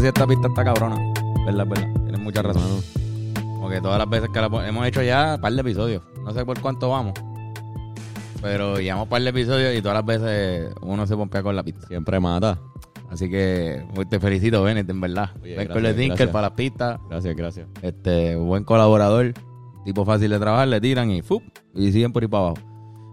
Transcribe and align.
verdad, 0.00 0.02
sí, 0.02 0.06
esta 0.08 0.26
pista 0.26 0.48
está 0.48 0.64
cabrona. 0.64 0.96
Verdad, 1.46 1.66
verdad. 1.66 1.88
Tienes 2.04 2.20
mucha 2.20 2.42
razón. 2.42 2.62
Porque 3.60 3.80
todas 3.80 3.98
las 3.98 4.08
veces 4.08 4.28
que 4.32 4.40
la 4.40 4.48
pon- 4.48 4.64
hemos 4.64 4.86
hecho 4.86 5.02
ya 5.02 5.34
un 5.36 5.40
par 5.40 5.52
de 5.52 5.60
episodios. 5.60 6.02
No 6.24 6.32
sé 6.32 6.44
por 6.44 6.60
cuánto 6.60 6.88
vamos. 6.90 7.14
Pero 8.42 8.78
llevamos 8.80 9.04
un 9.04 9.10
par 9.10 9.22
de 9.22 9.28
episodios 9.30 9.76
y 9.76 9.82
todas 9.82 9.96
las 9.96 10.04
veces 10.06 10.72
uno 10.82 11.06
se 11.06 11.16
pompea 11.16 11.42
con 11.42 11.54
la 11.54 11.62
pista. 11.62 11.86
Siempre 11.86 12.18
mata. 12.20 12.58
Así 13.10 13.28
que 13.28 13.84
pues, 13.94 14.08
te 14.08 14.18
felicito, 14.20 14.62
Bennett, 14.62 14.88
en 14.88 15.00
verdad. 15.00 15.30
Oye, 15.42 15.56
Ven 15.56 15.66
con 15.68 15.82
gracias, 15.82 15.98
el 16.00 16.06
gracias. 16.08 16.28
para 16.30 16.42
las 16.48 16.52
pistas. 16.56 17.00
Gracias, 17.08 17.36
gracias. 17.36 17.66
Este, 17.82 18.36
buen 18.36 18.64
colaborador. 18.64 19.34
Tipo 19.84 20.04
fácil 20.04 20.30
de 20.30 20.38
trabajar, 20.38 20.68
le 20.68 20.80
tiran 20.80 21.10
y 21.10 21.22
¡fup! 21.22 21.42
Y 21.74 21.90
siguen 21.92 22.12
por 22.12 22.22
ahí 22.22 22.28
para 22.28 22.48
abajo. 22.48 22.58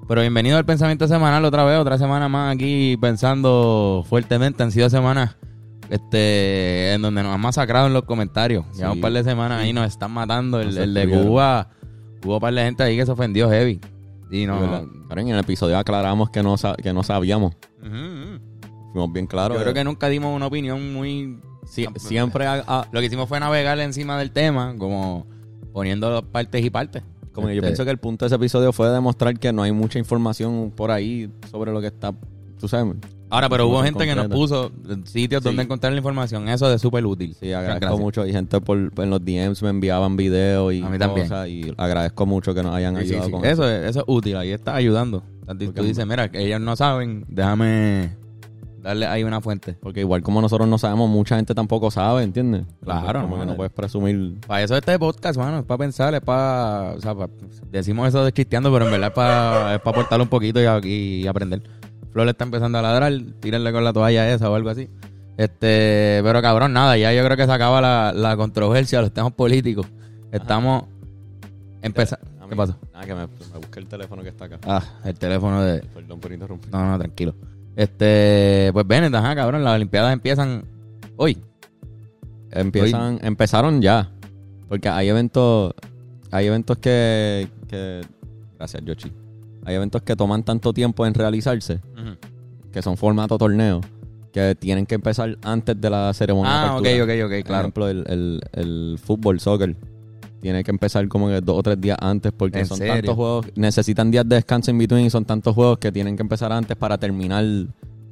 Pero 0.07 0.21
bienvenido 0.21 0.57
al 0.57 0.65
pensamiento 0.65 1.07
semanal 1.07 1.43
otra 1.43 1.63
vez, 1.65 1.77
otra 1.79 1.97
semana 1.97 2.29
más 2.29 2.53
aquí 2.55 2.95
pensando 2.97 4.05
fuertemente. 4.07 4.63
Han 4.63 4.71
sido 4.71 4.89
semanas 4.89 5.35
este, 5.89 6.93
en 6.93 7.01
donde 7.01 7.23
nos 7.23 7.33
han 7.33 7.41
masacrado 7.41 7.87
en 7.87 7.93
los 7.93 8.03
comentarios. 8.03 8.65
Sí. 8.71 8.77
Llevamos 8.77 8.97
un 8.97 9.01
par 9.01 9.11
de 9.13 9.23
semanas 9.23 9.61
ahí, 9.61 9.73
nos 9.73 9.87
están 9.87 10.11
matando. 10.11 10.59
El, 10.61 10.93
de. 10.93 11.07
Cuba, 11.07 11.69
hubo 12.23 12.35
un 12.35 12.39
par 12.39 12.53
de 12.53 12.63
gente 12.63 12.83
ahí 12.83 12.97
que 12.97 13.05
se 13.05 13.11
ofendió 13.11 13.49
heavy. 13.49 13.79
Y 14.29 14.45
no. 14.45 14.85
En 15.09 15.27
el 15.29 15.39
episodio 15.39 15.77
aclaramos 15.77 16.29
que 16.29 16.43
no, 16.43 16.57
sa- 16.57 16.75
que 16.75 16.91
no 16.93 17.01
sabíamos. 17.03 17.53
Fuimos 18.91 19.13
bien 19.13 19.27
claros. 19.27 19.57
Yo 19.57 19.63
creo 19.63 19.73
que 19.73 19.83
nunca 19.83 20.09
dimos 20.09 20.35
una 20.35 20.47
opinión 20.47 20.93
muy. 20.93 21.39
Sie- 21.65 21.87
siempre 21.99 22.45
Lo 22.91 22.99
que 22.99 23.05
hicimos 23.05 23.27
fue 23.27 23.39
navegar 23.39 23.79
encima 23.79 24.17
del 24.17 24.31
tema, 24.31 24.75
como 24.77 25.25
poniendo 25.73 26.23
partes 26.31 26.63
y 26.63 26.69
partes. 26.69 27.03
como 27.33 27.47
yo 27.49 27.55
Este, 27.55 27.67
pienso 27.67 27.85
que 27.85 27.91
el 27.91 27.97
punto 27.99 28.25
de 28.25 28.27
ese 28.27 28.35
episodio 28.35 28.73
fue 28.73 28.89
demostrar 28.89 29.37
que 29.37 29.53
no 29.53 29.61
hay 29.63 29.71
mucha 29.71 29.99
información 29.99 30.71
por 30.75 30.89
ahí 30.91 31.29
sobre 31.51 31.71
lo 31.71 31.79
que 31.81 31.87
está, 31.87 32.13
tú 32.59 32.67
sabes. 32.67 32.95
Ahora, 33.29 33.49
pero 33.49 33.67
hubo 33.67 33.83
gente 33.83 34.05
que 34.05 34.15
nos 34.15 34.27
puso 34.27 34.71
sitios 35.05 35.41
Sí. 35.43 35.49
donde 35.49 35.63
encontrar 35.63 35.91
la 35.91 35.97
información. 35.97 36.47
Eso 36.47 36.71
es 36.73 36.81
súper 36.81 37.05
útil. 37.05 37.35
Sí, 37.39 37.51
agradezco 37.51 37.79
Gracias. 37.81 37.99
mucho. 38.01 38.25
Y 38.25 38.31
gente 38.31 38.61
por, 38.61 38.77
en 38.77 39.09
los 39.09 39.23
DMs 39.23 39.61
me 39.63 39.69
enviaban 39.69 40.15
videos 40.15 40.73
y 40.73 40.81
A 40.81 40.89
mí 40.89 40.97
también. 40.97 41.27
cosas. 41.27 41.47
Y 41.49 41.73
agradezco 41.77 42.25
mucho 42.25 42.53
que 42.53 42.63
nos 42.63 42.73
hayan 42.73 42.95
Sí, 42.95 43.01
ayudado 43.03 43.25
sí. 43.25 43.31
con 43.31 43.45
Eso, 43.45 43.69
es, 43.69 43.89
eso 43.89 43.99
es 43.99 44.05
útil. 44.07 44.37
Ahí 44.37 44.51
está 44.51 44.75
ayudando. 44.75 45.23
Tú 45.45 45.57
Porque- 45.65 45.81
dices, 45.83 46.05
mira, 46.07 46.29
que 46.31 46.45
ellos 46.45 46.59
no 46.61 46.75
saben, 46.75 47.25
déjame 47.27 48.11
darle 48.81 49.05
ahí 49.07 49.23
una 49.25 49.41
fuente. 49.41 49.73
Porque 49.81 49.99
igual 50.01 50.21
como 50.21 50.39
nosotros 50.41 50.67
no 50.67 50.77
sabemos, 50.77 51.09
mucha 51.09 51.35
gente 51.35 51.53
tampoco 51.53 51.91
sabe, 51.91 52.23
¿entiendes? 52.23 52.65
Claro, 52.83 53.21
Como 53.23 53.35
no, 53.35 53.41
que 53.41 53.45
no 53.47 53.53
eh. 53.53 53.55
puedes 53.57 53.73
presumir. 53.73 54.39
Para 54.47 54.63
eso 54.63 54.77
este 54.77 54.97
podcast, 54.97 55.37
mano, 55.37 55.59
es 55.59 55.65
para 55.65 55.77
pensar, 55.79 56.13
es 56.15 56.21
para... 56.21 56.93
O 56.95 57.01
sea, 57.01 57.13
decimos 57.71 58.07
eso 58.07 58.23
de 58.23 58.31
chisteando, 58.31 58.71
pero 58.71 58.85
en 58.85 58.91
verdad 58.91 59.09
es 59.09 59.13
para, 59.13 59.75
es 59.75 59.81
para 59.81 59.97
aportarle 59.97 60.23
un 60.23 60.29
poquito 60.29 60.59
y, 60.61 60.87
y 60.87 61.27
aprender. 61.27 61.61
Flor 62.11 62.25
le 62.25 62.31
está 62.31 62.43
empezando 62.45 62.77
a 62.77 62.81
ladrar, 62.81 63.13
tírenle 63.39 63.71
con 63.71 63.83
la 63.83 63.93
toalla 63.93 64.33
esa 64.33 64.49
o 64.49 64.55
algo 64.55 64.69
así. 64.69 64.89
Este, 65.37 66.19
pero 66.23 66.41
cabrón, 66.41 66.73
nada, 66.73 66.97
ya 66.97 67.13
yo 67.13 67.23
creo 67.23 67.37
que 67.37 67.45
se 67.45 67.51
acaba 67.51 67.79
la, 67.79 68.11
la 68.13 68.35
controversia, 68.35 69.01
los 69.01 69.13
temas 69.13 69.33
políticos. 69.33 69.85
Estamos 70.31 70.85
empezando... 71.81 72.25
¿Qué 72.49 72.55
pasó? 72.55 72.77
Ah, 72.93 73.05
que 73.05 73.13
me, 73.13 73.27
me 73.27 73.57
busqué 73.57 73.79
el 73.79 73.87
teléfono 73.87 74.23
que 74.23 74.29
está 74.29 74.45
acá. 74.45 74.57
Ah, 74.65 74.81
el 75.03 75.19
teléfono 75.19 75.61
de... 75.61 75.81
Perdón 75.81 76.19
por 76.19 76.31
interrumpir. 76.31 76.71
No, 76.71 76.89
no, 76.89 76.97
tranquilo. 76.97 77.35
Este, 77.75 78.69
pues 78.71 78.87
Bennett, 78.87 79.13
ajá, 79.13 79.35
cabrón, 79.35 79.63
las 79.63 79.75
Olimpiadas 79.75 80.13
empiezan 80.13 80.63
hoy. 81.17 81.37
Empiezan, 82.49 83.19
empezaron 83.21 83.81
ya. 83.81 84.09
Porque 84.69 84.89
hay 84.89 85.09
eventos, 85.09 85.73
hay 86.31 86.47
eventos 86.47 86.77
que, 86.77 87.49
que, 87.67 88.01
gracias 88.57 88.83
Yoshi. 88.85 89.11
Hay 89.67 89.75
eventos 89.75 90.01
que 90.01 90.15
toman 90.15 90.43
tanto 90.43 90.71
tiempo 90.71 91.05
en 91.05 91.13
realizarse, 91.13 91.81
que 92.71 92.81
son 92.81 92.95
formato 92.95 93.37
torneo, 93.37 93.81
que 94.31 94.55
tienen 94.55 94.85
que 94.85 94.95
empezar 94.95 95.37
antes 95.43 95.79
de 95.79 95.89
la 95.89 96.13
ceremonia. 96.13 96.51
de 96.53 96.57
Ah, 96.57 96.75
ok, 96.77 96.85
apertura. 96.85 97.03
ok, 97.03 97.25
ok, 97.25 97.31
Por 97.39 97.43
claro. 97.43 97.61
ejemplo, 97.63 97.87
el, 97.89 98.03
el, 98.07 98.41
el 98.53 98.99
fútbol, 99.03 99.41
soccer, 99.41 99.75
tiene 100.39 100.63
que 100.63 100.71
empezar 100.71 101.05
como 101.09 101.27
que 101.27 101.41
dos 101.41 101.57
o 101.57 101.63
tres 101.63 101.81
días 101.81 101.97
antes 101.99 102.31
porque 102.31 102.59
¿En 102.59 102.65
son 102.65 102.77
serio? 102.77 102.93
tantos 102.93 103.15
juegos, 103.15 103.45
necesitan 103.55 104.09
días 104.09 104.27
de 104.29 104.35
descanso 104.37 104.71
in 104.71 104.77
between 104.77 105.05
y 105.05 105.09
son 105.09 105.25
tantos 105.25 105.53
juegos 105.53 105.79
que 105.79 105.91
tienen 105.91 106.15
que 106.15 106.21
empezar 106.21 106.51
antes 106.53 106.77
para 106.77 106.97
terminar 106.97 107.43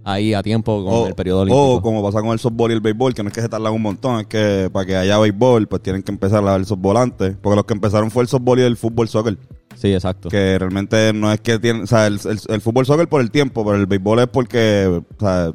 ahí 0.03 0.33
a 0.33 0.43
tiempo 0.43 0.83
con 0.83 0.93
O, 0.93 1.07
el 1.07 1.16
periodo 1.16 1.41
olímpico. 1.41 1.73
o 1.75 1.81
como 1.81 2.03
pasa 2.03 2.22
con 2.22 2.31
el 2.31 2.39
softball 2.39 2.72
y 2.72 2.73
el 2.73 2.81
béisbol, 2.81 3.13
que 3.13 3.23
no 3.23 3.29
es 3.29 3.33
que 3.35 3.41
se 3.41 3.47
tardan 3.49 3.72
un 3.73 3.81
montón, 3.81 4.19
es 4.19 4.27
que 4.27 4.69
para 4.73 4.85
que 4.85 4.95
haya 4.97 5.17
béisbol, 5.19 5.67
pues 5.67 5.81
tienen 5.83 6.03
que 6.03 6.11
empezar 6.11 6.45
a 6.47 6.55
el 6.55 6.66
softball 6.66 6.97
antes. 6.97 7.37
Porque 7.41 7.55
los 7.55 7.66
que 7.66 7.73
empezaron 7.75 8.11
fue 8.11 8.23
el 8.23 8.27
softball 8.29 8.59
y 8.59 8.63
el 8.63 8.75
fútbol 8.77 9.07
soccer. 9.07 9.37
Sí, 9.75 9.93
exacto. 9.93 10.29
Que 10.29 10.57
realmente 10.57 11.11
no 11.13 11.31
es 11.31 11.39
que 11.41 11.59
tienen, 11.59 11.83
o 11.83 11.87
sea, 11.87 12.07
el, 12.07 12.19
el- 12.25 12.39
el 12.47 12.61
fútbol 12.61 12.85
soccer 12.85 13.07
por 13.07 13.21
el 13.21 13.29
tiempo, 13.31 13.63
pero 13.65 13.77
el 13.77 13.85
béisbol 13.85 14.19
es 14.19 14.27
porque, 14.27 14.87
o 14.87 15.19
sea, 15.19 15.51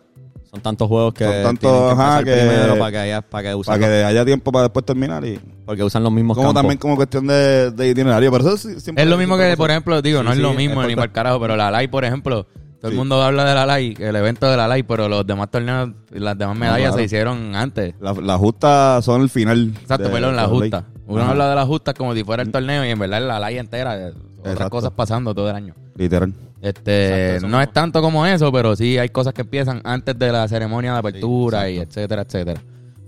Son 0.51 0.61
tantos 0.61 0.89
juegos 0.89 1.15
que 1.15 1.25
Son 1.25 1.43
tantos, 1.43 1.95
que 1.95 2.03
ajá, 2.03 2.19
que- 2.25 2.33
primero 2.33 2.77
para 2.79 2.91
que 2.91 2.99
haya, 2.99 3.23
para 3.23 3.51
que 3.57 3.63
para 3.65 3.79
que 3.79 3.87
los- 3.87 4.05
haya 4.05 4.25
tiempo 4.25 4.51
para 4.53 4.65
después 4.65 4.85
terminar 4.85 5.25
y 5.25 5.39
porque 5.65 5.85
usan 5.85 6.03
los 6.03 6.13
mismos 6.13 6.37
como 6.37 6.49
campos. 6.49 6.63
también 6.63 6.79
como 6.79 6.97
cuestión 6.97 7.27
de, 7.29 7.71
de 7.71 7.89
itinerario. 7.91 8.31
Pero 8.33 8.49
eso 8.55 8.57
siempre 8.81 9.05
Es 9.05 9.09
lo 9.09 9.17
mismo 9.17 9.37
que, 9.39 9.57
por 9.57 9.71
ejemplo, 9.71 10.03
digo, 10.03 10.19
Sí, 10.21 10.25
no 10.25 10.31
es 10.33 10.37
sí, 10.39 10.43
lo 10.43 10.53
mismo 10.55 10.83
es 10.83 10.89
ni 10.89 10.95
para 10.97 11.05
el 11.07 11.13
carajo, 11.13 11.39
pero 11.41 11.57
la 11.57 11.71
LAI, 11.71 11.87
por 11.89 12.05
ejemplo, 12.05 12.47
todo 12.81 12.91
el 12.91 12.97
mundo 12.97 13.23
habla 13.23 13.45
de 13.45 13.55
la 13.55 13.67
LAI, 13.67 13.95
el 13.99 14.17
evento 14.17 14.51
de 14.51 14.57
la 14.57 14.67
LAI, 14.67 14.83
pero 14.85 15.09
los 15.09 15.27
demás 15.27 15.51
torneos, 15.51 15.91
las 16.11 16.37
demás 16.39 16.57
medallas 16.57 16.89
claro. 16.89 16.97
se 16.97 17.05
hicieron 17.05 17.55
antes. 17.55 17.95
La- 18.01 18.13
Las 18.15 18.39
justas 18.39 19.05
son 19.05 19.23
el 19.23 19.29
final. 19.31 19.73
Exacto, 19.81 20.09
de- 20.09 20.11
perdón, 20.15 20.37
la 20.37 20.47
justa. 20.47 20.85
Uno 21.07 21.23
Ajá. 21.23 21.31
habla 21.33 21.49
de 21.51 21.55
la 21.57 21.67
justa 21.67 21.93
como 21.95 22.15
si 22.15 22.25
fuera 22.25 22.43
el 22.43 22.51
torneo 22.51 22.85
y 22.85 22.89
en 22.89 22.99
verdad 22.99 23.21
es 23.21 23.27
la 23.27 23.39
LAI 23.41 23.59
entera, 23.59 23.93
otras 24.39 24.55
Exacto. 24.55 24.71
cosas 24.71 24.91
pasando 24.93 25.35
todo 25.35 25.51
el 25.51 25.57
año. 25.57 25.75
Literal. 25.97 26.33
Este, 26.63 27.35
Exacto, 27.35 27.49
no 27.49 27.61
es 27.61 27.73
tanto 27.73 28.01
como 28.03 28.27
eso, 28.27 28.53
pero 28.53 28.77
sí 28.77 28.99
hay 28.99 29.09
cosas 29.09 29.33
que 29.35 29.43
empiezan 29.43 29.81
antes 29.85 30.19
de 30.19 30.31
la 30.31 30.47
ceremonia 30.47 30.93
de 30.93 30.99
apertura 30.99 31.65
Sí, 31.67 31.73
y 31.73 31.79
etcétera, 31.79 32.23
etcétera. 32.23 32.61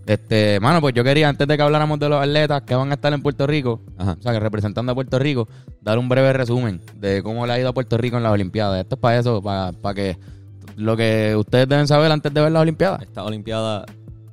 Este, 0.07 0.59
mano, 0.61 0.81
pues 0.81 0.95
yo 0.95 1.05
quería, 1.05 1.29
antes 1.29 1.47
de 1.47 1.57
que 1.57 1.63
habláramos 1.63 1.99
de 2.01 2.09
los 2.09 2.21
atletas 2.21 2.63
que 2.63 2.75
van 2.75 2.91
a 2.91 2.95
estar 2.95 3.13
en 3.13 3.23
Puerto 3.23 3.47
Rico, 3.47 3.81
Ajá. 3.97 4.17
o 4.19 4.23
sea, 4.23 4.33
que 4.33 4.41
representando 4.41 4.93
a 4.93 4.95
Puerto 4.95 5.19
Rico, 5.19 5.49
dar 5.81 5.99
un 5.99 6.09
breve 6.09 6.33
resumen 6.33 6.81
de 6.97 7.23
cómo 7.23 7.47
le 7.47 7.53
ha 7.53 7.59
ido 7.61 7.69
a 7.69 7.73
Puerto 7.73 7.97
Rico 7.99 8.17
en 8.17 8.25
las 8.25 8.33
Olimpiadas. 8.33 8.81
Esto 8.81 8.97
es 8.97 9.01
para 9.01 9.19
eso, 9.19 9.41
para, 9.41 9.73
para 9.73 9.95
que 9.95 10.19
lo 10.77 10.97
que 10.97 11.37
ustedes 11.37 11.69
deben 11.69 11.87
saber 11.87 12.11
antes 12.11 12.33
de 12.35 12.41
ver 12.41 12.51
las 12.51 12.63
Olimpiadas. 12.63 13.03
Esta 13.03 13.23
Olimpiada 13.25 13.85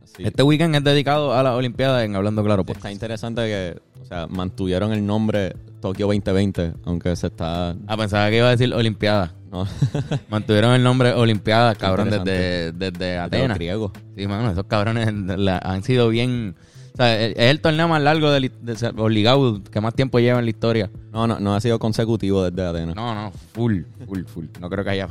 sí, 0.06 0.24
Este 0.26 0.42
weekend 0.42 0.76
es 0.76 0.84
dedicado 0.84 1.34
a 1.34 1.44
las 1.44 1.54
Olimpiadas 1.54 2.04
en 2.04 2.16
Hablando 2.16 2.44
Claro. 2.44 2.64
Pues. 2.64 2.78
está 2.78 2.92
interesante 2.92 3.42
que, 3.44 3.80
o 4.02 4.06
sea, 4.06 4.26
mantuvieron 4.28 4.92
el 4.92 5.06
nombre 5.06 5.54
Tokio 5.82 6.08
2020, 6.08 6.74
aunque 6.86 7.16
se 7.16 7.28
está 7.28 7.76
Ah, 7.88 7.98
pensaba 7.98 8.30
que 8.30 8.38
iba 8.38 8.48
a 8.48 8.52
decir 8.52 8.74
Olimpiadas. 8.74 9.32
no, 9.52 9.66
Mantuvieron 10.30 10.74
el 10.74 10.84
nombre 10.84 11.14
Olimpiadas, 11.14 11.78
cabrón, 11.78 12.10
desde, 12.10 12.72
desde 12.74 13.18
Atenas. 13.18 13.58
griegos. 13.58 13.92
Sí, 14.16 14.28
mano, 14.28 14.52
esos 14.52 14.66
cabrones 14.66 15.14
la- 15.38 15.58
han 15.60 15.84
sido 15.84 16.10
bien. 16.10 16.56
O 16.94 16.98
sea, 16.98 17.18
es 17.20 17.32
es 17.38 17.52
el 17.52 17.62
torneo 17.62 17.88
más 17.88 18.02
largo 18.02 18.30
de, 18.30 18.42
de- 18.62 18.74
de- 18.76 18.94
obligado 19.02 19.64
que 19.64 19.80
más 19.80 19.94
tiempo 19.94 20.20
lleva 20.20 20.40
en 20.40 20.46
la 20.46 20.50
historia. 20.52 20.90
No, 21.14 21.28
no, 21.28 21.40
no 21.40 21.56
ha 21.56 21.62
sido 21.62 21.80
consecutivo 21.80 22.44
desde 22.50 22.68
Atenas. 22.68 22.96
No, 22.96 23.16
no, 23.16 23.32
full, 23.54 23.84
full, 24.06 24.24
full. 24.26 24.46
No 24.60 24.70
creo 24.70 24.84
que 24.84 24.90
haya. 24.92 25.08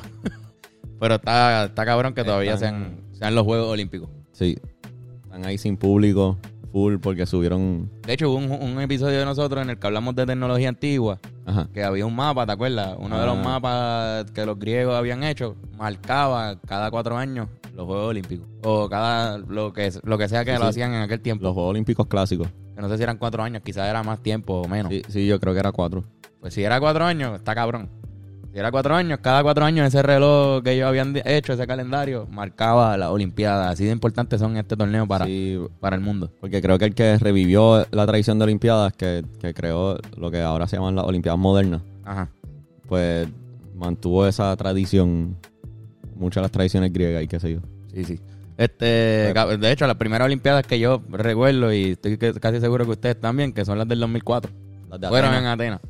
Pero 1.01 1.15
está, 1.15 1.65
está 1.67 1.85
cabrón 1.87 2.13
que 2.13 2.25
todavía 2.25 2.55
Están- 2.55 2.71
sean, 2.71 2.97
sean 3.19 3.35
los 3.35 3.45
Juegos 3.45 3.69
Olímpicos. 3.69 4.11
Sí. 4.33 4.59
Están 5.25 5.47
ahí 5.47 5.57
sin 5.57 5.77
público, 5.77 6.37
full, 6.73 6.97
porque 6.99 7.27
subieron. 7.27 7.91
De 8.07 8.13
hecho, 8.15 8.31
hubo 8.31 8.37
un, 8.39 8.51
un 8.51 8.81
episodio 8.81 9.19
de 9.19 9.25
nosotros 9.25 9.63
en 9.63 9.71
el 9.71 9.79
que 9.79 9.87
hablamos 9.87 10.15
de 10.15 10.27
tecnología 10.27 10.69
antigua, 10.69 11.19
Ajá. 11.47 11.69
que 11.73 11.83
había 11.83 12.05
un 12.07 12.15
mapa, 12.17 12.47
¿te 12.47 12.53
acuerdas? 12.53 12.97
Uno 12.99 13.19
de 13.21 13.27
los 13.27 13.37
Ah. 13.39 13.43
mapas 13.43 14.31
que 14.33 14.45
los 14.47 14.59
griegos 14.59 14.95
habían 14.95 15.23
hecho 15.25 15.57
marcaba 15.77 16.57
cada 16.67 16.91
cuatro 16.91 17.17
años 17.17 17.49
los 17.75 17.87
Juegos 17.87 18.11
Olímpicos. 18.11 18.47
O 18.65 18.89
cada, 18.89 19.39
lo 19.39 19.73
que, 19.73 19.93
lo 20.03 20.19
que 20.19 20.29
sea 20.29 20.45
que 20.45 20.53
Sí, 20.53 20.59
lo 20.59 20.65
sí. 20.65 20.69
hacían 20.71 20.95
en 20.95 21.03
aquel 21.03 21.21
tiempo. 21.21 21.45
Los 21.45 21.55
Juegos 21.55 21.71
Olímpicos 21.71 22.07
clásicos. 22.09 22.49
Que 22.75 22.83
no 22.83 22.89
sé 22.89 22.97
si 22.97 23.03
eran 23.05 23.19
cuatro 23.19 23.43
años, 23.43 23.63
quizás 23.65 23.89
era 23.89 24.03
más 24.03 24.21
tiempo 24.21 24.63
o 24.63 24.69
menos. 24.69 24.91
Sí, 24.93 25.03
sí, 25.09 25.27
yo 25.27 25.39
creo 25.39 25.53
que 25.55 25.61
era 25.61 25.71
cuatro. 25.73 26.03
Pues 26.41 26.55
si 26.55 26.63
era 26.65 26.81
cuatro 26.81 27.05
años, 27.05 27.37
está 27.37 27.55
cabrón. 27.55 27.89
Era 28.55 28.71
cuatro 28.73 28.95
años, 28.97 29.19
cada 29.23 29.43
cuatro 29.43 29.65
años 29.65 29.87
ese 29.87 30.03
reloj 30.03 30.63
que 30.65 30.73
ellos 30.73 30.89
habían 30.89 31.15
hecho, 31.25 31.53
ese 31.53 31.67
calendario, 31.67 32.27
marcaba 32.31 32.97
la 32.97 33.11
Olimpiada. 33.11 33.69
Así 33.71 33.85
de 33.85 33.93
importantes 33.93 34.41
son 34.41 34.57
este 34.57 34.77
torneo 34.77 35.07
para, 35.07 35.27
Sí, 35.27 35.59
para 35.81 35.97
el 35.97 36.03
mundo. 36.03 36.31
porque 36.41 36.61
creo 36.63 36.79
que 36.79 36.87
el 36.87 36.95
que 36.95 37.19
revivió 37.19 37.87
la 37.91 38.07
tradición 38.07 38.39
de 38.39 38.45
Olimpiadas, 38.45 38.93
que, 38.95 39.25
que 39.41 39.53
creó 39.55 39.99
lo 40.17 40.31
que 40.31 40.41
ahora 40.43 40.67
se 40.67 40.77
llaman 40.77 40.97
las 40.97 41.05
Olimpiadas 41.05 41.39
modernas, 41.39 41.83
Ajá. 42.05 42.31
pues 42.89 43.29
mantuvo 43.77 44.27
esa 44.27 44.57
tradición, 44.57 45.37
muchas 46.17 46.37
de 46.41 46.43
las 46.43 46.51
tradiciones 46.51 46.93
griegas 46.93 47.23
y 47.23 47.29
qué 47.29 47.39
sé 47.39 47.53
yo. 47.53 47.61
Sí, 47.95 48.05
sí. 48.05 48.21
Este, 48.57 49.31
ca- 49.35 49.47
de 49.57 49.71
hecho, 49.71 49.87
las 49.87 49.97
primeras 49.97 50.27
Olimpiadas 50.27 50.67
que 50.67 50.81
yo 50.81 51.01
recuerdo, 51.11 51.73
y 51.73 51.91
estoy 51.91 52.17
casi 52.17 52.59
seguro 52.61 52.87
que 52.87 52.93
ustedes 52.93 53.21
también, 53.21 53.53
que 53.53 53.65
son 53.65 53.79
las 53.79 53.87
del 53.87 54.01
2004, 54.01 54.51
Las 54.91 55.01
de 55.01 55.09
fueron 55.09 55.35
en 55.35 55.47
Atenas. 55.47 55.81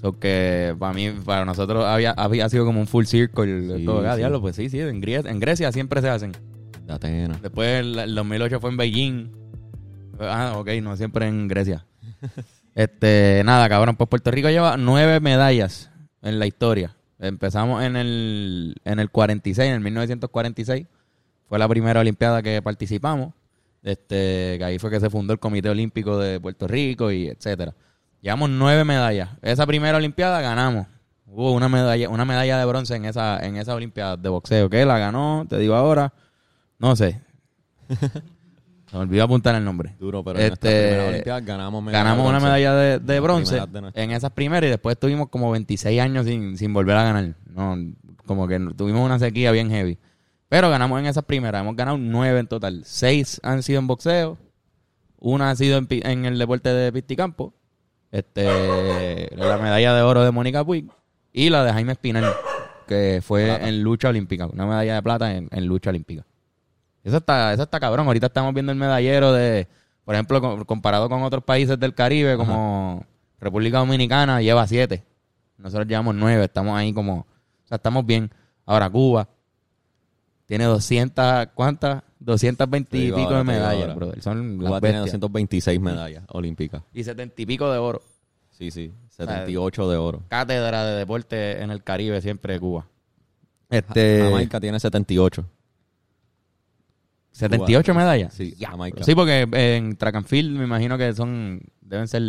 So 0.00 0.18
que 0.18 0.76
para 0.78 0.92
mí, 0.92 1.10
para 1.24 1.44
nosotros 1.44 1.84
había, 1.84 2.12
había 2.12 2.48
sido 2.48 2.64
como 2.64 2.80
un 2.80 2.86
full 2.86 3.04
circle. 3.04 3.78
Sí, 3.78 3.84
todo. 3.84 4.08
Ah, 4.08 4.12
sí. 4.12 4.18
diablo, 4.18 4.40
pues 4.40 4.56
sí, 4.56 4.68
sí, 4.68 4.80
en 4.80 5.00
Grecia, 5.00 5.30
en 5.30 5.40
Grecia 5.40 5.72
siempre 5.72 6.00
se 6.00 6.08
hacen. 6.08 6.32
de 6.86 6.92
Atenas. 6.92 7.42
Después 7.42 7.80
el, 7.80 7.98
el 7.98 8.14
2008 8.14 8.60
fue 8.60 8.70
en 8.70 8.76
Beijing. 8.76 9.30
Ah, 10.20 10.54
ok, 10.56 10.68
no, 10.82 10.96
siempre 10.96 11.26
en 11.26 11.48
Grecia. 11.48 11.84
este, 12.74 13.42
nada, 13.44 13.68
cabrón. 13.68 13.96
Pues 13.96 14.08
Puerto 14.08 14.30
Rico 14.30 14.48
lleva 14.50 14.76
nueve 14.76 15.20
medallas 15.20 15.90
en 16.22 16.38
la 16.38 16.46
historia. 16.46 16.96
Empezamos 17.18 17.82
en 17.82 17.96
el, 17.96 18.76
en 18.84 19.00
el 19.00 19.10
46, 19.10 19.68
en 19.68 19.74
el 19.74 19.80
1946. 19.80 20.86
Fue 21.48 21.58
la 21.58 21.68
primera 21.68 22.00
Olimpiada 22.00 22.42
que 22.42 22.62
participamos. 22.62 23.34
Este, 23.82 24.56
que 24.58 24.64
ahí 24.64 24.78
fue 24.78 24.90
que 24.90 25.00
se 25.00 25.08
fundó 25.08 25.32
el 25.32 25.38
Comité 25.38 25.70
Olímpico 25.70 26.18
de 26.18 26.40
Puerto 26.40 26.66
Rico 26.66 27.10
y 27.10 27.28
etcétera. 27.28 27.74
Llevamos 28.20 28.50
nueve 28.50 28.84
medallas. 28.84 29.30
Esa 29.42 29.66
primera 29.66 29.96
Olimpiada 29.96 30.40
ganamos. 30.40 30.86
Hubo 31.26 31.52
una 31.52 31.68
medalla, 31.68 32.08
una 32.08 32.24
medalla 32.24 32.58
de 32.58 32.64
bronce 32.64 32.96
en 32.96 33.04
esa, 33.04 33.38
en 33.44 33.56
esa 33.56 33.74
Olimpiada 33.74 34.16
de 34.16 34.28
boxeo. 34.28 34.68
¿Qué? 34.68 34.84
La 34.84 34.98
ganó, 34.98 35.46
te 35.48 35.58
digo 35.58 35.74
ahora. 35.74 36.12
No 36.78 36.96
sé. 36.96 37.20
Se 37.88 38.96
me 38.96 39.02
olvidó 39.02 39.24
apuntar 39.24 39.54
el 39.54 39.64
nombre. 39.64 39.94
Duro, 39.98 40.24
pero 40.24 40.38
en 40.38 40.52
Este, 40.52 40.68
esta 40.68 40.88
primera 40.88 41.08
Olimpiada 41.10 41.40
ganamos 41.40 41.84
Ganamos 41.92 42.24
de 42.24 42.30
una 42.30 42.40
medalla 42.40 42.74
de, 42.74 42.98
de 42.98 43.20
bronce 43.20 43.60
de 43.60 43.92
en 43.94 44.10
esas 44.12 44.30
primeras 44.32 44.66
y 44.66 44.70
después 44.70 44.98
tuvimos 44.98 45.28
como 45.28 45.50
26 45.50 46.00
años 46.00 46.24
sin, 46.24 46.56
sin 46.56 46.72
volver 46.72 46.96
a 46.96 47.02
ganar. 47.04 47.34
No, 47.50 47.76
como 48.24 48.48
que 48.48 48.58
tuvimos 48.76 49.04
una 49.04 49.18
sequía 49.18 49.52
bien 49.52 49.68
heavy. 49.70 49.98
Pero 50.48 50.70
ganamos 50.70 50.98
en 51.00 51.06
esas 51.06 51.24
primeras. 51.24 51.60
Hemos 51.60 51.76
ganado 51.76 51.98
nueve 51.98 52.40
en 52.40 52.46
total. 52.46 52.82
Seis 52.84 53.38
han 53.42 53.62
sido 53.62 53.78
en 53.78 53.86
boxeo. 53.86 54.38
Una 55.18 55.50
ha 55.50 55.56
sido 55.56 55.76
en, 55.76 55.86
en 55.90 56.24
el 56.24 56.38
deporte 56.38 56.70
de 56.70 56.90
pisticampo. 56.90 57.52
Este, 58.10 59.30
la 59.36 59.58
medalla 59.58 59.94
de 59.94 60.02
oro 60.02 60.24
de 60.24 60.30
Mónica 60.30 60.64
Puig. 60.64 60.86
Y 61.32 61.50
la 61.50 61.62
de 61.64 61.72
Jaime 61.72 61.92
Espinal, 61.92 62.24
que 62.86 63.20
fue 63.22 63.68
en 63.68 63.82
lucha 63.82 64.08
olímpica. 64.08 64.46
Una 64.46 64.66
medalla 64.66 64.94
de 64.94 65.02
plata 65.02 65.34
en, 65.34 65.48
en 65.52 65.66
lucha 65.66 65.90
olímpica. 65.90 66.24
Eso 67.04 67.18
está, 67.18 67.52
eso 67.52 67.62
está 67.62 67.78
cabrón. 67.78 68.06
Ahorita 68.06 68.26
estamos 68.26 68.52
viendo 68.54 68.72
el 68.72 68.78
medallero 68.78 69.32
de, 69.32 69.68
por 70.04 70.14
ejemplo, 70.14 70.40
co- 70.40 70.64
comparado 70.64 71.08
con 71.08 71.22
otros 71.22 71.44
países 71.44 71.78
del 71.78 71.94
Caribe, 71.94 72.36
como 72.36 73.04
República 73.40 73.78
Dominicana, 73.78 74.40
lleva 74.42 74.66
siete. 74.66 75.04
Nosotros 75.58 75.86
llevamos 75.86 76.14
nueve. 76.14 76.44
Estamos 76.44 76.76
ahí 76.76 76.92
como, 76.92 77.18
o 77.20 77.26
sea, 77.66 77.76
estamos 77.76 78.04
bien. 78.04 78.30
Ahora 78.66 78.88
Cuba 78.90 79.28
tiene 80.46 80.64
200, 80.64 81.48
¿cuántas? 81.54 82.02
220 82.28 82.90
Te 82.90 82.98
y 82.98 83.06
pico 83.08 83.20
ahora, 83.20 83.38
de 83.38 83.44
medallas, 83.44 83.94
brother. 83.96 84.22
Son 84.22 84.58
Cuba 84.58 84.70
las 84.70 84.80
tiene 84.80 84.98
bestias. 85.00 85.20
226 85.20 85.80
medallas 85.80 86.24
olímpicas. 86.28 86.82
Y 86.92 87.02
70 87.04 87.42
y 87.42 87.46
pico 87.46 87.72
de 87.72 87.78
oro. 87.78 88.02
Sí, 88.50 88.70
sí. 88.70 88.92
78 89.08 89.90
de 89.90 89.96
oro. 89.96 90.22
Cátedra 90.28 90.84
de 90.84 90.96
deporte 90.96 91.62
en 91.62 91.70
el 91.70 91.82
Caribe 91.82 92.20
siempre 92.20 92.60
Cuba. 92.60 92.86
Este, 93.70 94.20
Jamaica 94.22 94.60
tiene 94.60 94.78
78. 94.78 95.44
78 97.32 97.92
Cuba. 97.92 98.02
medallas. 98.04 98.34
Sí, 98.34 98.54
Jamaica. 98.58 99.02
Sí, 99.04 99.14
porque 99.14 99.48
en 99.52 99.96
track 99.96 100.16
and 100.16 100.26
field 100.26 100.58
me 100.58 100.64
imagino 100.64 100.98
que 100.98 101.14
son, 101.14 101.60
deben 101.80 102.08
ser, 102.08 102.22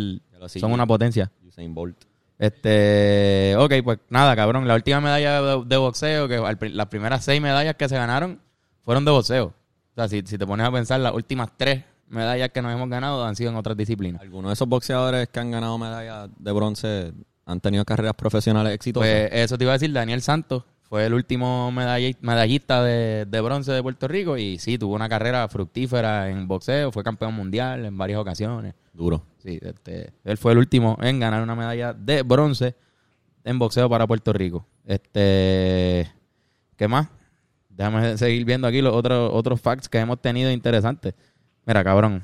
son 0.48 0.72
una 0.72 0.86
potencia. 0.86 1.30
Usain 1.46 1.74
Bolt. 1.74 1.96
Este, 2.38 3.54
ok, 3.58 3.74
pues 3.84 3.98
nada, 4.08 4.34
cabrón. 4.34 4.66
La 4.66 4.74
última 4.74 5.00
medalla 5.02 5.42
de, 5.42 5.64
de 5.66 5.76
boxeo, 5.76 6.26
que 6.26 6.36
al 6.36 6.58
las 6.74 6.86
primeras 6.86 7.22
seis 7.22 7.40
medallas 7.42 7.74
que 7.76 7.86
se 7.86 7.96
ganaron 7.96 8.40
fueron 8.82 9.04
de 9.04 9.10
boxeo. 9.10 9.52
O 10.00 10.08
sea, 10.08 10.08
si, 10.08 10.26
si 10.26 10.38
te 10.38 10.46
pones 10.46 10.66
a 10.66 10.72
pensar, 10.72 11.00
las 11.00 11.12
últimas 11.12 11.50
tres 11.56 11.84
medallas 12.08 12.50
que 12.50 12.62
nos 12.62 12.72
hemos 12.72 12.88
ganado 12.88 13.24
han 13.24 13.36
sido 13.36 13.50
en 13.50 13.56
otras 13.56 13.76
disciplinas. 13.76 14.20
Algunos 14.22 14.50
de 14.50 14.54
esos 14.54 14.66
boxeadores 14.66 15.28
que 15.28 15.40
han 15.40 15.50
ganado 15.50 15.76
medallas 15.78 16.30
de 16.38 16.52
bronce 16.52 17.12
han 17.44 17.60
tenido 17.60 17.84
carreras 17.84 18.14
profesionales 18.14 18.72
exitosas. 18.74 19.08
Pues 19.08 19.30
eso 19.32 19.58
te 19.58 19.64
iba 19.64 19.72
a 19.72 19.74
decir, 19.74 19.92
Daniel 19.92 20.22
Santos 20.22 20.64
fue 20.82 21.06
el 21.06 21.14
último 21.14 21.70
medall- 21.70 22.16
medallista 22.20 22.82
de, 22.82 23.26
de 23.26 23.40
bronce 23.40 23.72
de 23.72 23.82
Puerto 23.82 24.08
Rico 24.08 24.36
y 24.36 24.58
sí, 24.58 24.78
tuvo 24.78 24.94
una 24.94 25.08
carrera 25.08 25.46
fructífera 25.48 26.30
en 26.30 26.48
boxeo, 26.48 26.90
fue 26.90 27.04
campeón 27.04 27.34
mundial 27.34 27.84
en 27.84 27.96
varias 27.96 28.18
ocasiones. 28.18 28.74
Duro. 28.92 29.22
Sí, 29.38 29.58
este, 29.62 30.12
él 30.24 30.36
fue 30.36 30.52
el 30.52 30.58
último 30.58 30.98
en 31.00 31.20
ganar 31.20 31.42
una 31.42 31.54
medalla 31.54 31.92
de 31.92 32.22
bronce 32.22 32.74
en 33.44 33.58
boxeo 33.58 33.88
para 33.88 34.06
Puerto 34.06 34.32
Rico. 34.32 34.66
Este, 34.84 36.10
¿qué 36.76 36.88
más? 36.88 37.08
Déjame 37.80 38.18
seguir 38.18 38.44
viendo 38.44 38.68
aquí 38.68 38.82
los 38.82 38.94
otros 38.94 39.30
otros 39.32 39.58
facts 39.58 39.88
que 39.88 39.96
hemos 39.96 40.20
tenido 40.20 40.50
interesantes. 40.50 41.14
Mira, 41.64 41.82
cabrón, 41.82 42.22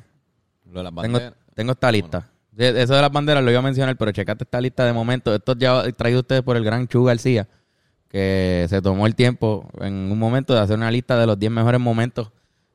Lo 0.70 0.80
de 0.80 0.84
las 0.84 0.92
tengo, 0.92 1.14
banderas. 1.14 1.34
tengo 1.54 1.72
esta 1.72 1.90
lista. 1.90 2.28
Eso 2.58 2.94
de 2.94 3.00
las 3.00 3.10
banderas 3.10 3.42
lo 3.42 3.50
iba 3.50 3.60
a 3.60 3.62
mencionar, 3.62 3.96
pero 3.96 4.12
checate 4.12 4.44
esta 4.44 4.60
lista 4.60 4.84
de 4.84 4.92
momentos. 4.92 5.34
Esto 5.34 5.54
ya 5.56 5.90
traído 5.92 6.20
ustedes 6.20 6.42
por 6.42 6.58
el 6.58 6.64
gran 6.64 6.86
Chu 6.88 7.04
García, 7.04 7.48
que 8.10 8.66
se 8.68 8.82
tomó 8.82 9.06
el 9.06 9.14
tiempo 9.14 9.66
en 9.80 9.94
un 10.12 10.18
momento 10.18 10.52
de 10.52 10.60
hacer 10.60 10.76
una 10.76 10.90
lista 10.90 11.16
de 11.18 11.26
los 11.26 11.38
10 11.38 11.50
mejores 11.50 11.80
momentos 11.80 12.30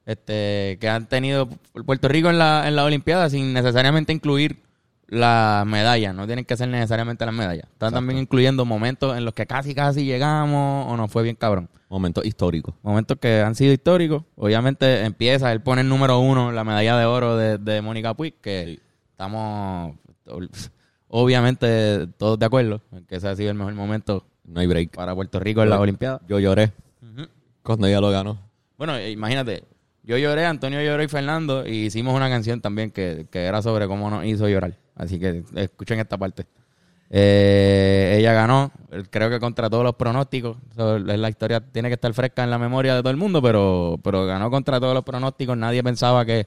este, 0.08 0.80
que 0.82 0.90
han 0.90 1.06
tenido 1.06 1.50
Puerto 1.86 2.08
Rico 2.08 2.32
en 2.32 2.40
la, 2.40 2.68
en 2.68 2.76
la 2.76 2.84
Olimpiada 2.84 3.30
sin 3.30 3.54
necesariamente 3.54 4.12
incluir 4.12 4.60
las 5.12 5.66
medallas. 5.68 6.16
No 6.16 6.26
tienen 6.26 6.46
que 6.46 6.56
ser 6.58 6.68
necesariamente 6.70 7.26
las 7.26 7.36
medallas. 7.36 7.66
Están 7.72 7.94
también 7.94 8.18
incluyendo 8.18 8.66
momentos 8.66 9.16
en 9.18 9.26
los 9.26 9.34
que 9.34 9.46
casi, 9.46 9.76
casi 9.76 10.06
llegamos 10.06 10.92
o 10.92 10.96
nos 10.98 11.12
fue 11.12 11.22
bien 11.22 11.36
cabrón. 11.36 11.70
Momentos 11.90 12.26
históricos. 12.26 12.74
Momentos 12.82 13.18
que 13.20 13.42
han 13.42 13.54
sido 13.54 13.74
históricos. 13.74 14.24
Obviamente 14.38 15.04
empieza, 15.06 15.52
él 15.52 15.62
pone 15.62 15.82
el 15.82 15.90
número 15.90 16.20
uno, 16.20 16.52
la 16.54 16.64
medalla 16.64 16.96
de 16.98 17.06
oro 17.06 17.36
de, 17.36 17.58
de 17.58 17.82
Mónica 17.82 18.14
Puig, 18.14 18.34
que 18.42 18.64
Sí. 18.66 18.82
estamos 19.12 19.96
obviamente 21.08 22.08
todos 22.18 22.40
de 22.40 22.46
acuerdo 22.46 22.82
en 22.94 23.06
que 23.06 23.18
ese 23.18 23.28
ha 23.28 23.36
sido 23.36 23.50
el 23.52 23.58
mejor 23.58 23.74
momento 23.74 24.26
No 24.46 24.60
hay 24.62 24.68
break. 24.68 24.92
para 24.96 25.14
Puerto 25.14 25.40
Rico 25.40 25.62
en 25.64 25.70
las 25.70 25.80
Olimpiadas. 25.80 26.22
Yo 26.28 26.40
lloré 26.40 26.72
cuando 27.64 27.88
ella 27.88 28.00
lo 28.02 28.10
ganó. 28.12 28.40
Bueno, 28.78 29.00
imagínate, 29.00 29.64
yo 30.04 30.18
lloré, 30.18 30.46
Antonio 30.46 30.82
lloró 30.82 31.04
y 31.04 31.08
Fernando, 31.08 31.68
y 31.68 31.86
hicimos 31.86 32.16
una 32.16 32.30
canción 32.30 32.62
también 32.62 32.90
que, 32.92 33.28
que 33.30 33.44
era 33.44 33.62
sobre 33.62 33.88
cómo 33.88 34.10
nos 34.10 34.26
hizo 34.26 34.48
llorar. 34.50 34.74
Así 35.02 35.20
que 35.20 35.44
escuchen 35.56 36.00
esta 36.00 36.16
parte. 36.16 36.46
Eh, 37.10 38.18
ella 38.20 38.34
ganó, 38.34 38.72
creo 39.10 39.32
que 39.32 39.40
contra 39.40 39.68
todos 39.68 39.84
los 39.84 39.96
pronósticos. 39.96 40.58
La 40.78 41.28
historia 41.28 41.60
tiene 41.60 41.90
que 41.90 41.96
estar 41.96 42.14
fresca 42.14 42.44
en 42.44 42.52
la 42.52 42.60
memoria 42.60 42.94
de 42.94 43.02
todo 43.02 43.10
el 43.10 43.18
mundo, 43.18 43.42
pero, 43.42 44.00
pero 44.04 44.28
ganó 44.28 44.52
contra 44.52 44.80
todos 44.80 44.94
los 44.94 45.04
pronósticos. 45.04 45.58
Nadie 45.58 45.84
pensaba 45.84 46.24
que, 46.24 46.46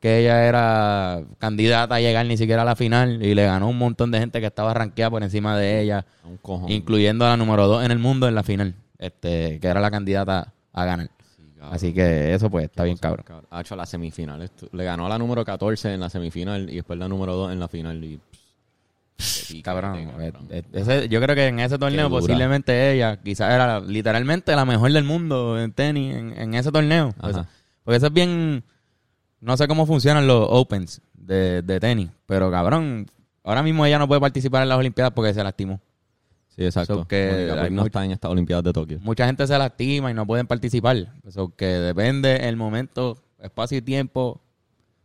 que 0.00 0.18
ella 0.20 0.44
era 0.44 1.22
candidata 1.38 1.94
a 1.94 2.00
llegar 2.00 2.26
ni 2.26 2.36
siquiera 2.36 2.60
a 2.60 2.66
la 2.66 2.76
final, 2.76 3.22
y 3.22 3.34
le 3.34 3.46
ganó 3.46 3.68
un 3.70 3.78
montón 3.78 4.10
de 4.10 4.18
gente 4.18 4.38
que 4.38 4.46
estaba 4.46 4.74
rankeada 4.74 5.10
por 5.10 5.22
encima 5.22 5.56
de 5.56 5.80
ella 5.80 6.04
A 6.22 6.28
un 6.28 6.36
cojón. 6.36 6.70
incluyendo 6.70 7.24
a 7.24 7.30
la 7.30 7.36
número 7.38 7.66
2 7.66 7.86
en 7.86 7.90
el 7.90 7.98
mundo 7.98 8.28
en 8.28 8.34
la 8.34 8.42
final, 8.42 8.74
este, 8.98 9.58
que 9.60 9.66
era 9.66 9.80
la 9.80 9.90
candidata 9.90 10.52
a 10.74 10.84
ganar. 10.84 11.08
Cabrón. 11.64 11.74
Así 11.76 11.92
que 11.92 12.34
eso 12.34 12.50
pues 12.50 12.64
está 12.66 12.84
bien 12.84 12.96
cabrón. 12.96 13.24
Ha 13.50 13.60
hecho 13.60 13.76
la 13.76 13.86
semifinal. 13.86 14.42
Estu- 14.42 14.68
Le 14.72 14.84
ganó 14.84 15.06
a 15.06 15.08
la 15.08 15.18
número 15.18 15.44
14 15.44 15.94
en 15.94 16.00
la 16.00 16.08
semifinal 16.10 16.68
y 16.70 16.76
después 16.76 16.98
la 16.98 17.08
número 17.08 17.34
2 17.34 17.52
en 17.52 17.60
la 17.60 17.68
final. 17.68 18.02
Y, 18.04 18.20
pss, 19.16 19.46
qué 19.52 19.62
Cabrón, 19.62 19.96
eh, 20.20 20.32
eh, 20.50 20.62
ese- 20.72 21.08
yo 21.08 21.20
creo 21.20 21.34
que 21.36 21.46
en 21.46 21.60
ese 21.60 21.78
torneo 21.78 22.08
posiblemente 22.26 22.92
ella 22.92 23.16
quizás 23.16 23.52
era 23.52 23.80
literalmente 23.80 24.54
la 24.56 24.64
mejor 24.64 24.92
del 24.92 25.04
mundo 25.04 25.58
en 25.60 25.72
tenis 25.72 26.14
en, 26.16 26.38
en 26.38 26.54
ese 26.54 26.70
torneo. 26.72 27.14
Pues, 27.20 27.36
porque 27.84 27.96
eso 27.98 28.06
es 28.06 28.12
bien, 28.12 28.64
no 29.40 29.56
sé 29.56 29.68
cómo 29.68 29.86
funcionan 29.86 30.26
los 30.26 30.46
opens 30.50 31.00
de, 31.14 31.62
de 31.62 31.78
tenis, 31.80 32.08
pero 32.26 32.50
cabrón, 32.50 33.06
ahora 33.44 33.62
mismo 33.62 33.84
ella 33.86 33.98
no 33.98 34.08
puede 34.08 34.20
participar 34.20 34.62
en 34.62 34.68
las 34.70 34.78
Olimpiadas 34.78 35.12
porque 35.14 35.32
se 35.34 35.44
lastimó. 35.44 35.80
Sí, 36.56 36.64
exacto. 36.64 36.94
So 37.00 37.08
que 37.08 37.46
Mónica 37.48 37.62
hay 37.64 37.70
no 37.70 37.84
está 37.86 38.04
en 38.04 38.12
estas 38.12 38.30
Olimpiadas 38.30 38.64
de 38.64 38.72
Tokio. 38.72 38.98
Mucha 39.02 39.26
gente 39.26 39.46
se 39.46 39.58
lastima 39.58 40.10
y 40.10 40.14
no 40.14 40.26
pueden 40.26 40.46
participar. 40.46 40.96
Eso 41.26 41.52
que 41.56 41.66
depende 41.66 42.48
el 42.48 42.56
momento, 42.56 43.18
espacio 43.40 43.78
y 43.78 43.82
tiempo, 43.82 44.40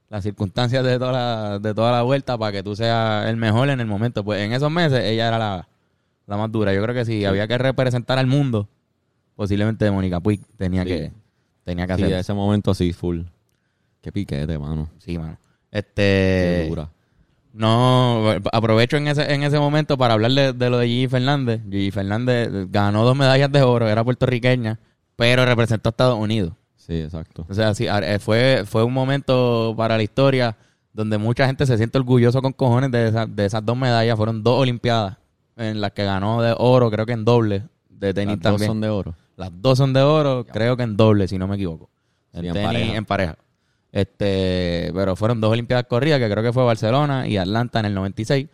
las 0.09 0.23
circunstancias 0.23 0.83
de 0.83 0.99
toda 0.99 1.11
la, 1.11 1.59
de 1.59 1.73
toda 1.73 1.91
la 1.91 2.01
vuelta 2.03 2.37
para 2.37 2.51
que 2.51 2.61
tú 2.63 2.75
seas 2.75 3.25
el 3.27 3.37
mejor 3.37 3.69
en 3.69 3.79
el 3.79 3.87
momento. 3.87 4.23
Pues 4.23 4.41
en 4.41 4.53
esos 4.53 4.69
meses 4.71 5.03
ella 5.03 5.27
era 5.27 5.39
la, 5.39 5.67
la 6.27 6.37
más 6.37 6.51
dura. 6.51 6.71
Yo 6.73 6.83
creo 6.83 6.93
que 6.93 7.05
si 7.05 7.25
había 7.25 7.47
que 7.47 7.57
representar 7.57 8.19
al 8.19 8.27
mundo, 8.27 8.67
posiblemente 9.35 9.89
Mónica 9.89 10.19
Puig 10.19 10.41
tenía 10.57 10.83
Sí. 10.83 10.89
que 10.89 11.11
tenía 11.63 11.87
que 11.87 11.95
Sí, 11.95 12.03
hacer. 12.03 12.17
ese 12.19 12.33
momento 12.33 12.73
sí, 12.75 12.93
full. 12.93 13.21
Qué 14.01 14.11
piquete, 14.11 14.57
mano. 14.59 14.89
Sí, 14.99 15.17
mano. 15.17 15.37
Qué 15.71 15.79
Este 15.79 16.65
dura. 16.69 16.89
No, 17.53 18.29
aprovecho 18.53 18.97
en 18.97 19.07
ese, 19.07 19.33
en 19.33 19.43
ese 19.43 19.59
momento 19.59 19.97
para 19.97 20.13
hablar 20.13 20.31
de, 20.31 20.53
de 20.53 20.69
lo 20.69 20.77
de 20.77 20.87
Gigi 20.87 21.07
Fernández. 21.07 21.61
Gigi 21.69 21.91
Fernández 21.91 22.49
ganó 22.69 23.03
dos 23.03 23.15
medallas 23.17 23.51
de 23.51 23.61
oro, 23.63 23.87
era 23.87 24.03
puertorriqueña, 24.03 24.79
pero 25.15 25.45
representó 25.45 25.89
a 25.89 25.91
Estados 25.91 26.19
Unidos. 26.19 26.53
Sí, 26.75 27.01
exacto. 27.01 27.45
O 27.49 27.53
sea, 27.53 27.73
sí, 27.73 27.87
eh, 27.87 28.19
fue, 28.19 28.63
fue 28.65 28.83
un 28.83 28.93
momento 28.93 29.73
para 29.77 29.97
la 29.97 30.03
historia 30.03 30.55
donde 30.93 31.17
mucha 31.17 31.45
gente 31.47 31.65
se 31.65 31.77
siente 31.77 31.97
orgulloso 31.97 32.41
con 32.41 32.53
cojones 32.53 32.91
de, 32.91 33.09
esa- 33.09 33.25
de 33.25 33.45
esas 33.45 33.65
dos 33.65 33.77
medallas. 33.77 34.15
Fueron 34.17 34.41
dos 34.43 34.59
Olimpiadas 34.59 35.17
en 35.55 35.81
las 35.81 35.91
que 35.91 36.03
ganó 36.03 36.41
de 36.41 36.53
oro, 36.57 36.89
creo 36.89 37.05
que 37.05 37.13
en 37.13 37.25
doble, 37.25 37.63
de 37.89 38.13
tenis 38.13 38.37
Las 38.43 38.53
dos 38.53 38.61
son 38.65 38.81
de 38.81 38.89
oro. 38.89 39.15
Las 39.37 39.51
dos 39.61 39.77
son 39.77 39.93
de 39.93 40.01
oro, 40.01 40.45
creo 40.45 40.77
que 40.77 40.83
en 40.83 40.97
doble, 40.97 41.27
si 41.27 41.37
no 41.37 41.47
me 41.47 41.55
equivoco. 41.55 41.89
En 42.33 42.41
Sí, 42.41 42.47
en 42.47 42.53
tenis, 42.53 42.67
pareja. 42.67 42.95
en 42.95 43.05
pareja. 43.05 43.37
Este, 43.91 44.91
pero 44.93 45.15
fueron 45.15 45.41
dos 45.41 45.51
Olimpiadas 45.51 45.85
corridas, 45.87 46.19
que 46.19 46.29
creo 46.29 46.43
que 46.43 46.53
fue 46.53 46.63
Barcelona 46.63 47.27
y 47.27 47.37
Atlanta 47.37 47.79
en 47.79 47.85
el 47.85 47.93
96. 47.95 48.47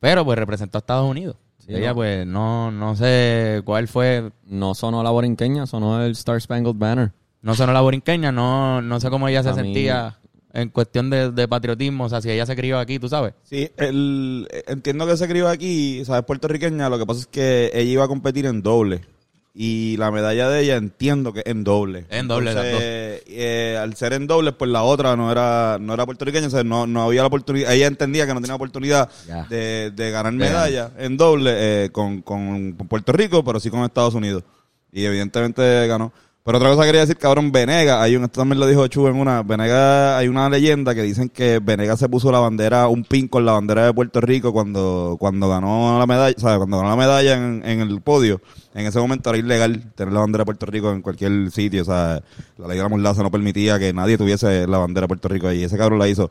Pero 0.00 0.24
pues 0.24 0.38
representó 0.38 0.78
a 0.78 0.80
Estados 0.80 1.08
Unidos. 1.10 1.36
Sí, 1.58 1.72
Ella 1.74 1.90
¿no? 1.90 1.94
pues 1.94 2.26
no, 2.26 2.70
no 2.70 2.94
sé 2.96 3.62
cuál 3.64 3.88
fue, 3.88 4.30
No 4.46 4.74
sonó 4.74 5.02
la 5.02 5.10
borinqueña, 5.10 5.66
sonó 5.66 6.02
el 6.04 6.12
Star 6.12 6.40
Spangled 6.40 6.74
Banner. 6.76 7.12
no 7.40 7.54
sonó 7.54 7.72
la 7.72 7.80
borinqueña, 7.80 8.30
no, 8.32 8.82
no 8.82 9.00
sé 9.00 9.08
cómo 9.08 9.28
ella 9.28 9.42
se 9.42 9.48
A 9.50 9.52
mí- 9.54 9.58
sentía 9.62 10.18
en 10.52 10.68
cuestión 10.68 11.08
de, 11.10 11.30
de 11.32 11.48
patriotismo, 11.48 12.04
o 12.04 12.08
sea, 12.08 12.20
si 12.20 12.30
ella 12.30 12.44
se 12.46 12.54
crió 12.54 12.78
aquí, 12.78 12.98
tú 12.98 13.08
sabes. 13.08 13.34
Sí, 13.42 13.70
el, 13.76 14.46
entiendo 14.68 15.04
que 15.06 15.16
se 15.16 15.26
crió 15.26 15.48
aquí, 15.48 16.04
¿sabes? 16.04 16.24
Puertorriqueña. 16.24 16.88
Lo 16.88 16.96
que 16.98 17.06
pasa 17.06 17.20
es 17.20 17.26
que 17.26 17.70
ella 17.74 17.90
iba 17.90 18.04
a 18.04 18.08
competir 18.08 18.46
en 18.46 18.62
doble. 18.62 19.00
Y 19.56 19.96
la 19.98 20.10
medalla 20.10 20.48
de 20.48 20.62
ella 20.62 20.74
entiendo 20.76 21.32
que 21.32 21.40
es 21.40 21.46
en 21.46 21.62
doble. 21.62 22.06
En 22.10 22.26
doble, 22.26 22.52
dos. 22.54 22.64
eh, 22.66 23.78
al 23.80 23.94
ser 23.94 24.12
en 24.14 24.26
doble, 24.26 24.50
pues 24.52 24.68
la 24.70 24.82
otra 24.82 25.14
no 25.14 25.30
era 25.30 25.78
no 25.80 25.94
era 25.94 26.04
puertorriqueña, 26.06 26.48
o 26.48 26.50
sea, 26.50 26.64
no, 26.64 26.86
no 26.88 27.04
había 27.04 27.20
la 27.20 27.28
oportunidad, 27.28 27.72
ella 27.72 27.86
entendía 27.86 28.26
que 28.26 28.34
no 28.34 28.40
tenía 28.40 28.56
oportunidad 28.56 29.08
Ya. 29.28 29.44
de, 29.44 29.92
de 29.94 30.10
ganar 30.10 30.32
medalla 30.32 30.90
en 30.98 31.16
doble 31.16 31.52
eh, 31.84 31.90
con, 31.90 32.20
con 32.22 32.74
Puerto 32.88 33.12
Rico, 33.12 33.44
pero 33.44 33.60
sí 33.60 33.70
con 33.70 33.84
Estados 33.84 34.14
Unidos. 34.14 34.42
Y 34.92 35.04
evidentemente 35.04 35.86
ganó. 35.86 36.12
Pero 36.46 36.58
otra 36.58 36.68
cosa 36.68 36.82
que 36.82 36.88
quería 36.88 37.00
decir, 37.00 37.16
cabrón, 37.16 37.52
Venega, 37.52 38.02
hay 38.02 38.16
un, 38.16 38.24
esto 38.24 38.42
también 38.42 38.60
lo 38.60 38.66
dijo 38.66 38.86
Chu 38.86 39.06
en 39.08 39.16
una, 39.16 39.42
Venega, 39.42 40.18
hay 40.18 40.28
una 40.28 40.50
leyenda 40.50 40.94
que 40.94 41.00
dicen 41.00 41.30
que 41.30 41.58
Venega 41.58 41.96
se 41.96 42.06
puso 42.06 42.30
la 42.30 42.38
bandera, 42.38 42.86
un 42.88 43.02
pin 43.02 43.28
con 43.28 43.46
la 43.46 43.52
bandera 43.52 43.86
de 43.86 43.94
Puerto 43.94 44.20
Rico 44.20 44.52
cuando, 44.52 45.16
cuando 45.18 45.48
ganó 45.48 45.98
la 45.98 46.06
medalla, 46.06 46.34
¿sabes? 46.36 46.58
Cuando 46.58 46.76
ganó 46.76 46.90
la 46.90 46.96
medalla 46.96 47.32
en, 47.34 47.80
el 47.80 48.02
podio. 48.02 48.42
En 48.74 48.84
ese 48.84 48.98
momento 48.98 49.30
era 49.30 49.38
ilegal 49.38 49.90
tener 49.94 50.12
la 50.12 50.20
bandera 50.20 50.42
de 50.42 50.44
Puerto 50.44 50.66
Rico 50.66 50.92
en 50.92 51.00
cualquier 51.00 51.50
sitio, 51.50 51.80
o 51.80 51.86
sea, 51.86 52.22
la 52.58 52.68
ley 52.68 52.76
de 52.76 52.82
la 52.82 52.90
mordaza 52.90 53.22
no 53.22 53.30
permitía 53.30 53.78
que 53.78 53.94
nadie 53.94 54.18
tuviese 54.18 54.66
la 54.66 54.76
bandera 54.76 55.04
de 55.04 55.08
Puerto 55.08 55.28
Rico 55.28 55.48
ahí. 55.48 55.64
Ese 55.64 55.78
cabrón 55.78 55.98
la 55.98 56.08
hizo. 56.08 56.30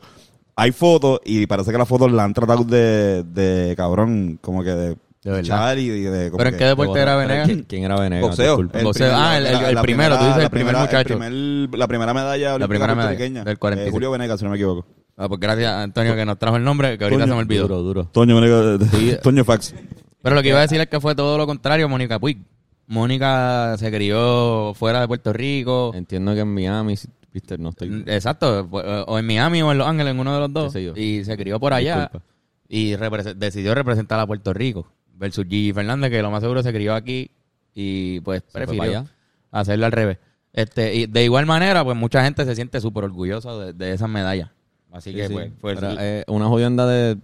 Hay 0.54 0.70
fotos 0.70 1.22
y 1.24 1.44
parece 1.48 1.72
que 1.72 1.78
las 1.78 1.88
fotos 1.88 2.12
la 2.12 2.22
han 2.22 2.34
tratado 2.34 2.62
de, 2.62 3.24
de 3.24 3.74
cabrón, 3.76 4.38
como 4.40 4.62
que 4.62 4.70
de, 4.70 4.96
De 5.24 5.30
verdad. 5.30 5.76
y 5.76 5.88
de... 5.88 6.26
como 6.30 6.38
¿Pero 6.38 6.50
en 6.50 6.56
qué 6.58 6.64
deporte 6.66 7.00
era 7.00 7.16
Venegas? 7.16 7.46
¿Quién, 7.46 7.62
quién 7.66 7.84
era 7.84 7.98
Venegas? 7.98 8.28
Boxeo. 8.28 8.56
Disculpa. 8.58 8.82
Boxeo. 8.82 9.12
Ah, 9.16 9.38
el- 9.38 9.46
el- 9.46 9.64
el 9.64 9.78
primero, 9.78 10.18
tú 10.18 10.24
dices 10.26 10.42
el 10.44 10.50
primer 10.50 10.74
primera- 10.74 10.80
muchacho. 10.80 11.18
primer- 11.18 11.78
la 11.78 11.88
primera 11.88 12.14
medalla 12.14 12.54
olímpica 12.54 12.68
primera 12.68 12.94
medalla, 12.94 13.44
del 13.44 13.58
46. 13.58 13.88
Eh, 13.88 13.90
Julio 13.90 14.10
Venegas, 14.10 14.38
si 14.38 14.44
no 14.44 14.50
me 14.50 14.56
equivoco. 14.56 14.86
Ah, 15.16 15.28
pues 15.28 15.40
gracias, 15.40 15.72
Antonio, 15.72 16.14
que 16.14 16.24
nos 16.26 16.38
trajo 16.38 16.56
el 16.56 16.64
nombre, 16.64 16.98
que 16.98 17.04
ahorita 17.04 17.22
se 17.24 17.30
me 17.30 17.36
olvidó. 17.36 17.62
Duro, 17.62 17.82
duro. 17.82 18.04
Toño 18.12 18.38
Venegas, 18.38 19.20
Toño 19.22 19.44
Fax. 19.44 19.74
Pero 20.20 20.34
lo 20.36 20.42
que 20.42 20.48
iba 20.48 20.58
a 20.58 20.62
decir 20.62 20.80
es 20.80 20.88
que 20.88 21.00
fue 21.00 21.14
todo 21.14 21.38
lo 21.38 21.46
contrario, 21.46 21.88
Mónica 21.88 22.18
Puig. 22.18 22.38
Mónica 22.86 23.76
se 23.78 23.90
crió 23.90 24.74
fuera 24.74 25.00
de 25.00 25.08
Puerto 25.08 25.32
Rico. 25.32 25.92
Entiendo 25.94 26.34
que 26.34 26.40
en 26.40 26.52
Miami, 26.52 26.94
viste, 27.32 27.56
no 27.58 27.70
estoy... 27.70 28.04
Exacto, 28.06 28.66
fue- 28.70 28.82
o 29.06 29.18
en 29.18 29.26
Miami 29.26 29.62
o 29.62 29.72
en 29.72 29.78
Los 29.78 29.86
Ángeles, 29.88 30.12
en 30.12 30.20
uno 30.20 30.34
de 30.34 30.40
los 30.40 30.52
dos. 30.52 30.76
Y 30.96 31.24
se 31.24 31.36
crió 31.36 31.58
por 31.58 31.72
allá 31.72 32.00
Disculpa. 32.10 32.26
y 32.68 32.94
represe- 32.96 33.34
decidió 33.34 33.74
representar 33.74 34.20
a 34.20 34.26
Puerto 34.26 34.52
Rico. 34.52 34.86
Versus 35.16 35.44
Gigi 35.48 35.72
Fernández, 35.72 36.10
que 36.10 36.22
lo 36.22 36.30
más 36.30 36.42
seguro 36.42 36.62
se 36.62 36.72
crió 36.72 36.94
aquí 36.94 37.30
y 37.74 38.20
pues 38.20 38.42
para 38.42 38.66
prefirió 38.66 39.06
hacerlo 39.50 39.86
al 39.86 39.92
revés. 39.92 40.18
Este, 40.52 40.94
y 40.94 41.06
de 41.06 41.24
igual 41.24 41.46
manera, 41.46 41.82
pues 41.84 41.96
mucha 41.96 42.22
gente 42.24 42.44
se 42.44 42.54
siente 42.54 42.80
súper 42.80 43.04
orgullosa 43.04 43.56
de, 43.58 43.72
de 43.72 43.92
esas 43.92 44.08
medallas. 44.08 44.50
Así 44.92 45.10
Sí, 45.10 45.16
que 45.16 45.26
sí. 45.28 45.32
pues 45.34 45.52
fue 45.60 45.74
Pero, 45.74 45.90
el- 45.90 45.98
eh, 46.00 46.24
una 46.28 46.46
jodienda 46.46 46.86
de 46.86 47.16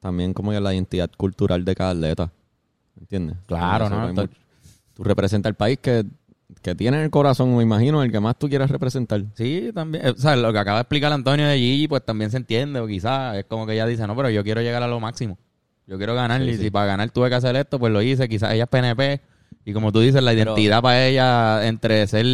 también 0.00 0.32
como 0.32 0.50
que 0.52 0.60
la 0.60 0.72
identidad 0.72 1.10
cultural 1.16 1.64
de 1.64 1.74
cada 1.74 1.90
atleta. 1.90 2.30
¿Entiendes? 2.98 3.36
Claro, 3.46 3.88
¿no? 3.88 4.08
mucho- 4.08 4.28
Tú 4.94 5.04
representas 5.04 5.50
el 5.50 5.56
país 5.56 5.78
que, 5.80 6.04
que 6.62 6.74
tiene 6.74 6.98
en 6.98 7.04
el 7.04 7.10
corazón, 7.10 7.56
me 7.56 7.62
imagino, 7.62 8.02
el 8.02 8.12
que 8.12 8.20
más 8.20 8.38
tú 8.38 8.48
quieras 8.48 8.70
representar. 8.70 9.22
Sí, 9.34 9.70
también. 9.74 10.06
O 10.08 10.14
sea, 10.16 10.36
lo 10.36 10.52
que 10.52 10.58
acaba 10.58 10.78
de 10.78 10.82
explicar 10.82 11.12
Antonio 11.12 11.46
de 11.46 11.56
Gigi, 11.58 11.88
pues 11.88 12.04
también 12.04 12.30
se 12.30 12.36
entiende, 12.36 12.80
o 12.80 12.86
quizás 12.86 13.36
es 13.38 13.44
como 13.46 13.66
que 13.66 13.72
ella 13.74 13.86
dice, 13.86 14.06
no, 14.06 14.14
pero 14.16 14.30
yo 14.30 14.42
quiero 14.44 14.60
llegar 14.60 14.82
a 14.82 14.88
lo 14.88 15.00
máximo. 15.00 15.38
Yo 15.90 15.98
quiero 15.98 16.14
ganar, 16.14 16.40
Sí, 16.40 16.48
y 16.50 16.56
sí. 16.56 16.62
si 16.64 16.70
para 16.70 16.86
ganar 16.86 17.10
tuve 17.10 17.28
que 17.28 17.34
hacer 17.34 17.56
esto, 17.56 17.78
pues 17.80 17.92
lo 17.92 18.00
hice. 18.00 18.28
Quizás 18.28 18.52
ella 18.54 18.62
es 18.62 18.68
PNP, 18.70 19.20
y 19.64 19.72
como 19.72 19.90
tú 19.90 19.98
dices, 19.98 20.22
la 20.22 20.30
Pero- 20.30 20.52
identidad 20.52 20.80
para 20.80 21.04
ella 21.04 21.66
entre 21.66 22.06
ser 22.06 22.24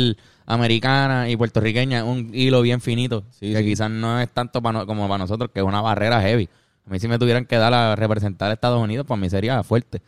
americana 0.45 1.29
y 1.31 1.37
puertorriqueña 1.37 1.99
es 2.01 2.05
un 2.05 2.31
hilo 2.35 2.61
bien 2.61 2.83
finito, 2.83 3.25
Sí, 3.31 3.55
que 3.55 3.65
quizás 3.65 3.91
no 3.91 4.21
es 4.21 4.29
tanto 4.31 4.61
para 4.63 4.81
no- 4.81 4.87
como 4.87 5.09
para 5.09 5.19
nosotros, 5.19 5.51
que 5.53 5.61
es 5.61 5.67
una 5.67 5.81
barrera 5.81 6.21
heavy. 6.21 6.49
A 6.87 6.91
mí 6.91 7.01
si 7.01 7.09
me 7.09 7.19
tuvieran 7.19 7.47
que 7.47 7.57
dar 7.57 7.73
a 7.73 7.97
representar 7.97 8.51
a 8.51 8.55
Estados 8.55 8.81
Unidos, 8.81 9.07
para 9.07 9.19
mí 9.21 9.29
sería 9.31 9.63
fuerte. 9.65 10.03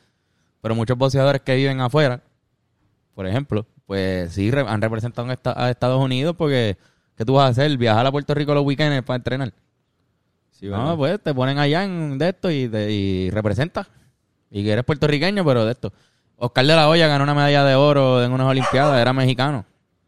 Pero 0.61 0.75
muchos 0.75 0.99
boxeadores 0.99 1.41
que 1.41 1.57
viven 1.57 1.81
afuera, 1.81 2.21
por 3.15 3.27
ejemplo, 3.27 3.67
pues 3.87 4.31
sí 4.33 4.51
han 4.55 4.83
representado 4.83 5.27
a 5.57 5.71
Estados 5.71 6.05
Unidos 6.05 6.37
porque 6.37 6.77
¿qué 7.17 7.25
tú 7.25 7.33
vas 7.33 7.47
a 7.47 7.49
hacer? 7.49 7.77
¿Viajar 7.79 8.07
a 8.07 8.13
Puerto 8.13 8.35
Rico 8.35 8.53
los 8.55 8.65
weekends 8.65 9.03
para 9.05 9.17
entrenar? 9.17 9.53
Sí, 10.59 10.67
no, 10.69 10.97
pues 10.97 11.21
te 11.23 11.33
ponen 11.35 11.59
allá 11.59 11.85
en 11.85 12.19
de 12.19 12.29
esto 12.31 12.51
y, 12.51 12.69
te, 12.69 12.91
y 12.91 13.31
representas. 13.31 13.87
Y 14.51 14.65
que 14.65 14.73
eres 14.73 14.85
puertorriqueño, 14.85 15.45
pero 15.45 15.65
de 15.65 15.73
esto. 15.73 15.93
Oscar 16.37 16.67
de 16.67 16.75
la 16.75 16.89
Hoya 16.89 17.07
ganó 17.07 17.25
una 17.25 17.35
medalla 17.35 17.65
de 17.65 17.75
oro 17.75 18.23
en 18.25 18.33
unas 18.33 18.47
Olimpiadas, 18.49 19.01
era 19.01 19.13
mexicano. 19.13 19.65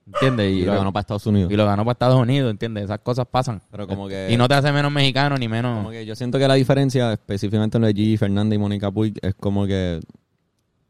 ¿Entiendes? 0.07 0.51
y 0.53 0.65
lo 0.65 0.73
ganó 0.73 0.93
para 0.93 1.03
Estados 1.03 1.25
Unidos. 1.27 1.53
y 1.53 1.57
lo 1.57 1.67
ganó 1.67 1.85
para 1.85 1.93
Estados 1.93 2.17
Unidos, 2.21 2.51
¿entiendes? 2.51 2.85
Esas 2.85 2.99
cosas 2.99 3.27
pasan. 3.31 3.63
Pero 3.71 3.87
como 3.87 4.09
que- 4.09 4.29
Y 4.31 4.37
no 4.37 4.49
te 4.49 4.55
hace 4.55 4.73
menos 4.73 4.91
mexicano 4.91 5.37
ni 5.37 5.47
menos... 5.47 5.77
Como 5.77 5.91
que 5.91 6.05
yo 6.05 6.17
siento 6.17 6.37
que 6.39 6.49
la 6.49 6.55
diferencia, 6.55 7.13
específicamente 7.13 7.77
en 7.79 7.83
lo 7.83 7.87
de 7.87 7.95
Gigi 7.95 8.17
Fernández 8.17 8.57
y 8.57 8.59
Mónica 8.59 8.91
Puig, 8.91 9.15
es 9.23 9.37
como 9.37 9.67
que, 9.67 10.01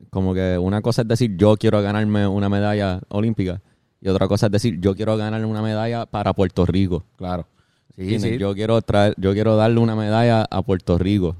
como 0.09 0.33
que 0.33 0.57
una 0.57 0.81
cosa 0.81 1.03
es 1.03 1.09
decir 1.09 1.37
yo 1.37 1.57
quiero 1.59 1.83
ganarme 1.83 2.27
una 2.27 2.49
medalla 2.49 3.01
olímpica 3.09 3.61
y 4.01 4.09
otra 4.09 4.27
cosa 4.27 4.47
es 4.47 4.53
decir 4.53 4.81
yo 4.81 4.95
quiero 4.95 5.15
ganarme 5.19 5.45
una 5.47 5.61
medalla 5.61 6.07
para 6.07 6.33
Puerto 6.33 6.65
Rico. 6.65 7.05
Claro. 7.17 7.47
Sí. 7.97 8.39
Yo 8.39 8.55
quiero 8.55 8.81
traer, 8.83 9.15
yo 9.19 9.33
quiero 9.33 9.57
darle 9.57 9.81
una 9.81 9.95
medalla 9.95 10.47
a 10.51 10.63
Puerto 10.63 10.97
Rico. 10.99 11.37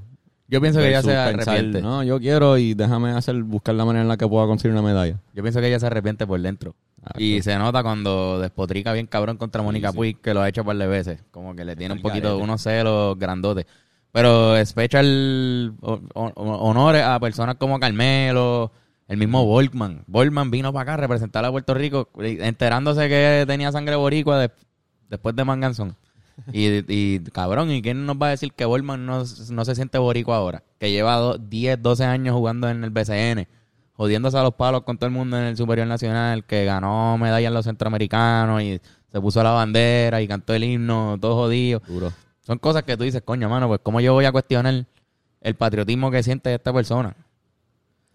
Yo 0.47 0.59
pienso 0.59 0.79
que 0.79 0.89
ella 0.89 1.01
se 1.01 1.07
pensar, 1.07 1.55
arrepiente. 1.55 1.81
No, 1.81 2.03
yo 2.03 2.19
quiero 2.19 2.57
y 2.57 2.73
déjame 2.73 3.11
hacer, 3.11 3.41
buscar 3.43 3.73
la 3.73 3.85
manera 3.85 4.01
en 4.03 4.09
la 4.09 4.17
que 4.17 4.27
pueda 4.27 4.45
conseguir 4.47 4.73
una 4.73 4.81
medalla. 4.81 5.17
Yo 5.33 5.41
pienso 5.43 5.61
que 5.61 5.67
ella 5.67 5.79
se 5.79 5.85
arrepiente 5.87 6.27
por 6.27 6.41
dentro. 6.41 6.75
Ah, 7.03 7.13
y 7.17 7.41
se 7.41 7.57
nota 7.57 7.81
cuando 7.81 8.39
despotrica 8.39 8.91
bien 8.93 9.07
cabrón 9.07 9.37
contra 9.37 9.61
Mónica 9.63 9.91
sí. 9.91 9.97
Puig, 9.97 10.17
que 10.19 10.33
lo 10.33 10.41
ha 10.41 10.49
hecho 10.49 10.61
un 10.61 10.67
par 10.67 10.77
de 10.77 10.87
veces. 10.87 11.19
Como 11.31 11.55
que 11.55 11.63
le 11.65 11.75
tiene 11.75 11.93
un 11.95 12.01
poquito, 12.01 12.27
garete. 12.27 12.43
unos 12.43 12.61
celos 12.61 13.17
grandotes. 13.17 13.65
Pero 14.11 14.57
special 14.65 15.73
o- 15.81 16.01
o- 16.13 16.31
honores 16.35 17.03
a 17.03 17.17
personas 17.19 17.55
como 17.55 17.79
Carmelo, 17.79 18.71
el 19.07 19.17
mismo 19.17 19.45
Volkman. 19.45 20.03
Volkman 20.07 20.51
vino 20.51 20.71
para 20.73 20.83
acá 20.83 20.93
a 20.95 20.97
representar 20.97 21.45
a 21.45 21.51
Puerto 21.51 21.73
Rico, 21.73 22.09
enterándose 22.19 23.07
que 23.07 23.45
tenía 23.47 23.71
sangre 23.71 23.95
boricua 23.95 24.37
de- 24.39 24.51
después 25.09 25.35
de 25.35 25.45
Manganzón. 25.45 25.95
Y, 26.53 26.83
y, 26.91 27.19
cabrón, 27.31 27.71
¿y 27.71 27.81
quién 27.81 28.05
nos 28.05 28.15
va 28.17 28.27
a 28.27 28.29
decir 28.31 28.51
que 28.53 28.65
Volkman 28.65 29.05
no, 29.05 29.23
no 29.51 29.65
se 29.65 29.75
siente 29.75 29.97
boricua 29.97 30.37
ahora? 30.37 30.63
Que 30.79 30.91
lleva 30.91 31.15
do- 31.17 31.37
10, 31.37 31.81
12 31.81 32.03
años 32.05 32.35
jugando 32.35 32.69
en 32.69 32.83
el 32.83 32.89
BCN, 32.89 33.47
jodiéndose 33.93 34.37
a 34.37 34.43
los 34.43 34.55
palos 34.55 34.81
con 34.83 34.97
todo 34.97 35.07
el 35.07 35.13
mundo 35.13 35.37
en 35.37 35.43
el 35.43 35.57
Superior 35.57 35.87
Nacional, 35.87 36.43
que 36.45 36.65
ganó 36.65 37.17
medallas 37.17 37.49
en 37.49 37.53
los 37.53 37.65
centroamericanos 37.65 38.61
y 38.63 38.79
se 39.11 39.21
puso 39.21 39.43
la 39.43 39.51
bandera 39.51 40.21
y 40.21 40.27
cantó 40.27 40.53
el 40.53 40.63
himno, 40.63 41.17
todo 41.21 41.35
jodido. 41.35 41.81
Duro. 41.87 42.11
Son 42.41 42.57
cosas 42.57 42.83
que 42.83 42.97
tú 42.97 43.03
dices, 43.03 43.21
coño, 43.23 43.47
mano, 43.49 43.67
pues 43.67 43.79
cómo 43.83 43.99
yo 44.01 44.13
voy 44.13 44.25
a 44.25 44.31
cuestionar 44.31 44.85
el 45.41 45.55
patriotismo 45.55 46.09
que 46.11 46.23
siente 46.23 46.53
esta 46.53 46.73
persona. 46.73 47.15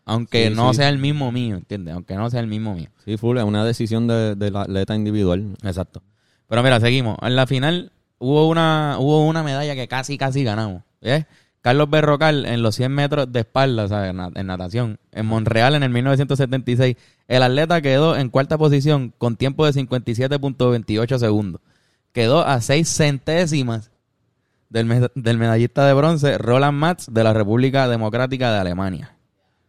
Aunque 0.04 0.49
Sí, 0.49 0.54
no 0.54 0.70
sí. 0.73 0.76
sea 0.78 0.88
el 0.88 0.99
mismo 0.99 1.32
mío, 1.32 1.56
¿entiendes? 1.56 1.94
Aunque 1.94 2.14
no 2.14 2.30
sea 2.30 2.40
el 2.40 2.46
mismo 2.46 2.75
mío. 2.75 2.88
Sí, 3.04 3.16
full, 3.16 3.38
es 3.38 3.44
una 3.44 3.64
decisión 3.64 4.06
de, 4.06 4.37
de 4.37 4.50
la 4.50 4.62
atleta 4.62 4.94
individual. 4.94 5.56
Exacto. 5.64 6.02
Pero 6.49 6.62
mira, 6.62 6.78
seguimos. 6.78 7.16
En 7.23 7.35
la 7.35 7.46
final 7.46 7.90
hubo 8.18 8.49
una, 8.49 8.96
hubo 8.99 9.26
una 9.26 9.42
medalla 9.42 9.75
que 9.75 9.88
casi, 9.88 10.16
casi 10.18 10.44
ganamos. 10.44 10.82
¿eh? 11.02 11.25
Carlos 11.61 11.90
Berrocal 11.90 12.46
en 12.46 12.62
los 12.62 12.76
100 12.76 12.92
metros 12.92 13.32
de 13.32 13.40
espalda, 13.40 14.08
en, 14.08 14.16
na- 14.16 14.30
en 14.35 14.46
natación, 14.46 14.99
en 15.12 15.26
Monreal 15.26 15.75
en 15.75 15.82
el 15.82 15.90
1976. 15.90 16.96
El 17.26 17.42
atleta 17.42 17.80
quedó 17.80 18.16
en 18.16 18.28
cuarta 18.30 18.56
posición 18.56 19.12
con 19.18 19.37
tiempo 19.37 19.66
de 19.66 19.73
57.28 19.73 21.18
segundos. 21.18 21.61
Quedó 22.12 22.46
a 22.46 22.61
6 22.61 22.88
centésimas 22.88 23.90
del, 24.68 24.87
me- 24.87 25.08
del 25.14 25.38
medallista 25.38 25.87
de 25.87 25.94
bronce 25.94 26.38
Roland 26.38 26.78
Matz 26.78 27.06
de 27.11 27.25
la 27.25 27.32
República 27.32 27.88
Democrática 27.88 28.52
de 28.52 28.58
Alemania, 28.61 29.16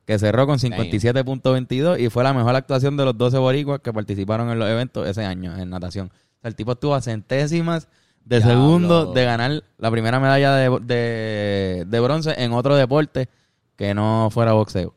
que 0.05 0.19
cerró 0.19 0.45
con 0.45 0.59
57.22 0.59 1.99
y 1.99 2.09
fue 2.09 2.23
la 2.23 2.33
mejor 2.33 2.55
actuación 2.55 2.95
de 2.95 3.05
los 3.05 3.17
12 3.17 3.37
boricuas 3.39 3.79
que 3.81 3.91
participaron 3.91 4.49
en 4.51 4.59
los 4.59 4.69
eventos 4.69 5.07
ese 5.07 5.25
año 5.25 5.57
en 5.57 5.69
natación. 5.69 6.07
O 6.07 6.41
sea, 6.41 6.49
el 6.49 6.55
tipo 6.55 6.73
estuvo 6.73 6.95
a 6.95 7.01
centésimas 7.01 7.87
de 8.27 8.37
Diablo. 8.39 8.53
segundo 8.53 9.13
de 9.13 9.25
ganar 9.25 9.63
la 9.77 9.91
primera 9.91 10.19
medalla 10.19 10.53
de, 10.53 10.79
de, 10.81 11.85
de 11.87 11.99
bronce 11.99 12.33
en 12.37 12.53
otro 12.53 12.75
deporte 12.75 13.29
que 13.75 13.93
no 13.93 14.29
fuera 14.31 14.53
boxeo. 14.53 14.93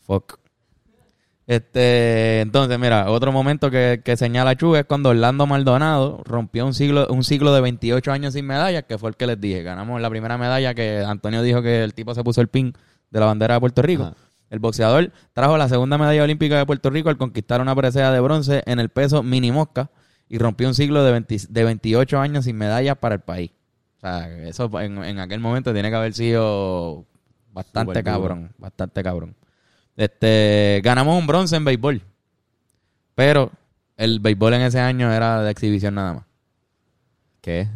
Fuck. 0.00 0.38
Este, 1.46 2.40
entonces, 2.42 2.78
mira, 2.78 3.10
otro 3.10 3.32
momento 3.32 3.70
que, 3.70 4.02
que 4.04 4.16
señala 4.16 4.56
Chu 4.56 4.76
es 4.76 4.84
cuando 4.84 5.08
Orlando 5.08 5.46
Maldonado 5.46 6.22
rompió 6.24 6.64
un 6.64 6.74
siglo, 6.74 7.08
un 7.10 7.24
ciclo 7.24 7.52
de 7.52 7.60
28 7.60 8.12
años 8.12 8.34
sin 8.34 8.46
medallas, 8.46 8.84
que 8.84 8.98
fue 8.98 9.10
el 9.10 9.16
que 9.16 9.26
les 9.26 9.40
dije. 9.40 9.62
Ganamos 9.62 10.00
la 10.00 10.10
primera 10.10 10.38
medalla 10.38 10.74
que 10.74 11.04
Antonio 11.04 11.42
dijo 11.42 11.60
que 11.62 11.82
el 11.82 11.94
tipo 11.94 12.14
se 12.14 12.22
puso 12.22 12.40
el 12.40 12.48
pin 12.48 12.72
de 13.10 13.20
la 13.20 13.26
bandera 13.26 13.54
de 13.54 13.60
Puerto 13.60 13.82
Rico. 13.82 14.04
Ajá. 14.04 14.14
El 14.50 14.58
boxeador 14.58 15.12
trajo 15.32 15.56
la 15.56 15.68
segunda 15.68 15.96
medalla 15.96 16.24
olímpica 16.24 16.58
de 16.58 16.66
Puerto 16.66 16.90
Rico 16.90 17.08
al 17.08 17.16
conquistar 17.16 17.60
una 17.60 17.74
presea 17.74 18.10
de 18.10 18.18
bronce 18.18 18.62
en 18.66 18.80
el 18.80 18.88
peso 18.88 19.22
mini 19.22 19.52
mosca 19.52 19.90
y 20.30 20.38
rompió 20.38 20.68
un 20.68 20.74
siglo 20.74 21.02
de, 21.02 21.10
20 21.10 21.36
de 21.48 21.64
28 21.64 22.18
años 22.20 22.44
sin 22.44 22.56
medallas 22.56 22.96
para 22.96 23.16
el 23.16 23.20
país. 23.20 23.50
O 23.96 24.00
sea, 24.00 24.28
eso 24.46 24.70
en, 24.80 25.02
en 25.04 25.18
aquel 25.18 25.40
momento 25.40 25.72
tiene 25.74 25.90
que 25.90 25.96
haber 25.96 26.14
sido 26.14 27.04
bastante 27.52 28.00
duro. 28.00 28.04
cabrón, 28.04 28.52
bastante 28.56 29.02
cabrón. 29.02 29.34
Este, 29.96 30.80
ganamos 30.84 31.18
un 31.18 31.26
bronce 31.26 31.56
en 31.56 31.64
béisbol. 31.64 32.02
Pero 33.16 33.50
el 33.96 34.20
béisbol 34.20 34.54
en 34.54 34.62
ese 34.62 34.78
año 34.78 35.12
era 35.12 35.42
de 35.42 35.50
exhibición 35.50 35.96
nada 35.96 36.14
más. 36.14 36.24
¿Qué? 37.40 37.68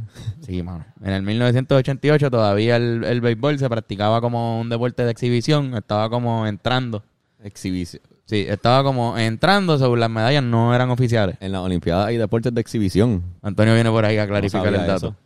Sí, 0.46 0.62
mano. 0.62 0.87
En 1.02 1.12
el 1.12 1.23
1988 1.23 2.30
todavía 2.30 2.76
el, 2.76 3.02
el 3.02 3.20
béisbol 3.20 3.58
se 3.58 3.68
practicaba 3.68 4.20
como 4.20 4.61
un 4.61 4.68
deporte 4.68 5.04
de 5.04 5.11
exhibición, 5.11 5.75
estaba 5.75 6.08
como 6.08 6.46
entrando. 6.46 7.02
Exhibición. 7.42 8.02
Sí, 8.26 8.47
estaba 8.49 8.83
como 8.83 9.19
entrando, 9.19 9.76
según 9.78 10.00
las 10.00 10.09
medallas 10.11 10.43
no 10.43 10.75
eran 10.75 10.90
oficiales. 10.90 11.37
En 11.40 11.52
las 11.52 11.61
Olimpiadas 11.61 12.07
hay 12.07 12.16
deportes 12.16 12.54
de 12.54 12.61
exhibición. 12.61 13.23
Antonio 13.43 13.75
viene 13.75 13.90
por 13.90 14.04
ahí 14.04 14.16
a 14.19 14.26
clarificar 14.26 14.66
el 14.69 14.87
dato. 14.87 15.09
eso. 15.09 15.16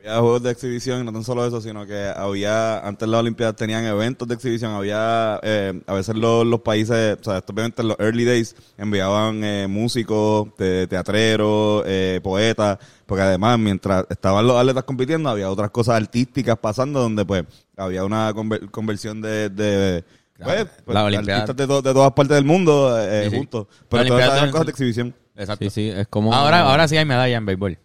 Había 0.00 0.18
juegos 0.18 0.42
de 0.42 0.50
exhibición 0.50 1.02
y 1.02 1.04
no 1.04 1.12
tan 1.12 1.22
solo 1.22 1.46
eso, 1.46 1.60
sino 1.60 1.86
que 1.86 2.08
había, 2.16 2.80
antes 2.80 3.06
las 3.06 3.20
Olimpiadas 3.20 3.54
tenían 3.54 3.84
eventos 3.84 4.26
de 4.26 4.34
exhibición, 4.34 4.72
había, 4.72 5.38
eh, 5.42 5.78
a 5.86 5.92
veces 5.92 6.16
los, 6.16 6.44
los 6.46 6.60
países, 6.62 7.18
o 7.20 7.22
sea, 7.22 7.36
esto 7.38 7.52
obviamente 7.52 7.82
en 7.82 7.88
los 7.88 8.00
early 8.00 8.24
days, 8.24 8.56
enviaban 8.78 9.44
eh, 9.44 9.66
músicos, 9.68 10.48
te- 10.56 10.86
teatreros, 10.86 11.84
eh, 11.86 12.18
poetas, 12.22 12.78
porque 13.04 13.22
además 13.22 13.58
mientras 13.58 14.06
estaban 14.08 14.46
los 14.46 14.56
atletas 14.58 14.84
compitiendo, 14.84 15.28
había 15.28 15.50
otras 15.50 15.70
cosas 15.70 15.96
artísticas 15.96 16.56
pasando 16.58 17.00
donde 17.00 17.24
pues 17.26 17.44
había 17.76 18.02
una 18.04 18.32
conver- 18.32 18.70
conversión 18.70 19.20
de... 19.20 19.50
de 19.50 20.04
pues, 20.44 20.66
pues, 20.84 20.94
la 20.94 21.04
Olimpiada. 21.04 21.40
artistas 21.42 21.56
de, 21.56 21.66
to- 21.74 21.82
de 21.82 21.92
todas 21.92 22.12
partes 22.12 22.34
del 22.36 22.44
mundo 22.44 22.98
eh, 23.00 23.24
Sí, 23.24 23.30
sí. 23.30 23.36
juntos. 23.36 23.66
Pero 23.88 23.88
todas 23.88 24.10
Olimpiada 24.10 24.36
esas 24.38 24.50
cosas 24.50 24.66
de 24.66 24.70
exhibición. 24.72 25.14
Exacto. 25.36 25.64
Sí, 25.64 25.70
sí, 25.70 25.88
es 25.88 26.06
como... 26.08 26.34
Ahora, 26.34 26.60
ahora 26.62 26.86
sí 26.88 26.96
hay 26.96 27.04
medalla 27.04 27.36
en 27.36 27.46
béisbol. 27.46 27.78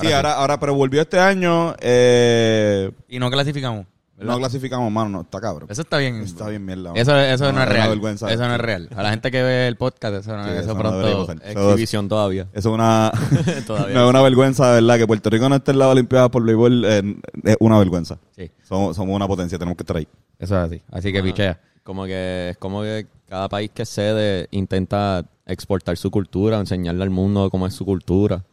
Sí, 0.00 0.10
ahora, 0.12 0.34
ahora, 0.34 0.58
pero 0.60 0.74
volvió 0.74 1.02
este 1.02 1.18
año, 1.18 1.74
eh, 1.80 2.90
Y 3.08 3.18
no 3.18 3.30
clasificamos. 3.30 3.86
¿verdad? 4.16 4.34
no 4.34 4.38
clasificamos, 4.38 4.92
mano, 4.92 5.08
no, 5.10 5.20
está 5.22 5.40
cabrón. 5.40 5.68
Eso 5.70 5.82
está 5.82 5.98
bien. 5.98 6.20
Está 6.22 6.48
bien 6.48 6.64
mierda. 6.64 6.92
Eso, 6.94 7.16
eso 7.18 7.46
no, 7.46 7.58
No, 7.58 7.62
es 7.64 7.68
real. 7.68 7.88
vergüenza. 7.88 8.32
Eso 8.32 8.46
no 8.46 8.54
es 8.54 8.60
real. 8.60 8.88
A 8.94 9.02
la 9.02 9.10
gente 9.10 9.30
que 9.32 9.42
ve 9.42 9.66
el 9.66 9.76
podcast, 9.76 10.14
eso, 10.14 10.36
no, 10.36 10.44
Sí, 10.44 10.50
eso, 10.50 10.60
eso 10.60 10.74
no 10.74 10.78
pronto. 10.78 11.32
Exhibición 11.44 12.08
todavía. 12.08 12.46
Eso 12.52 12.68
es 12.68 12.74
una, 12.74 13.10
Todavía 13.66 13.94
no, 13.98 14.04
es 14.04 14.10
una 14.10 14.22
vergüenza, 14.22 14.68
de 14.74 14.80
verdad, 14.80 14.98
que 14.98 15.06
Puerto 15.08 15.28
Rico 15.28 15.48
no 15.48 15.56
esté 15.56 15.72
en 15.72 15.78
la 15.80 15.88
Olimpiada 15.88 16.30
por 16.30 16.44
béisbol 16.44 16.84
eh, 16.84 17.16
es 17.44 17.56
una 17.58 17.78
vergüenza. 17.78 18.18
Sí, 18.36 18.48
Somos, 18.62 18.94
somos 18.96 19.14
una 19.16 19.26
potencia, 19.26 19.58
tenemos 19.58 19.76
que 19.76 19.82
estar 19.82 19.96
ahí. 19.96 20.06
Eso 20.42 20.56
es 20.58 20.66
así. 20.66 20.82
Así 20.90 21.12
que 21.12 21.22
pichea. 21.22 21.60
Como 21.82 22.04
que 22.04 22.50
es 22.50 22.56
como 22.58 22.82
que 22.82 23.06
cada 23.28 23.48
país 23.48 23.70
que 23.74 23.84
cede 23.86 24.46
intenta 24.50 25.24
exportar 25.46 25.96
su 25.96 26.10
cultura, 26.10 26.58
enseñarle 26.60 27.02
al 27.02 27.10
mundo 27.10 27.50
cómo 27.50 27.66
es 27.66 27.74
su 27.74 27.84
cultura. 27.84 28.44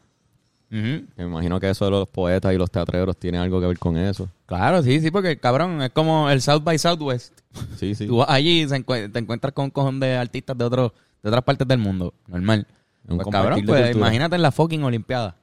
Me 0.71 1.03
imagino 1.17 1.59
que 1.59 1.67
eso 1.69 1.85
de 1.85 1.91
los 1.91 2.07
poetas 2.07 2.53
y 2.53 2.57
los 2.57 2.69
teatreros 2.69 3.17
tiene 3.17 3.39
algo 3.39 3.59
que 3.59 3.65
ver 3.65 3.79
con 3.79 3.97
eso. 3.97 4.29
Claro, 4.45 4.83
sí, 4.83 4.99
sí, 5.01 5.09
porque 5.09 5.37
cabrón, 5.37 5.81
es 5.81 5.89
como 5.89 6.29
el 6.29 6.41
South 6.41 6.61
by 6.63 6.77
Southwest. 6.77 7.33
Sí, 7.75 7.95
sí. 7.95 8.05
Tú 8.05 8.17
vas 8.17 8.29
allí 8.29 8.61
y 8.61 8.65
encuent- 8.67 9.11
te 9.11 9.17
encuentras 9.19 9.51
con 9.53 9.65
un 9.65 9.71
cojón 9.71 9.99
de 9.99 10.15
artistas 10.15 10.55
de 10.57 10.63
otros 10.65 10.91
de 11.23 11.29
otras 11.29 11.43
partes 11.43 11.67
del 11.67 11.79
mundo. 11.79 12.13
Normal. 12.27 12.67
Un 13.07 13.17
Pues, 13.17 13.27
cabrón, 13.29 13.61
pues 13.65 13.95
imagínate 13.95 14.35
en 14.35 14.41
la 14.43 14.51
fucking 14.51 14.83
Olimpiada. 14.83 15.35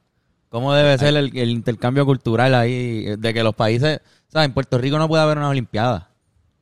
¿Cómo 0.49 0.73
debe 0.73 0.97
ser 0.97 1.15
el, 1.17 1.37
el 1.37 1.49
intercambio 1.49 2.05
cultural 2.05 2.55
ahí? 2.55 3.03
eh, 3.07 3.17
De 3.17 3.33
que 3.33 3.43
los 3.43 3.53
países, 3.53 3.99
¿sabes? 4.29 4.47
En 4.47 4.53
Puerto 4.53 4.77
Rico 4.77 4.97
no 4.97 5.09
puede 5.09 5.23
haber 5.23 5.37
una 5.37 5.49
Olimpiada. 5.49 6.09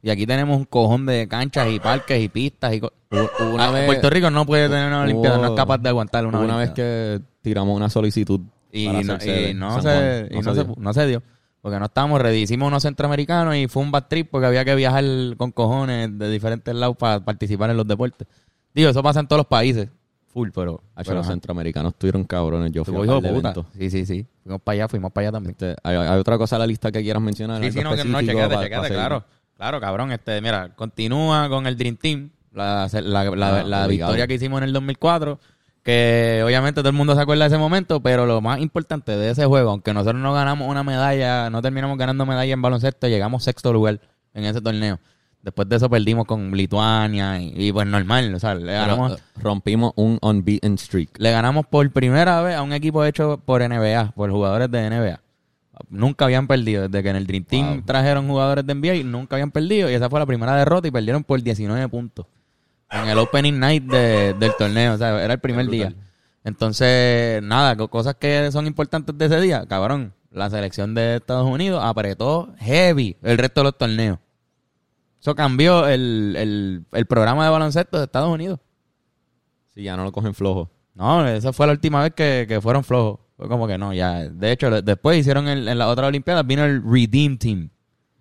Y 0.06 0.12
aquí 0.12 0.28
tenemos 0.28 0.56
un 0.56 0.66
cojón 0.66 1.08
de 1.08 1.28
canchas 1.28 1.68
y 1.72 1.80
parques 1.80 2.22
y 2.24 2.30
pistas. 2.30 2.76
y 2.76 2.80
co- 2.80 2.94
Hubo 3.10 3.56
una 3.56 3.70
Ah, 3.70 3.72
vez- 3.72 3.88
Puerto 3.88 4.08
Rico 4.12 4.30
no 4.30 4.46
puede 4.46 4.70
tener 4.70 4.86
una 4.88 5.02
Olimpiada, 5.02 5.40
no 5.40 5.46
es 5.48 5.52
capaz 5.54 5.80
de 5.80 5.90
aguantar 5.90 6.28
una 6.28 6.38
una 6.40 6.58
vez 6.58 6.70
Olimpiada. 6.70 7.18
que 7.18 7.24
tiramos 7.42 7.76
una 7.76 7.90
solicitud 7.90 8.40
Y, 8.72 8.86
para 8.86 8.98
no, 9.00 9.02
y 9.02 9.06
San 9.06 9.22
se, 9.22 9.32
Juan. 9.34 9.50
y 9.50 9.54
no, 9.56 9.82
se, 9.82 10.54
dio. 10.64 10.76
no 10.78 10.94
se 10.94 11.08
dio. 11.08 11.24
Porque 11.60 11.80
no 11.80 11.86
estábamos 11.86 12.22
ready. 12.22 12.38
Hicimos 12.44 12.68
unos 12.68 12.84
centroamericanos 12.84 13.56
y 13.56 13.68
fue 13.68 13.82
un 13.82 13.90
bad 13.90 14.04
trip 14.08 14.30
porque 14.30 14.46
había 14.46 14.64
que 14.64 14.76
viajar 14.76 15.04
con 15.38 15.52
cojones 15.52 16.16
de 16.20 16.30
diferentes 16.30 16.76
lados 16.76 16.96
para 16.98 17.26
participar 17.26 17.72
en 17.72 17.78
los 17.78 17.88
deportes. 17.88 18.28
Digo, 18.76 18.90
eso 18.92 19.02
pasa 19.02 19.22
en 19.22 19.28
todos 19.28 19.40
los 19.40 19.48
países. 19.48 19.90
Full, 20.28 20.50
pero... 20.54 20.84
Hacho, 20.94 21.08
pero 21.08 21.16
los 21.18 21.26
ajá. 21.26 21.34
centroamericanos 21.34 21.94
estuvieron 21.94 22.26
cabrones. 22.26 22.72
Yo 22.72 22.84
fui 22.86 22.94
Estuvo 22.94 23.02
a 23.02 23.18
hijo 23.18 23.22
de 23.22 23.34
puta. 23.34 23.54
Sí, 23.76 23.90
sí, 23.90 24.06
sí. 24.06 24.26
Fuimos 24.44 24.62
para 24.62 24.74
allá, 24.74 24.88
fuimos 24.88 25.12
para 25.12 25.28
allá 25.28 25.32
también. 25.32 25.52
Este, 25.54 25.76
¿hay, 25.82 25.96
hay 25.96 26.20
otra 26.20 26.38
cosa 26.38 26.58
en 26.58 26.60
la 26.60 26.68
lista 26.68 26.92
que 26.92 27.02
quieras 27.02 27.24
mencionar? 27.24 27.60
Sí, 27.62 27.68
¿Algo 27.68 27.74
sí, 27.80 27.84
no, 27.84 27.90
que 28.04 28.10
no, 28.10 28.20
específico 28.20 28.50
pa- 28.54 28.62
seguir? 28.84 28.98
claro. 29.00 29.24
Claro, 29.58 29.80
cabrón. 29.80 30.12
Este, 30.12 30.42
mira, 30.42 30.70
continúa 30.76 31.50
con 31.50 31.68
el 31.68 31.78
Dream 31.78 31.98
Team. 31.98 32.30
La, 32.52 32.88
la, 32.92 33.24
la, 33.36 33.60
Ah, 33.60 33.64
la 33.64 33.88
victoria 33.88 34.28
que 34.28 34.36
hicimos 34.36 34.60
en 34.60 34.66
el 34.66 34.74
2004. 34.74 35.40
Que 35.84 36.42
obviamente 36.44 36.82
todo 36.82 36.90
el 36.90 36.96
mundo 36.96 37.14
se 37.14 37.22
acuerda 37.22 37.44
de 37.44 37.50
ese 37.50 37.58
momento, 37.60 38.02
pero 38.02 38.26
lo 38.26 38.42
más 38.42 38.60
importante 38.60 39.16
de 39.16 39.30
ese 39.30 39.46
juego, 39.46 39.70
aunque 39.70 39.94
nosotros 39.94 40.20
no 40.20 40.34
ganamos 40.34 40.68
una 40.68 40.84
medalla, 40.84 41.52
no 41.52 41.62
terminamos 41.62 41.96
ganando 42.00 42.26
medalla 42.26 42.54
en 42.54 42.62
baloncesto, 42.62 43.08
llegamos 43.08 43.44
sexto 43.44 43.72
lugar 43.72 44.00
en 44.34 44.46
ese 44.46 44.62
torneo. 44.62 45.00
Después 45.44 45.70
de 45.70 45.76
eso 45.76 45.88
perdimos 45.88 46.26
con 46.26 46.50
Lituania 46.58 47.40
y, 47.40 47.54
y, 47.56 47.72
pues 47.72 47.86
normal, 47.86 48.34
o 48.34 48.40
sea, 48.40 48.56
le 48.56 48.74
ganamos, 48.74 49.12
eh, 49.12 49.24
rompimos 49.36 49.94
un 49.96 50.18
unbeaten 50.24 50.76
streak. 50.80 51.20
le 51.20 51.30
ganamos 51.30 51.68
por 51.68 51.88
primera 51.92 52.42
vez 52.42 52.56
a 52.56 52.64
un 52.64 52.74
equipo 52.74 53.06
hecho 53.06 53.40
por 53.46 53.62
NBA, 53.62 54.14
por 54.16 54.32
jugadores 54.32 54.72
de 54.72 54.90
NBA. 54.90 55.20
Nunca 55.90 56.26
habían 56.26 56.48
perdido. 56.48 56.88
Desde 56.88 57.04
que 57.04 57.10
en 57.10 57.16
el 57.16 57.28
Dream 57.28 57.44
Team 57.44 57.74
Wow. 57.76 57.82
trajeron 57.86 58.28
jugadores 58.28 58.66
de 58.66 58.74
NBA, 58.76 59.04
nunca 59.04 59.36
habían 59.36 59.52
perdido. 59.52 59.90
Y 59.90 59.94
esa 59.94 60.10
fue 60.10 60.20
la 60.20 60.26
primera 60.26 60.56
derrota 60.56 60.88
y 60.88 60.92
perdieron 60.92 61.24
por 61.24 61.42
19 61.42 61.88
puntos. 61.90 62.26
En 62.92 63.08
el 63.08 63.18
opening 63.18 63.60
night 63.60 63.84
de- 63.84 64.34
del 64.36 64.52
torneo. 64.58 64.94
O 64.94 64.98
sea, 64.98 65.22
era 65.24 65.34
el 65.34 65.40
primer 65.40 65.68
día. 65.68 65.94
Entonces, 66.44 67.42
nada, 67.42 67.76
co- 67.76 67.88
cosas 67.90 68.16
que 68.16 68.52
son 68.52 68.68
importantes 68.68 69.18
de 69.18 69.26
ese 69.26 69.42
día. 69.42 69.66
Cabrón, 69.68 70.14
la 70.32 70.50
selección 70.50 70.94
de 70.94 71.16
Estados 71.18 71.48
Unidos 71.50 71.82
apretó 71.84 72.54
heavy 72.60 73.18
el 73.24 73.38
resto 73.38 73.62
de 73.62 73.64
los 73.66 73.78
torneos. 73.78 74.20
Eso 75.20 75.34
cambió 75.34 75.88
el, 75.88 76.36
el, 76.38 76.86
el 76.92 77.06
programa 77.08 77.44
de 77.46 77.50
baloncesto 77.50 77.98
de 77.98 78.04
Estados 78.06 78.30
Unidos. 78.32 78.60
Sí, 79.74 79.82
ya 79.84 79.98
no 79.98 80.04
lo 80.04 80.12
cogen 80.12 80.36
flojo. 80.36 80.70
No, 80.94 81.28
esa 81.28 81.52
fue 81.52 81.66
la 81.66 81.74
última 81.74 82.02
vez 82.04 82.14
que, 82.14 82.46
que 82.48 82.62
fueron 82.62 82.84
flojos. 82.84 83.20
Fue 83.38 83.48
como 83.50 83.68
que 83.68 83.78
no, 83.78 83.94
ya. 83.94 84.30
De 84.30 84.52
hecho, 84.52 84.82
después 84.82 85.18
hicieron 85.20 85.48
el- 85.48 85.68
en 85.68 85.78
la 85.78 85.88
otra 85.90 86.08
Olimpiada, 86.08 86.44
vino 86.44 86.64
el 86.64 86.82
Redeem 86.84 87.38
Team. 87.38 87.70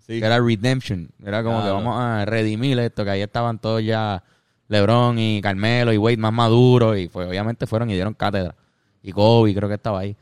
Sí. 0.01 0.19
Que 0.21 0.27
era 0.27 0.39
Redemption. 0.39 1.09
Era 1.25 1.43
como 1.43 1.63
que 1.63 1.71
vamos 1.71 1.97
a 1.99 2.25
redimir 2.27 2.79
esto, 2.79 3.05
que 3.05 3.11
ahí 3.11 3.23
estaban 3.23 3.59
todos 3.59 3.83
ya 3.83 4.23
LeBron 4.69 5.19
y 5.19 5.41
Carmelo 5.41 5.93
y 5.93 5.97
Wade 5.99 6.17
más 6.19 6.33
maduros. 6.33 6.99
Y 6.99 7.09
pues 7.09 7.27
obviamente 7.29 7.67
fueron 7.67 7.89
y 7.91 7.95
dieron 7.95 8.13
cátedra. 8.15 8.55
Y 9.03 9.13
Kobe 9.13 9.55
creo 9.55 9.69
que 9.69 9.77
estaba 9.77 10.01
ahí. 10.01 10.17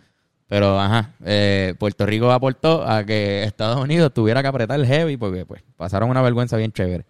Pero, 0.47 0.79
ajá, 0.79 1.11
eh, 1.25 1.75
Puerto 1.79 2.05
Rico 2.05 2.31
aportó 2.31 2.87
a 2.87 3.05
que 3.05 3.43
Estados 3.45 3.81
Unidos 3.83 4.13
tuviera 4.13 4.43
que 4.43 4.49
apretar 4.49 4.79
el 4.79 4.87
heavy 4.87 5.17
porque 5.17 5.47
pues 5.47 5.63
pasaron 5.79 6.11
una 6.11 6.21
vergüenza 6.21 6.59
bien 6.59 6.71
chévere. 6.73 7.07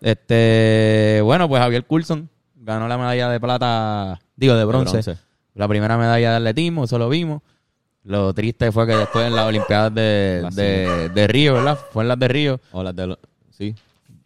Este, 0.00 1.20
bueno, 1.22 1.48
pues 1.48 1.62
Javier 1.62 1.86
Coulson 1.86 2.28
ganó 2.56 2.88
la 2.88 2.98
medalla 2.98 3.28
de 3.30 3.38
plata, 3.40 4.20
digo, 4.36 4.54
de 4.56 4.64
bronce. 4.64 4.90
bronce. 5.00 5.16
La 5.54 5.68
primera 5.68 5.96
medalla 5.98 6.30
de 6.30 6.36
atletismo, 6.36 6.84
eso 6.84 6.98
lo 6.98 7.08
vimos. 7.08 7.42
Lo 8.04 8.32
triste 8.34 8.72
fue 8.72 8.86
que 8.86 8.96
después 8.96 9.26
en 9.26 9.36
las 9.36 9.46
Olimpiadas 9.46 9.94
de, 9.94 10.40
Las 10.42 10.54
de, 10.56 11.08
de 11.14 11.26
Río, 11.28 11.54
¿verdad? 11.54 11.78
Fue 11.92 12.02
en 12.02 12.08
las 12.08 12.18
de 12.18 12.28
Río. 12.28 12.60
O 12.72 12.82
las 12.82 12.96
de... 12.96 13.06
lo- 13.06 13.18
Sí. 13.50 13.74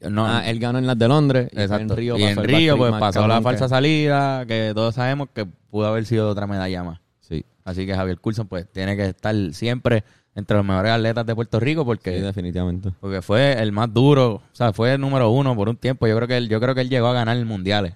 No, 0.09 0.27
ah, 0.27 0.47
él 0.49 0.59
ganó 0.61 0.79
en 0.79 0.87
las 0.87 0.99
de 0.99 1.09
Londres. 1.09 1.49
y 1.53 1.61
exacto. 1.61 1.93
En 1.95 1.97
Río 1.97 2.17
y 2.19 2.23
en 2.23 2.43
Río, 2.43 2.77
pues 2.77 2.93
pasó 2.93 3.27
la 3.27 3.41
falsa 3.43 3.65
que- 3.65 3.69
salida, 3.71 4.47
que 4.47 4.73
todos 4.75 4.95
sabemos 4.95 5.29
que 5.35 5.45
pudo 5.47 5.87
haber 5.87 6.07
sido 6.07 6.29
otra 6.31 6.47
medalla 6.47 6.83
más. 6.85 7.01
Sí, 7.21 7.45
Así 7.65 7.85
que 7.87 7.95
Javier 7.95 8.19
Coulson, 8.21 8.47
pues, 8.47 8.67
tiene 8.71 8.97
que 8.97 9.07
estar 9.09 9.35
siempre 9.53 10.05
entre 10.37 10.57
los 10.57 10.65
mejores 10.65 10.93
atletas 10.93 11.27
de 11.27 11.35
Puerto 11.35 11.59
Rico 11.59 11.85
porque, 11.85 12.17
sí, 12.19 12.21
definitivamente. 12.23 12.93
porque 13.01 13.21
fue 13.21 13.61
el 13.61 13.73
más 13.73 13.93
duro, 13.93 14.35
o 14.35 14.43
sea, 14.53 14.73
fue 14.73 14.93
el 14.95 15.01
número 15.01 15.31
uno 15.31 15.57
por 15.57 15.69
un 15.69 15.77
tiempo. 15.77 16.07
Yo 16.07 16.15
creo 16.17 16.29
que 16.29 16.37
él, 16.37 16.49
yo 16.49 16.61
creo 16.61 16.75
que 16.75 16.83
él 16.83 16.89
llegó 16.91 17.09
a 17.09 17.12
ganar 17.15 17.43
mundiales 17.45 17.95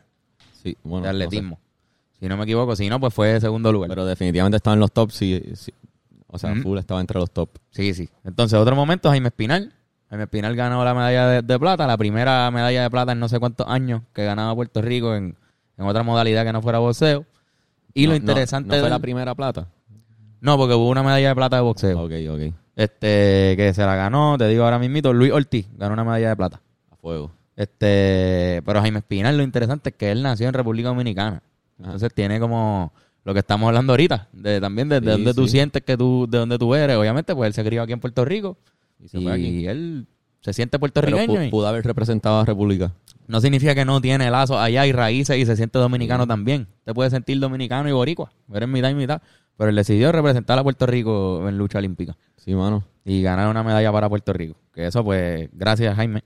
Sí, 0.62 0.76
bueno, 0.82 1.06
de 1.06 1.12
no 1.12 1.30
sé. 1.30 1.36
Si 2.20 2.28
no 2.28 2.36
me 2.36 2.44
equivoco, 2.44 2.76
si 2.76 2.88
no, 2.88 3.00
pues 3.00 3.14
fue 3.14 3.40
segundo 3.40 3.72
lugar. 3.72 3.88
Pero 3.88 4.04
definitivamente 4.04 4.56
estaba 4.56 4.74
en 4.74 4.80
los 4.80 4.92
top. 4.92 5.10
Sí, 5.10 5.42
sí. 5.54 5.72
O 6.26 6.38
sea, 6.38 6.52
Ujú. 6.52 6.62
full 6.62 6.78
estaba 6.78 7.00
entre 7.00 7.18
los 7.18 7.30
top. 7.30 7.48
Sí, 7.70 7.94
sí. 7.94 8.08
Entonces, 8.24 8.58
otro 8.58 8.76
momento, 8.76 9.08
Jaime 9.10 9.28
Espinal. 9.28 9.72
Jaime 10.10 10.24
Espinal 10.24 10.54
ganó 10.54 10.84
la 10.84 10.92
medalla 10.94 11.26
de, 11.28 11.42
de 11.42 11.58
plata, 11.58 11.86
la 11.86 11.96
primera 11.96 12.50
medalla 12.50 12.82
de 12.82 12.90
plata 12.90 13.12
en 13.12 13.20
no 13.20 13.28
sé 13.28 13.38
cuántos 13.40 13.66
años 13.68 14.02
que 14.12 14.24
ganaba 14.24 14.54
Puerto 14.54 14.82
Rico 14.82 15.14
en, 15.14 15.36
en 15.78 15.86
otra 15.86 16.02
modalidad 16.02 16.44
que 16.44 16.52
no 16.52 16.60
fuera 16.62 16.78
boxeo. 16.78 17.24
Y 17.94 18.02
No, 18.06 18.08
lo 18.08 18.12
no, 18.12 18.16
interesante... 18.20 18.68
¿No, 18.68 18.74
fue 18.74 18.82
del- 18.82 18.90
la 18.90 18.98
primera 18.98 19.34
plata? 19.34 19.66
No, 20.40 20.56
porque 20.56 20.74
hubo 20.74 20.88
una 20.88 21.02
medalla 21.02 21.28
de 21.28 21.34
plata 21.34 21.56
de 21.56 21.62
boxeo. 21.62 22.00
Ok, 22.00 22.12
ok. 22.30 22.54
Este, 22.76 23.54
que 23.56 23.72
se 23.74 23.82
la 23.84 23.94
ganó, 23.94 24.36
te 24.38 24.46
digo 24.48 24.64
ahora 24.64 24.78
mismito, 24.78 25.12
Luis 25.12 25.32
Ortiz 25.32 25.68
ganó 25.76 25.94
una 25.94 26.04
medalla 26.04 26.28
de 26.30 26.36
plata. 26.36 26.60
A 26.90 26.96
fuego. 26.96 27.30
Este, 27.56 28.62
pero 28.64 28.80
Jaime 28.80 28.98
Espinal, 29.00 29.36
lo 29.36 29.42
interesante 29.42 29.90
es 29.90 29.96
que 29.96 30.10
él 30.10 30.22
nació 30.22 30.48
en 30.48 30.54
República 30.54 30.88
Dominicana. 30.88 31.42
Entonces 31.82 32.12
tiene 32.14 32.38
como 32.40 32.92
lo 33.24 33.32
que 33.32 33.40
estamos 33.40 33.66
hablando 33.68 33.92
ahorita, 33.92 34.28
de 34.32 34.60
también 34.60 34.88
de, 34.88 35.00
de 35.00 35.06
Sí, 35.06 35.10
dónde 35.12 35.34
tú 35.34 35.48
sientes 35.48 35.82
que 35.82 35.96
tú, 35.96 36.26
de 36.28 36.38
dónde 36.38 36.58
tú 36.58 36.74
eres. 36.74 36.96
Obviamente, 36.96 37.34
pues 37.34 37.48
él 37.48 37.54
se 37.54 37.64
crió 37.64 37.82
aquí 37.82 37.92
en 37.92 38.00
Puerto 38.00 38.24
Rico. 38.24 38.56
Y 38.98 39.08
se 39.08 39.20
fue 39.20 39.32
aquí. 39.32 39.66
él 39.66 40.06
se 40.42 40.52
siente 40.52 40.78
Pero 40.78 40.80
puertorriqueño. 40.80 41.40
pu- 41.40 41.46
y 41.48 41.50
pudo 41.50 41.66
haber 41.68 41.84
representado 41.84 42.40
a 42.40 42.44
República. 42.44 42.92
no 43.26 43.40
significa 43.40 43.74
que 43.74 43.84
no 43.84 44.00
tiene 44.00 44.30
lazos 44.30 44.56
allá 44.58 44.86
y 44.86 44.92
raíces 44.92 45.36
y 45.38 45.46
se 45.46 45.54
siente 45.56 45.78
dominicano 45.78 46.26
también. 46.26 46.66
Te 46.84 46.92
puede 46.94 47.10
sentir 47.10 47.38
dominicano 47.40 47.88
y 47.88 47.92
boricua. 47.92 48.32
Eres 48.52 48.68
mitad 48.68 48.88
y 48.90 48.94
mitad. 48.94 49.22
Pero 49.56 49.68
él 49.70 49.76
decidió 49.76 50.10
representar 50.10 50.58
a 50.58 50.62
Puerto 50.62 50.86
Rico 50.86 51.46
en 51.46 51.58
lucha 51.58 51.78
olímpica. 51.78 52.16
Sí, 52.36 52.54
mano. 52.54 52.82
Y 53.04 53.20
ganar 53.22 53.48
una 53.48 53.62
medalla 53.62 53.92
para 53.92 54.08
Puerto 54.08 54.32
Rico. 54.32 54.56
Que 54.72 54.86
eso, 54.86 55.04
pues, 55.04 55.48
gracias 55.52 55.94
Jaime. 55.96 56.24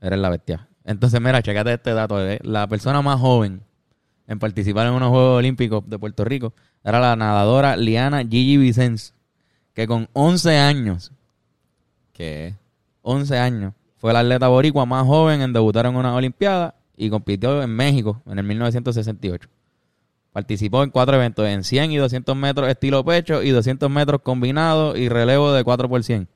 Eres 0.00 0.18
la 0.18 0.28
bestia. 0.30 0.68
Entonces, 0.84 1.20
mira, 1.20 1.40
checate 1.42 1.72
este 1.74 1.94
dato. 1.94 2.20
eh. 2.28 2.40
La 2.42 2.66
persona 2.66 3.00
más 3.02 3.20
joven 3.20 3.62
en 4.26 4.38
participar 4.38 4.86
en 4.86 4.94
unos 4.94 5.10
Juegos 5.10 5.38
Olímpicos 5.38 5.88
de 5.88 5.98
Puerto 5.98 6.24
Rico 6.24 6.52
era 6.84 7.00
la 7.00 7.16
nadadora 7.16 7.76
Liana 7.76 8.22
Gigi 8.22 8.56
Vicens. 8.56 9.14
Que 9.74 9.86
con 9.86 10.08
11 10.12 10.58
años 10.58 11.12
¿Qué? 12.12 12.54
11 13.02 13.38
años. 13.38 13.74
Fue 13.96 14.12
la 14.12 14.20
atleta 14.20 14.48
boricua 14.48 14.86
más 14.86 15.06
joven 15.06 15.42
en 15.42 15.52
debutar 15.52 15.86
en 15.86 15.96
una 15.96 16.14
Olimpiada 16.14 16.74
y 16.96 17.10
compitió 17.10 17.62
en 17.62 17.70
México 17.70 18.20
en 18.26 18.38
el 18.38 18.44
1968. 18.44 19.48
Participó 20.32 20.82
en 20.82 20.90
cuatro 20.90 21.16
eventos, 21.16 21.46
en 21.46 21.62
100 21.62 21.92
y 21.92 21.96
200 21.96 22.36
metros 22.36 22.68
estilo 22.68 23.04
pecho 23.04 23.42
y 23.42 23.50
200 23.50 23.90
metros 23.90 24.22
combinado 24.22 24.96
y 24.96 25.08
relevo 25.08 25.52
de 25.52 25.62
4 25.62 25.88
por 25.88 26.02
100. 26.02 26.28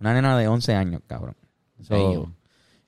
Una 0.00 0.14
nena 0.14 0.36
de 0.38 0.48
11 0.48 0.74
años, 0.74 1.02
cabrón. 1.06 1.36
So, 1.82 2.30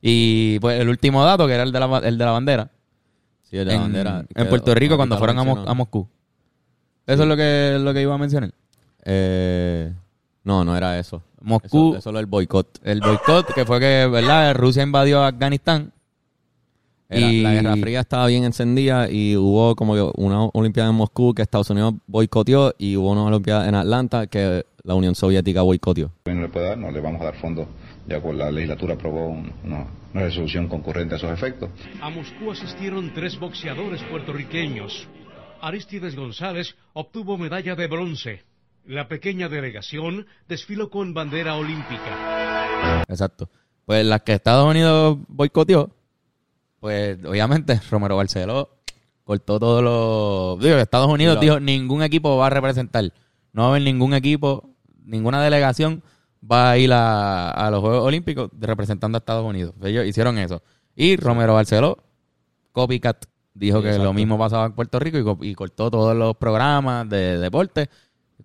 y 0.01 0.59
pues 0.61 0.81
el 0.81 0.89
último 0.89 1.25
dato, 1.25 1.47
que 1.47 1.55
era 1.55 1.63
el 1.63 1.73
de 1.73 1.81
la, 1.81 1.99
el 1.99 2.19
de 2.19 2.25
la 2.25 2.31
bandera. 2.31 2.71
Sí, 3.63 3.71
en, 3.71 3.81
bandera. 3.81 4.21
en 4.21 4.27
que 4.35 4.45
Puerto 4.47 4.75
Rico 4.75 4.97
cuando 4.97 5.17
fueron 5.19 5.39
a, 5.39 5.45
Mo- 5.45 5.55
mencionó. 5.55 5.71
a 5.71 5.75
Moscú. 5.75 6.09
Eso 7.07 7.23
es 7.23 7.29
lo 7.29 7.37
que, 7.37 7.77
lo 7.81 7.93
que 7.95 8.03
iba 8.03 8.15
a 8.15 8.19
mencionar. 8.19 8.51
Eh, 9.05 9.93
no, 10.45 10.65
no 10.65 10.77
era 10.77 10.99
eso. 10.99 11.23
Moscú, 11.43 11.91
Eso, 11.91 11.99
eso 11.99 12.11
es 12.11 12.17
el 12.17 12.27
boicot. 12.27 12.79
el 12.85 13.01
boicot, 13.01 13.53
que 13.55 13.65
fue 13.67 13.79
que, 13.79 14.07
¿verdad? 14.11 14.55
Rusia 14.55 14.83
invadió 14.83 15.23
Afganistán. 15.23 15.93
Era- 17.09 17.31
Y- 17.31 17.43
La 17.43 17.53
Guerra 17.53 17.77
Fría 17.77 18.01
estaba 18.01 18.27
bien 18.29 18.45
encendida 18.45 19.11
y 19.11 19.37
hubo 19.37 19.77
como 19.77 19.95
que 19.95 20.11
una 20.17 20.45
Olimpiada 20.55 20.89
en 20.89 20.97
Moscú 20.97 21.35
que 21.35 21.43
Estados 21.43 21.69
Unidos 21.71 21.95
boicoteó 22.07 22.75
y 22.79 22.97
hubo 22.97 23.11
una 23.11 23.25
Olimpiada 23.25 23.69
en 23.69 23.75
Atlanta 23.75 24.27
que 24.27 24.65
la 24.85 24.95
Unión 24.95 25.15
Soviética 25.15 25.63
boicoteó. 25.63 26.11
no 26.27 26.43
le 26.43 26.49
puede 26.49 26.69
dar, 26.69 26.79
no 26.79 26.91
le 26.91 27.01
vamos 27.01 27.21
a 27.23 27.25
dar 27.25 27.37
fondos, 27.37 27.67
ya 28.07 28.21
con 28.21 28.37
la 28.37 28.51
legislatura 28.51 28.95
aprobó 28.95 29.29
un- 29.29 29.51
una, 29.65 29.87
una 30.13 30.23
resolución 30.25 30.69
concurrente 30.69 31.15
a 31.15 31.19
esos 31.19 31.31
efectos. 31.33 31.71
A 32.03 32.11
Moscú 32.11 32.51
asistieron 32.53 33.13
tres 33.15 33.39
boxeadores 33.39 34.03
puertorriqueños. 34.05 35.09
Aristides 35.63 36.15
González 36.15 36.75
obtuvo 36.93 37.39
medalla 37.39 37.75
de 37.75 37.87
bronce. 37.87 38.43
La 38.87 39.09
pequeña 39.09 39.49
delegación 39.49 40.27
desfiló 40.47 40.91
con 40.91 41.15
bandera 41.15 41.57
olímpica. 41.57 43.05
Exacto. 43.09 43.49
Pues 43.87 44.05
las 44.05 44.21
que 44.23 44.35
Estados 44.35 44.69
Unidos 44.69 45.17
boicoteó, 45.29 45.91
pues 46.81 47.19
obviamente 47.25 47.81
Romero 47.91 48.17
Barceló 48.17 48.69
cortó 49.25 49.59
todos 49.59 49.83
los... 49.83 50.63
Digo, 50.63 50.77
Estados 50.77 51.09
Unidos 51.09 51.37
lo- 51.37 51.41
dijo, 51.41 51.61
ningún 51.61 52.03
equipo 52.03 52.37
va 52.37 52.49
a 52.49 52.51
representar. 52.51 53.05
No 53.55 53.63
va 53.63 53.69
a 53.69 53.71
haber 53.71 53.83
ningún 53.83 54.13
equipo, 54.13 54.69
ninguna 55.05 55.43
delegación 55.43 56.03
va 56.51 56.73
a 56.73 56.79
ir 56.79 56.93
a, 56.93 57.51
a 57.51 57.71
los 57.71 57.81
Juegos 57.81 58.05
Olímpicos 58.05 58.51
representando 58.59 59.17
a 59.17 59.21
Estados 59.21 59.45
Unidos. 59.45 59.75
Ellos 59.83 60.05
hicieron 60.07 60.39
eso. 60.39 60.63
Y 60.97 61.17
Romero 61.17 61.55
Barceló, 61.55 61.99
copycat, 62.73 63.25
dijo 63.55 63.81
que 63.83 63.99
lo 63.99 64.13
mismo 64.13 64.39
pasaba 64.39 64.67
en 64.67 64.73
Puerto 64.73 64.99
Rico 64.99 65.19
y, 65.19 65.25
co- 65.25 65.39
y 65.41 65.55
cortó 65.55 65.91
todos 65.91 66.17
los 66.17 66.37
programas 66.37 67.09
de 67.09 67.39
deporte. 67.39 67.89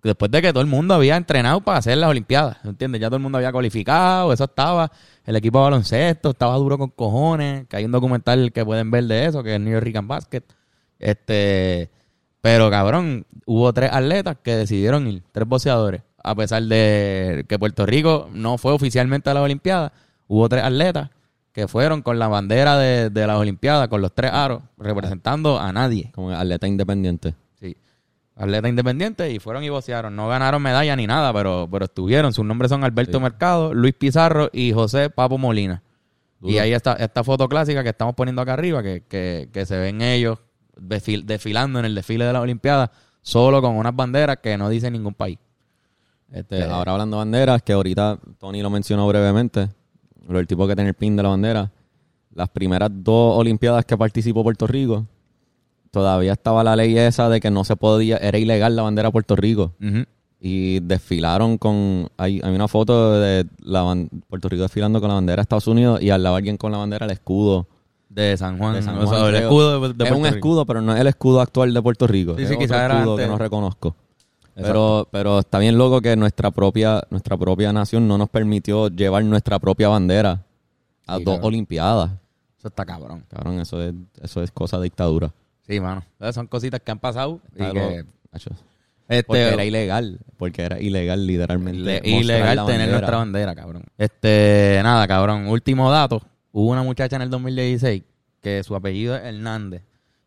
Después 0.02 0.30
de 0.30 0.40
que 0.40 0.50
todo 0.52 0.62
el 0.62 0.66
mundo 0.68 0.94
había 0.94 1.16
entrenado 1.16 1.60
para 1.60 1.78
hacer 1.78 1.98
las 1.98 2.08
Olimpiadas, 2.08 2.56
¿entiendes? 2.64 3.00
Ya 3.02 3.08
todo 3.08 3.16
el 3.16 3.22
mundo 3.22 3.36
había 3.36 3.52
cualificado, 3.52 4.32
eso 4.32 4.44
estaba. 4.44 4.90
El 5.26 5.36
equipo 5.36 5.58
de 5.58 5.64
baloncesto 5.64 6.30
estaba 6.30 6.54
duro 6.56 6.78
con 6.78 6.88
cojones, 6.90 7.66
que 7.68 7.76
hay 7.76 7.84
un 7.84 7.92
documental 7.92 8.50
que 8.52 8.64
pueden 8.64 8.90
ver 8.90 9.04
de 9.04 9.26
eso, 9.26 9.42
que 9.42 9.56
es 9.56 9.60
New 9.60 9.72
York 9.72 9.84
Rican 9.84 10.08
Basket. 10.08 10.42
Este, 10.98 11.90
pero 12.40 12.70
cabrón, 12.70 13.26
hubo 13.44 13.72
tres 13.74 13.90
atletas 13.92 14.38
que 14.42 14.56
decidieron 14.56 15.06
ir, 15.06 15.22
tres 15.32 15.46
boxeadores. 15.46 16.02
A 16.22 16.34
pesar 16.34 16.62
de 16.62 17.44
que 17.48 17.58
Puerto 17.58 17.86
Rico 17.86 18.28
no 18.32 18.58
fue 18.58 18.72
oficialmente 18.72 19.30
a 19.30 19.34
las 19.34 19.42
Olimpiadas, 19.42 19.92
hubo 20.28 20.48
tres 20.48 20.62
atletas 20.64 21.10
que 21.52 21.66
fueron 21.66 22.02
con 22.02 22.18
la 22.18 22.28
bandera 22.28 22.78
de, 22.78 23.10
de 23.10 23.26
las 23.26 23.36
Olimpiadas, 23.38 23.88
con 23.88 24.00
los 24.00 24.14
tres 24.14 24.30
aros, 24.32 24.62
representando 24.78 25.58
a 25.58 25.72
nadie. 25.72 26.10
Como 26.14 26.30
atleta 26.30 26.68
independiente. 26.68 27.34
Sí. 27.58 27.76
Atleta 28.36 28.68
independiente 28.68 29.30
y 29.32 29.38
fueron 29.38 29.64
y 29.64 29.68
boxearon. 29.68 30.14
No 30.14 30.28
ganaron 30.28 30.62
medalla 30.62 30.94
ni 30.94 31.06
nada, 31.06 31.32
pero, 31.32 31.68
pero 31.70 31.86
estuvieron. 31.86 32.32
Sus 32.32 32.44
nombres 32.44 32.68
son 32.70 32.84
Alberto 32.84 33.18
Sí. 33.18 33.22
Mercado, 33.22 33.74
Luis 33.74 33.94
Pizarro 33.94 34.48
y 34.52 34.72
José 34.72 35.10
Papo 35.10 35.38
Molina. 35.38 35.82
Duro. 36.38 36.52
Y 36.54 36.58
ahí 36.58 36.72
está 36.72 36.92
esta 36.94 37.24
foto 37.24 37.48
clásica 37.48 37.82
que 37.82 37.90
estamos 37.90 38.14
poniendo 38.14 38.40
acá 38.40 38.54
arriba, 38.54 38.82
que, 38.82 39.02
que, 39.08 39.48
que 39.52 39.66
se 39.66 39.76
ven 39.76 40.00
ellos 40.00 40.38
desfil- 40.76 41.24
desfilando 41.24 41.78
en 41.80 41.84
el 41.84 41.94
desfile 41.94 42.24
de 42.24 42.32
las 42.32 42.42
Olimpiadas, 42.42 42.90
solo 43.22 43.60
con 43.60 43.76
unas 43.76 43.94
banderas 43.94 44.38
que 44.42 44.56
no 44.56 44.68
dicen 44.68 44.92
ningún 44.92 45.14
país. 45.14 45.38
Este, 46.32 46.62
Ahora 46.64 46.92
hablando 46.92 47.16
de 47.16 47.20
banderas, 47.22 47.62
que 47.62 47.72
ahorita 47.72 48.18
Tony 48.38 48.62
lo 48.62 48.70
mencionó 48.70 49.06
brevemente, 49.08 49.68
lo 50.28 50.38
del 50.38 50.46
tipo 50.46 50.66
que 50.68 50.74
tiene 50.76 50.90
el 50.90 50.94
pin 50.94 51.16
de 51.16 51.22
la 51.24 51.30
bandera, 51.30 51.70
las 52.34 52.48
primeras 52.50 52.90
dos 52.92 53.36
Olimpiadas 53.36 53.84
que 53.84 53.96
participó 53.96 54.42
Puerto 54.44 54.66
Rico, 54.66 55.06
todavía 55.90 56.32
estaba 56.32 56.62
la 56.62 56.76
ley 56.76 56.96
esa 56.96 57.28
de 57.28 57.40
que 57.40 57.50
no 57.50 57.64
se 57.64 57.74
podía, 57.76 58.16
era 58.18 58.38
ilegal 58.38 58.76
la 58.76 58.82
bandera 58.82 59.08
de 59.08 59.12
Puerto 59.12 59.34
Rico. 59.36 59.72
Y 60.42 60.80
desfilaron 60.80 61.58
con, 61.58 62.08
hay, 62.16 62.40
hay 62.42 62.54
una 62.54 62.66
foto 62.68 63.20
de 63.20 63.46
la 63.62 63.82
Puerto 64.28 64.48
Rico 64.48 64.62
desfilando 64.62 64.98
con 65.00 65.08
la 65.08 65.14
bandera 65.16 65.36
de 65.36 65.42
Estados 65.42 65.66
Unidos 65.66 66.00
y 66.00 66.08
al 66.10 66.22
lado 66.22 66.36
alguien 66.36 66.56
con 66.56 66.72
la 66.72 66.78
bandera 66.78 67.04
el 67.06 67.12
escudo. 67.12 67.66
de 68.08 68.36
San 68.38 68.56
Juan. 68.56 68.74
de 68.74 68.82
San 68.82 68.96
o 68.96 69.06
sea, 69.06 69.18
Juan, 69.18 69.34
el 69.34 69.42
escudo 69.42 69.88
de, 69.88 69.94
de 69.94 70.04
es 70.04 70.10
un 70.12 70.24
Rico. 70.24 70.36
escudo, 70.36 70.64
pero 70.64 70.80
no 70.80 70.94
es 70.94 71.00
el 71.00 71.08
escudo 71.08 71.40
actual 71.42 71.74
de 71.74 71.82
Puerto 71.82 72.06
Rico. 72.06 72.36
Sí, 72.36 72.44
es 72.44 72.48
sí, 72.48 72.56
quizás 72.56 72.84
era 72.84 72.98
escudo 73.00 73.12
antes. 73.14 73.26
que 73.26 73.30
no 73.32 73.36
reconozco. 73.38 73.96
Pero, 74.54 75.08
pero 75.10 75.38
está 75.38 75.58
bien 75.58 75.78
loco 75.78 76.00
que 76.00 76.16
nuestra 76.16 76.50
propia, 76.50 77.02
nuestra 77.10 77.36
propia 77.36 77.72
nación 77.72 78.06
no 78.06 78.18
nos 78.18 78.28
permitió 78.28 78.88
llevar 78.88 79.24
nuestra 79.24 79.58
propia 79.58 79.88
bandera 79.88 80.42
a 81.06 81.16
Sí, 81.16 81.24
dos 81.24 81.34
cabrón. 81.34 81.48
Olimpiadas. 81.48 82.10
Eso 82.58 82.68
está 82.68 82.84
cabrón. 82.84 83.24
Cabrón, 83.28 83.60
eso 83.60 83.82
es, 83.82 83.94
eso 84.20 84.42
es 84.42 84.50
cosa 84.50 84.76
de 84.78 84.84
dictadura. 84.84 85.32
Sí, 85.66 85.80
mano. 85.80 86.04
Esas 86.18 86.34
son 86.34 86.46
cositas 86.46 86.80
que 86.80 86.90
han 86.90 86.98
pasado. 86.98 87.40
y 87.54 87.72
que, 87.72 88.04
este, 89.08 89.24
Porque 89.24 89.48
era 89.48 89.64
ilegal. 89.64 90.20
Porque 90.36 90.62
era 90.62 90.80
ilegal, 90.80 91.26
literalmente. 91.26 92.00
Ilegal 92.08 92.64
tener 92.66 92.88
nuestra 92.88 93.16
bandera, 93.16 93.54
cabrón. 93.56 93.82
Este, 93.98 94.78
nada, 94.84 95.08
cabrón. 95.08 95.48
Último 95.48 95.90
dato. 95.90 96.22
Hubo 96.52 96.70
una 96.70 96.82
muchacha 96.82 97.16
en 97.16 97.22
el 97.22 97.30
2016 97.30 98.04
que 98.40 98.62
su 98.62 98.74
apellido 98.76 99.16
es 99.16 99.22
Hernández. 99.22 99.82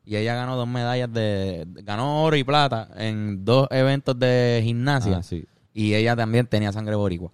Y 0.05 0.17
ella 0.17 0.35
ganó 0.35 0.55
dos 0.55 0.67
medallas 0.67 1.11
de... 1.13 1.65
Ganó 1.83 2.23
oro 2.23 2.35
y 2.35 2.43
plata 2.43 2.89
en 2.97 3.45
dos 3.45 3.67
eventos 3.71 4.17
de 4.19 4.61
gimnasia. 4.63 5.17
Ah, 5.17 5.23
sí. 5.23 5.45
Y 5.73 5.93
ella 5.95 6.15
también 6.15 6.45
tenía 6.47 6.71
sangre 6.71 6.95
boricua. 6.95 7.31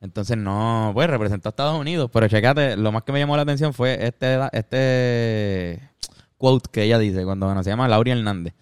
Entonces 0.00 0.36
no... 0.36 0.92
Pues 0.94 1.10
representó 1.10 1.48
a 1.48 1.50
Estados 1.50 1.78
Unidos. 1.78 2.10
Pero 2.12 2.28
checate, 2.28 2.76
lo 2.76 2.90
más 2.92 3.02
que 3.02 3.12
me 3.12 3.18
llamó 3.18 3.36
la 3.36 3.42
atención 3.42 3.74
fue 3.74 3.98
este... 4.06 4.38
Este... 4.52 5.90
Quote 6.38 6.70
que 6.70 6.84
ella 6.84 6.98
dice 6.98 7.24
cuando 7.24 7.48
ganó. 7.48 7.62
Se 7.62 7.70
llama 7.70 7.88
Lauria 7.88 8.14
Hernández. 8.14 8.54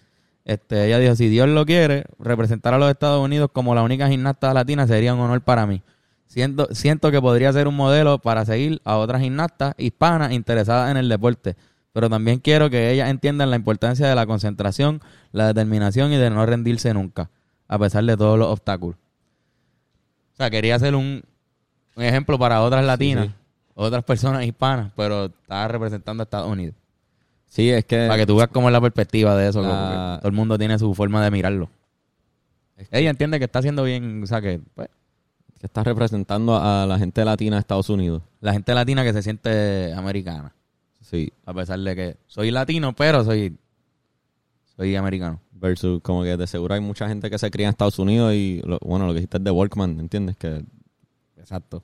Este, 0.46 0.86
ella 0.86 1.00
dijo, 1.00 1.16
si 1.16 1.28
Dios 1.28 1.48
lo 1.48 1.66
quiere, 1.66 2.04
representar 2.20 2.72
a 2.72 2.78
los 2.78 2.88
Estados 2.88 3.22
Unidos 3.22 3.50
como 3.52 3.74
la 3.74 3.82
única 3.82 4.08
gimnasta 4.08 4.54
latina 4.54 4.86
sería 4.86 5.12
un 5.12 5.20
honor 5.20 5.40
para 5.42 5.66
mí. 5.66 5.82
Siento, 6.26 6.68
siento 6.72 7.10
que 7.10 7.20
podría 7.20 7.52
ser 7.52 7.66
un 7.66 7.74
modelo 7.74 8.18
para 8.18 8.44
seguir 8.44 8.80
a 8.84 8.96
otras 8.96 9.22
gimnastas 9.22 9.74
hispanas 9.76 10.32
interesadas 10.32 10.92
en 10.92 10.98
el 10.98 11.08
deporte, 11.08 11.56
pero 11.96 12.10
también 12.10 12.40
quiero 12.40 12.68
que 12.68 12.90
ellas 12.90 13.08
entiendan 13.08 13.48
la 13.48 13.56
importancia 13.56 14.06
de 14.06 14.14
la 14.14 14.26
concentración, 14.26 15.00
la 15.32 15.46
determinación 15.46 16.12
y 16.12 16.18
de 16.18 16.28
no 16.28 16.44
rendirse 16.44 16.92
nunca, 16.92 17.30
a 17.68 17.78
pesar 17.78 18.04
de 18.04 18.18
todos 18.18 18.38
los 18.38 18.48
obstáculos. 18.48 18.98
O 20.34 20.36
sea, 20.36 20.50
quería 20.50 20.78
ser 20.78 20.94
un, 20.94 21.22
un 21.94 22.02
ejemplo 22.02 22.38
para 22.38 22.60
otras 22.60 22.84
latinas, 22.84 23.28
sí. 23.28 23.32
otras 23.72 24.04
personas 24.04 24.44
hispanas, 24.44 24.92
pero 24.94 25.24
estaba 25.24 25.68
representando 25.68 26.20
a 26.22 26.24
Estados 26.24 26.52
Unidos. 26.52 26.74
Sí, 27.46 27.70
es 27.70 27.86
que... 27.86 28.08
Para 28.08 28.18
que 28.18 28.26
tú 28.26 28.36
veas 28.36 28.50
cómo 28.50 28.68
es 28.68 28.74
la 28.74 28.80
perspectiva 28.82 29.34
de 29.34 29.48
eso, 29.48 29.62
La- 29.62 30.18
todo 30.20 30.28
el 30.28 30.36
mundo 30.36 30.58
tiene 30.58 30.78
su 30.78 30.92
forma 30.94 31.24
de 31.24 31.30
mirarlo. 31.30 31.70
Ella 32.90 33.08
entiende 33.08 33.38
que 33.38 33.46
está 33.46 33.60
haciendo 33.60 33.84
bien, 33.84 34.22
o 34.22 34.26
sea, 34.26 34.42
que 34.42 34.60
pues, 34.74 34.90
que 35.58 35.64
está 35.64 35.82
representando 35.82 36.58
a 36.62 36.84
la 36.84 36.98
gente 36.98 37.24
latina 37.24 37.56
de 37.56 37.60
Estados 37.60 37.88
Unidos. 37.88 38.20
la 38.42 38.52
gente 38.52 38.74
latina 38.74 39.02
que 39.02 39.14
se 39.14 39.22
siente 39.22 39.94
americana, 39.94 40.52
Sí. 41.08 41.32
a 41.44 41.54
pesar 41.54 41.78
de 41.78 41.94
que 41.94 42.16
soy 42.26 42.50
latino, 42.50 42.92
pero 42.94 43.24
soy 43.24 43.56
soy 44.76 44.94
americano. 44.96 45.40
Versus, 45.52 46.02
como 46.02 46.22
que 46.22 46.36
de 46.36 46.46
seguro 46.46 46.74
hay 46.74 46.80
mucha 46.80 47.08
gente 47.08 47.30
que 47.30 47.38
se 47.38 47.50
cría 47.50 47.66
en 47.66 47.70
Estados 47.70 47.98
Unidos 47.98 48.34
y, 48.34 48.60
lo- 48.64 48.78
bueno, 48.82 49.06
lo 49.06 49.12
que 49.12 49.20
dijiste 49.20 49.38
es 49.38 49.44
de 49.44 49.50
Walkman, 49.50 49.98
¿entiendes? 50.00 50.36
Que 50.36 50.62
Exacto. 51.38 51.82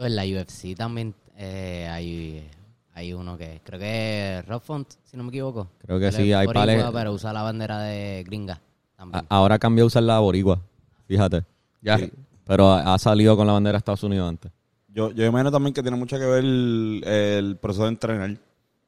En 0.00 0.16
la 0.16 0.24
UFC 0.24 0.74
también 0.76 1.14
eh, 1.36 1.86
hay, 1.88 2.48
hay 2.94 3.12
uno 3.12 3.36
que 3.38 3.60
creo 3.62 3.78
que 3.78 4.38
es 4.38 4.46
Rob 4.46 4.60
Font, 4.62 4.88
si 5.04 5.16
no 5.16 5.22
me 5.22 5.28
equivoco. 5.28 5.68
Creo 5.78 6.00
que 6.00 6.10
sí, 6.10 6.32
hay 6.32 6.46
boricua, 6.46 6.62
pales- 6.62 6.84
Pero 6.92 7.12
usa 7.12 7.32
la 7.32 7.42
bandera 7.42 7.80
de 7.82 8.24
gringa 8.26 8.60
también. 8.96 9.24
a- 9.28 9.36
ahora 9.36 9.58
cambió 9.60 9.84
a 9.84 9.86
usar 9.86 10.02
la 10.02 10.18
boricua, 10.18 10.60
fíjate. 11.06 11.44
Ya. 11.82 11.98
Sí. 11.98 12.10
Pero 12.44 12.68
ha 12.72 12.94
ha 12.94 12.98
salido 12.98 13.36
con 13.36 13.46
la 13.46 13.52
bandera 13.52 13.74
de 13.74 13.78
Estados 13.78 14.02
Unidos 14.02 14.28
antes. 14.28 14.50
Yo, 14.94 15.10
yo 15.12 15.24
imagino 15.24 15.50
también 15.50 15.72
que 15.74 15.82
tiene 15.82 15.96
mucho 15.96 16.18
que 16.18 16.26
ver 16.26 16.44
el, 16.44 17.02
el 17.06 17.56
proceso 17.56 17.84
de 17.84 17.88
entrenar. 17.90 18.30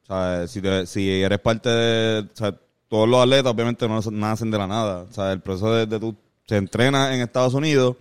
O 0.03 0.05
sea, 0.07 0.47
si, 0.47 0.61
te- 0.61 0.85
si 0.85 1.09
eres 1.21 1.39
parte 1.39 1.69
de... 1.69 2.19
O 2.21 2.35
sea, 2.35 2.55
todos 2.87 3.09
los 3.09 3.21
atletas 3.23 3.51
obviamente 3.51 3.87
no 3.87 3.99
nacen 4.11 4.51
de 4.51 4.57
la 4.57 4.67
nada. 4.67 5.05
O 5.09 5.13
sea, 5.13 5.31
el 5.31 5.39
proceso 5.41 5.73
de, 5.73 5.85
de 5.85 5.99
tú... 5.99 6.15
Se 6.47 6.57
entrena 6.57 7.15
en 7.15 7.21
Estados 7.21 7.55
Unidos, 7.55 7.95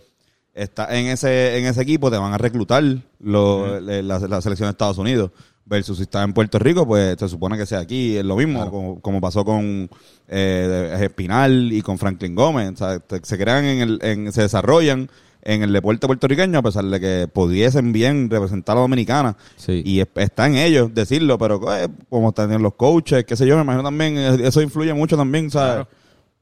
está 0.52 0.94
en 0.98 1.06
ese, 1.06 1.56
en 1.58 1.64
ese 1.64 1.80
equipo, 1.80 2.10
te 2.10 2.18
van 2.18 2.34
a 2.34 2.36
reclutar 2.36 2.84
lo- 3.20 3.80
la 3.80 4.42
selección 4.42 4.66
de 4.66 4.72
Estados 4.72 4.98
Unidos. 4.98 5.30
Versus 5.64 5.96
si 5.96 6.02
estás 6.02 6.26
en 6.26 6.34
Puerto 6.34 6.58
Rico, 6.58 6.86
pues 6.86 7.16
se 7.18 7.26
supone 7.26 7.56
que 7.56 7.64
sea 7.64 7.78
aquí. 7.78 8.18
Es 8.18 8.24
lo 8.26 8.36
mismo, 8.36 8.70
como, 8.70 9.00
como 9.00 9.18
pasó 9.18 9.46
con 9.46 9.88
eh, 10.28 10.98
Espinal 11.00 11.72
y 11.72 11.80
con 11.80 11.96
Franklin 11.96 12.34
Gómez. 12.34 12.72
O 12.74 12.76
sea, 12.76 12.98
te- 12.98 13.24
se 13.24 13.38
crean 13.38 13.64
en 13.64 13.80
el... 13.80 13.98
En, 14.02 14.30
se 14.30 14.42
desarrollan 14.42 15.08
en 15.44 15.62
el 15.62 15.72
deporte 15.72 16.06
puertorriqueño, 16.06 16.58
a 16.58 16.62
pesar 16.62 16.84
de 16.84 16.98
que 17.00 17.28
pudiesen 17.32 17.92
bien 17.92 18.30
representar 18.30 18.72
a 18.72 18.76
la 18.76 18.80
dominicana. 18.82 19.36
Sí. 19.56 19.82
Y 19.84 20.00
es- 20.00 20.08
está 20.16 20.46
en 20.46 20.56
ellos 20.56 20.92
decirlo, 20.94 21.38
pero 21.38 21.60
eh, 21.76 21.88
como 22.08 22.30
están 22.30 22.62
los 22.62 22.74
coaches, 22.74 23.24
qué 23.24 23.36
sé 23.36 23.46
yo, 23.46 23.56
me 23.56 23.62
imagino 23.62 23.82
también, 23.84 24.16
eh, 24.18 24.36
eso 24.42 24.60
influye 24.62 24.92
mucho 24.94 25.16
también, 25.16 25.50
¿sabes? 25.50 25.86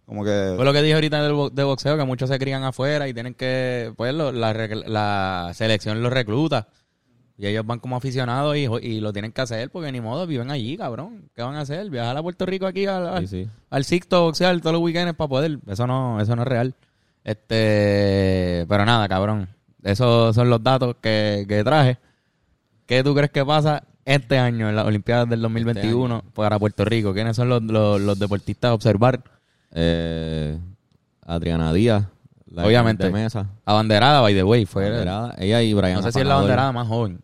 Como 0.06 0.24
que... 0.24 0.52
Fue 0.56 0.64
lo 0.64 0.72
que 0.72 0.82
dije 0.82 0.94
ahorita 0.94 1.22
del 1.22 1.32
bo- 1.32 1.50
de 1.50 1.64
boxeo, 1.64 1.96
que 1.96 2.04
muchos 2.04 2.28
se 2.28 2.38
crían 2.38 2.64
afuera 2.64 3.08
y 3.08 3.14
tienen 3.14 3.34
que, 3.34 3.92
pues 3.96 4.12
lo- 4.14 4.30
la, 4.32 4.52
la 4.86 5.50
selección 5.54 6.02
los 6.02 6.12
recluta. 6.12 6.68
Y 7.38 7.46
ellos 7.46 7.64
van 7.66 7.80
como 7.80 7.96
aficionados 7.96 8.56
y, 8.56 9.00
lo 9.00 9.12
tienen 9.12 9.32
que 9.32 9.40
hacer 9.40 9.70
porque 9.70 9.90
ni 9.90 10.00
modo, 10.00 10.26
viven 10.26 10.50
allí, 10.50 10.76
cabrón. 10.76 11.28
¿Qué 11.34 11.42
van 11.42 11.56
a 11.56 11.62
hacer? 11.62 11.88
¿Viajar 11.90 12.16
a 12.16 12.22
Puerto 12.22 12.46
Rico 12.46 12.66
aquí 12.66 12.86
al, 12.86 13.06
al, 13.08 13.26
Sí, 13.26 13.44
sí. 13.44 13.50
al 13.70 13.84
Sixto 13.84 14.22
boxear 14.22 14.60
todos 14.60 14.74
los 14.74 14.82
weekends 14.82 15.14
para 15.14 15.28
poder? 15.28 15.58
Eso 15.66 15.86
no, 15.86 16.20
eso 16.20 16.36
no 16.36 16.42
es 16.42 16.48
real. 16.48 16.74
Este, 17.24 18.66
pero 18.68 18.84
nada, 18.84 19.08
cabrón. 19.08 19.48
Esos 19.82 20.34
son 20.34 20.48
los 20.50 20.62
datos 20.62 20.96
que, 21.00 21.44
que 21.48 21.64
traje. 21.64 21.98
¿Qué 22.86 23.02
tú 23.02 23.14
crees 23.14 23.30
que 23.30 23.44
pasa 23.44 23.84
este 24.04 24.38
año 24.38 24.68
en 24.68 24.76
las 24.76 24.86
Olimpiadas 24.86 25.28
del 25.28 25.40
2021 25.42 26.22
para 26.34 26.58
Puerto 26.58 26.84
Rico? 26.84 27.12
¿Quiénes 27.14 27.36
son 27.36 27.48
los, 27.48 27.62
los, 27.62 28.00
los 28.00 28.18
deportistas 28.18 28.70
a 28.70 28.74
observar? 28.74 29.22
Eh, 29.72 30.58
Adriana 31.26 31.72
Díaz. 31.72 32.04
la 32.46 32.66
Obviamente. 32.66 33.04
de 33.06 33.12
mesa. 33.12 33.46
Abanderada, 33.64 34.20
by 34.20 34.34
the 34.34 34.44
way. 34.44 34.66
Fue, 34.66 34.86
Abanderada. 34.86 35.34
Ella 35.38 35.62
y 35.62 35.72
Brian 35.74 35.94
no 35.94 36.02
sé 36.02 36.12
si 36.12 36.20
es 36.20 36.26
la 36.26 36.34
abanderada 36.34 36.72
más 36.72 36.86
joven 36.88 37.20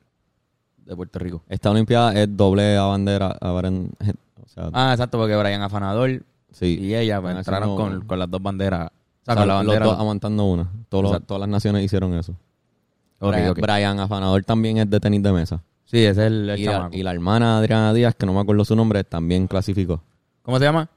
de 0.85 0.97
Puerto 0.97 1.19
Rico. 1.19 1.43
Esta 1.49 1.71
Olimpiada 1.71 2.15
es 2.15 2.35
doble 2.37 2.77
abandera. 2.77 3.37
O 3.41 4.49
sea, 4.49 4.71
Ah, 4.73 4.93
exacto, 4.93 5.19
porque 5.19 5.37
Brian 5.37 5.61
Afanador 5.63 6.23
sí. 6.51 6.79
y 6.81 6.95
ella 6.95 7.21
pues, 7.21 7.37
entraron 7.37 7.77
con, 7.77 8.01
con 8.07 8.19
las 8.19 8.31
dos 8.31 8.43
banderas. 8.43 8.91
Sea, 9.35 9.41
con 9.43 9.49
la 9.49 9.55
los 9.63 9.67
bandera. 9.67 9.87
dos 9.87 9.99
aguantando 9.99 10.45
una. 10.45 10.71
Todos 10.89 11.05
los- 11.05 11.27
todas 11.27 11.41
las 11.41 11.49
naciones 11.49 11.85
hicieron 11.85 12.15
eso. 12.15 12.35
Brian, 13.21 13.99
Afanador 14.01 14.45
también 14.45 14.79
es 14.79 14.89
de 14.89 15.01
tenis 15.01 15.23
de 15.23 15.33
mesa. 15.33 15.61
Sí, 15.85 15.99
ese 15.99 16.11
es 16.11 16.27
el, 16.27 16.51
el 16.51 16.61
Y 16.61 16.65
la, 16.67 16.89
y 16.93 17.03
la 17.03 17.13
hermana 17.13 17.59
Adriana 17.59 17.93
Díaz, 17.95 18.15
que 18.15 18.27
no 18.27 18.33
me 18.35 18.41
acuerdo 18.41 18.65
su 18.65 18.77
nombre, 18.77 19.05
también 19.05 19.47
clasificó. 19.47 20.01
¿Cómo 20.43 20.59
se 20.59 20.65
llama? 20.65 20.89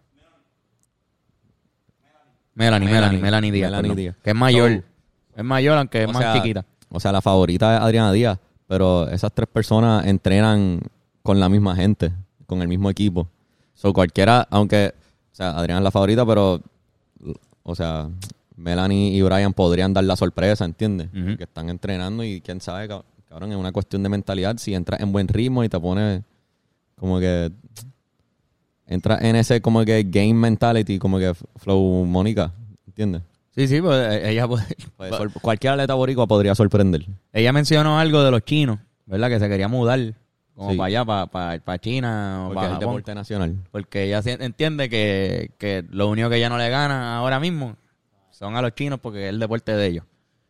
Melanie, 2.53 2.87
Melanie, 2.89 3.19
Melanie. 3.19 3.21
Melanie 3.21 3.51
Díaz. 3.51 3.71
Melanie. 3.71 3.95
Díaz. 3.95 4.15
Que 4.23 4.29
es 4.31 4.35
mayor. 4.35 4.83
Es 5.35 5.43
mayor, 5.43 5.77
aunque 5.77 6.03
es 6.03 6.09
O 6.09 6.13
más 6.13 6.21
sea, 6.21 6.33
chiquita. 6.33 6.65
O 6.89 6.99
sea, 6.99 7.11
la 7.11 7.21
favorita 7.21 7.77
es 7.77 7.81
Adriana 7.81 8.11
Díaz, 8.11 8.37
pero 8.67 9.07
esas 9.09 9.31
tres 9.33 9.47
personas 9.47 10.05
entrenan 10.05 10.81
con 11.23 11.39
la 11.39 11.47
misma 11.47 11.75
gente, 11.75 12.11
con 12.45 12.61
el 12.61 12.67
mismo 12.67 12.89
equipo. 12.89 13.27
So, 13.73 13.93
cualquiera, 13.93 14.45
aunque, 14.51 14.93
o 15.31 15.35
sea, 15.35 15.51
Adriana 15.57 15.79
es 15.79 15.83
la 15.85 15.91
favorita, 15.91 16.25
pero, 16.25 16.61
o 17.63 17.75
sea, 17.75 18.09
Melanie 18.55 19.11
y 19.15 19.21
Brian 19.21 19.53
podrían 19.53 19.93
dar 19.93 20.03
la 20.03 20.15
sorpresa, 20.15 20.65
¿entiendes? 20.65 21.09
Que 21.37 21.43
están 21.43 21.69
entrenando 21.69 22.23
y 22.23 22.41
quién 22.41 22.61
sabe, 22.61 22.87
cab- 22.89 23.03
cabrón, 23.27 23.51
es 23.51 23.57
una 23.57 23.71
cuestión 23.71 24.03
de 24.03 24.09
mentalidad. 24.09 24.57
Si 24.57 24.73
entras 24.73 24.99
en 25.01 25.11
buen 25.11 25.27
ritmo 25.27 25.63
y 25.63 25.69
te 25.69 25.79
pones 25.79 26.21
como 26.95 27.19
que 27.19 27.51
entras 28.87 29.21
en 29.23 29.35
ese 29.35 29.61
como 29.61 29.83
que 29.85 30.03
game 30.03 30.33
mentality, 30.33 30.99
como 30.99 31.17
que 31.17 31.33
flow 31.55 32.05
Mónica, 32.05 32.51
¿entiendes? 32.87 33.21
Sí, 33.55 33.67
sí, 33.67 33.81
pues 33.81 33.97
eh, 34.13 34.29
ella, 34.31 34.47
puede- 34.47 34.63
cualquier 35.41 35.73
atleta 35.73 35.93
boricua 35.93 36.27
podría 36.27 36.55
sorprender. 36.55 37.05
ella 37.33 37.51
mencionó 37.53 37.99
algo 37.99 38.23
de 38.23 38.31
los 38.31 38.43
chinos, 38.43 38.79
¿verdad? 39.05 39.29
Que 39.29 39.39
se 39.39 39.49
quería 39.49 39.67
mudar 39.67 40.13
como 40.61 40.71
Sí. 40.73 40.77
para 40.77 40.87
allá, 40.87 41.05
para, 41.05 41.25
para, 41.27 41.59
para 41.59 41.79
China 41.79 42.41
o 42.43 42.47
Porque 42.49 42.55
para 42.55 42.67
Japón. 42.75 42.79
deporte 42.87 43.15
nacional. 43.15 43.55
Porque 43.71 44.03
ella 44.03 44.21
entiende 44.39 44.89
que, 44.89 45.51
que 45.57 45.83
lo 45.89 46.07
único 46.09 46.29
que 46.29 46.37
ella 46.37 46.49
no 46.49 46.57
le 46.57 46.69
gana 46.69 47.17
ahora 47.17 47.39
mismo 47.39 47.75
son 48.29 48.55
a 48.55 48.61
los 48.61 48.73
chinos 48.75 48.99
porque 49.01 49.23
es 49.25 49.29
el 49.29 49.39
deporte 49.39 49.75
de 49.75 49.87
ellos. 49.87 50.05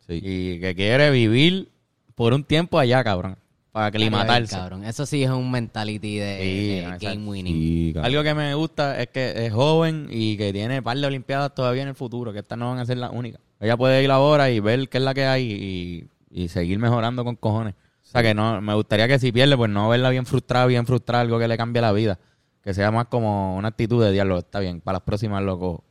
Sí. 0.06 0.20
Y 0.22 0.60
que 0.60 0.74
quiere 0.74 1.10
vivir 1.10 1.68
por 2.14 2.34
un 2.34 2.44
tiempo 2.44 2.78
allá, 2.78 3.02
cabrón. 3.02 3.36
Para 3.70 3.86
aclimatarse. 3.86 4.54
Cabrón, 4.54 4.84
eso 4.84 5.06
sí 5.06 5.22
es 5.24 5.30
un 5.30 5.50
mentality 5.50 6.18
de, 6.18 6.38
Sí, 6.42 6.68
de 6.68 6.82
no, 6.82 6.88
game 6.88 6.94
exacto. 6.96 7.30
winning. 7.30 7.54
Sí. 7.54 7.94
Algo 8.02 8.22
que 8.22 8.34
me 8.34 8.54
gusta 8.54 9.00
es 9.00 9.08
que 9.08 9.46
es 9.46 9.52
joven 9.52 10.08
y 10.10 10.36
que 10.36 10.52
tiene 10.52 10.78
un 10.78 10.84
par 10.84 10.98
de 10.98 11.06
olimpiadas 11.06 11.54
todavía 11.54 11.80
en 11.82 11.88
el 11.88 11.94
futuro, 11.94 12.34
que 12.34 12.40
estas 12.40 12.58
no 12.58 12.68
van 12.68 12.80
a 12.80 12.84
ser 12.84 12.98
las 12.98 13.10
únicas. 13.12 13.40
Ella 13.60 13.76
puede 13.78 14.02
ir 14.04 14.10
ahora 14.10 14.50
y 14.50 14.60
ver 14.60 14.90
qué 14.90 14.98
es 14.98 15.04
la 15.04 15.14
que 15.14 15.24
hay 15.24 16.06
y, 16.30 16.42
y 16.42 16.48
seguir 16.48 16.78
mejorando 16.78 17.24
con 17.24 17.34
cojones. 17.36 17.74
O 18.12 18.14
sea 18.14 18.22
que 18.22 18.34
no, 18.34 18.60
me 18.60 18.74
gustaría 18.74 19.08
que 19.08 19.18
si 19.18 19.32
pierde, 19.32 19.56
pues 19.56 19.70
no 19.70 19.88
verla 19.88 20.10
bien 20.10 20.26
frustrada, 20.26 20.66
bien 20.66 20.84
frustrada, 20.84 21.22
algo 21.22 21.38
que 21.38 21.48
le 21.48 21.56
cambie 21.56 21.80
la 21.80 21.92
vida. 21.92 22.18
Que 22.60 22.74
sea 22.74 22.90
más 22.90 23.06
como 23.06 23.56
una 23.56 23.68
actitud 23.68 24.04
de 24.04 24.12
diálogo. 24.12 24.40
Está 24.40 24.60
bien, 24.60 24.82
para 24.82 24.96
las 24.96 25.02
próximas, 25.02 25.42
loco. 25.42 25.82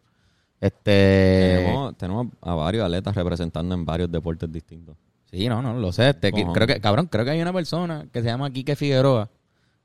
Este. 0.59 1.55
tenemos, 1.63 1.97
tenemos 1.97 2.27
a 2.41 2.53
varios 2.53 2.85
atletas 2.85 3.15
representando 3.15 3.73
en 3.73 3.85
varios 3.85 4.11
deportes 4.11 4.51
distintos. 4.51 4.95
Sí, 5.31 5.49
no, 5.49 5.63
no, 5.63 5.73
lo 5.73 5.91
sé. 5.91 6.09
Este, 6.09 6.31
que- 6.31 6.45
creo 6.53 6.67
que, 6.67 6.79
cabrón, 6.79 7.07
creo 7.07 7.25
que 7.25 7.31
hay 7.31 7.41
una 7.41 7.53
persona 7.53 8.05
que 8.13 8.21
se 8.21 8.27
llama 8.27 8.51
Quique 8.51 8.75
Figueroa, 8.75 9.27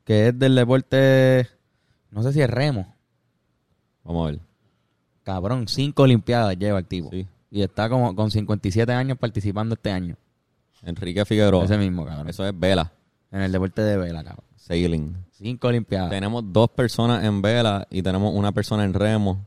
que 0.05 0.29
es 0.29 0.39
del 0.39 0.57
deporte, 0.57 1.49
no 2.11 2.23
sé 2.23 2.35
si 2.35 2.43
es 2.43 2.51
remo. 2.51 2.95
Vamos 4.05 4.29
a 4.29 4.31
ver. 4.33 4.41
Cabrón, 5.23 5.69
cinco 5.69 6.03
olimpiadas 6.03 6.59
lleva 6.59 6.81
el 6.81 6.85
tipo. 6.87 7.09
Sí. 7.09 7.27
Y 7.51 7.63
está 7.63 7.89
como 7.89 8.15
con 8.15 8.31
57 8.31 8.93
años 8.93 9.17
participando 9.17 9.75
este 9.75 9.91
año. 9.91 10.19
Enrique 10.83 11.25
Figueroa. 11.25 11.65
Ese 11.65 11.79
mismo, 11.79 12.05
cabrón. 12.05 12.29
Eso 12.29 12.47
es 12.47 12.59
vela, 12.59 12.93
En 13.31 13.41
el 13.43 13.53
deporte 13.53 13.83
de 13.83 13.97
vela, 13.97 14.23
cabrón. 14.25 14.45
sailing. 14.57 15.17
Cinco 15.33 15.69
olimpiadas. 15.69 16.11
Tenemos 16.11 16.43
dos 16.47 16.71
personas 16.71 17.25
en 17.25 17.43
vela 17.43 17.87
y 17.91 18.03
tenemos 18.03 18.33
una 18.35 18.53
persona 18.53 18.85
en 18.85 18.95
remo. 18.95 19.47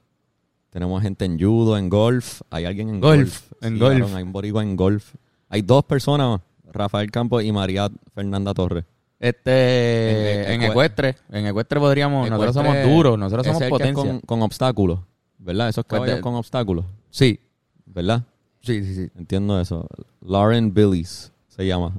Tenemos 0.70 1.02
gente 1.02 1.26
en 1.26 1.40
judo, 1.40 1.78
en 1.78 1.90
golf. 1.90 2.42
Hay 2.52 2.66
alguien 2.66 2.90
en 2.90 3.00
Golf, 3.02 3.20
golf. 3.50 3.64
en 3.64 3.74
Sí, 3.74 3.80
golf. 3.80 3.98
cabrón, 4.00 4.16
hay 4.18 4.24
un 4.24 4.32
boricua 4.32 4.62
en 4.64 4.76
golf. 4.76 5.16
Hay 5.50 5.64
dos 5.64 5.84
personas, 5.86 6.42
Rafael 6.72 7.10
Campos 7.10 7.44
y 7.44 7.52
María 7.52 7.90
Fernanda 8.14 8.54
Torres. 8.54 8.86
Este, 9.20 10.44
En- 10.44 10.52
en, 10.54 10.62
en- 10.64 10.72
ecuestre, 10.72 11.16
en 11.32 11.48
ecuestre 11.48 11.80
podríamos, 11.80 12.30
nosotros 12.30 12.56
Ecuestre 12.56 12.82
somos 12.84 12.96
duros, 12.96 13.18
nosotros 13.20 13.48
somos 13.48 13.64
potencia. 13.64 13.94
Con, 13.96 14.20
con 14.22 14.42
obstáculos, 14.44 15.00
¿verdad? 15.40 15.70
Esos 15.70 15.86
Pues 15.86 15.98
caballos 16.00 16.16
de- 16.18 16.22
con 16.22 16.36
obstáculos, 16.36 16.86
Sí, 17.10 17.40
¿verdad? 17.86 18.24
Sí, 18.62 18.84
sí, 18.84 18.96
sí. 18.96 19.10
Entiendo 19.18 19.60
eso. 19.60 19.88
Lauren 20.22 20.74
Billis 20.74 21.32
se 21.48 21.66
llama. 21.66 21.94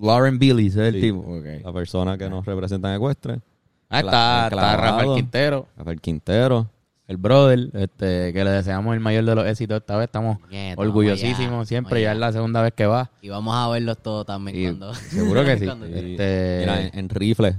Lauren 0.00 0.38
Billy, 0.38 0.66
ese 0.68 0.88
es 0.88 0.94
el 0.94 1.00
Sí. 1.00 1.06
tipo. 1.08 1.24
La 1.64 1.72
persona 1.72 2.16
que 2.18 2.28
nos 2.28 2.44
representa 2.44 2.88
en 2.90 2.96
Ecuestre. 2.96 3.40
Ah, 3.88 4.00
está, 4.00 4.48
está. 4.48 4.76
Rafael 4.76 5.14
Quintero, 5.14 5.68
Rafael 5.76 6.00
Quintero. 6.00 6.68
el 7.08 7.16
brother, 7.18 7.68
este, 7.74 8.32
que 8.32 8.42
le 8.42 8.50
deseamos 8.50 8.94
el 8.94 9.00
mayor 9.00 9.24
de 9.26 9.34
los 9.34 9.46
éxitos 9.46 9.76
esta 9.80 9.96
vez. 9.96 10.04
Estamos 10.06 10.38
orgullosísimos 10.76 11.68
siempre, 11.68 12.00
ya 12.00 12.12
es 12.12 12.18
la 12.18 12.32
segunda 12.32 12.62
vez 12.62 12.72
que 12.72 12.86
va. 12.86 13.10
Y 13.20 13.28
vamos 13.28 13.54
a 13.54 13.68
verlos 13.68 13.98
todos 13.98 14.24
también 14.24 14.56
Y 14.58 14.64
cuando... 14.64 14.94
seguro 14.94 15.44
que 15.44 15.58
sí. 15.58 15.66
Este- 15.94 16.56
mira, 16.60 16.82
en, 16.82 16.98
en 16.98 17.08
rifle. 17.10 17.56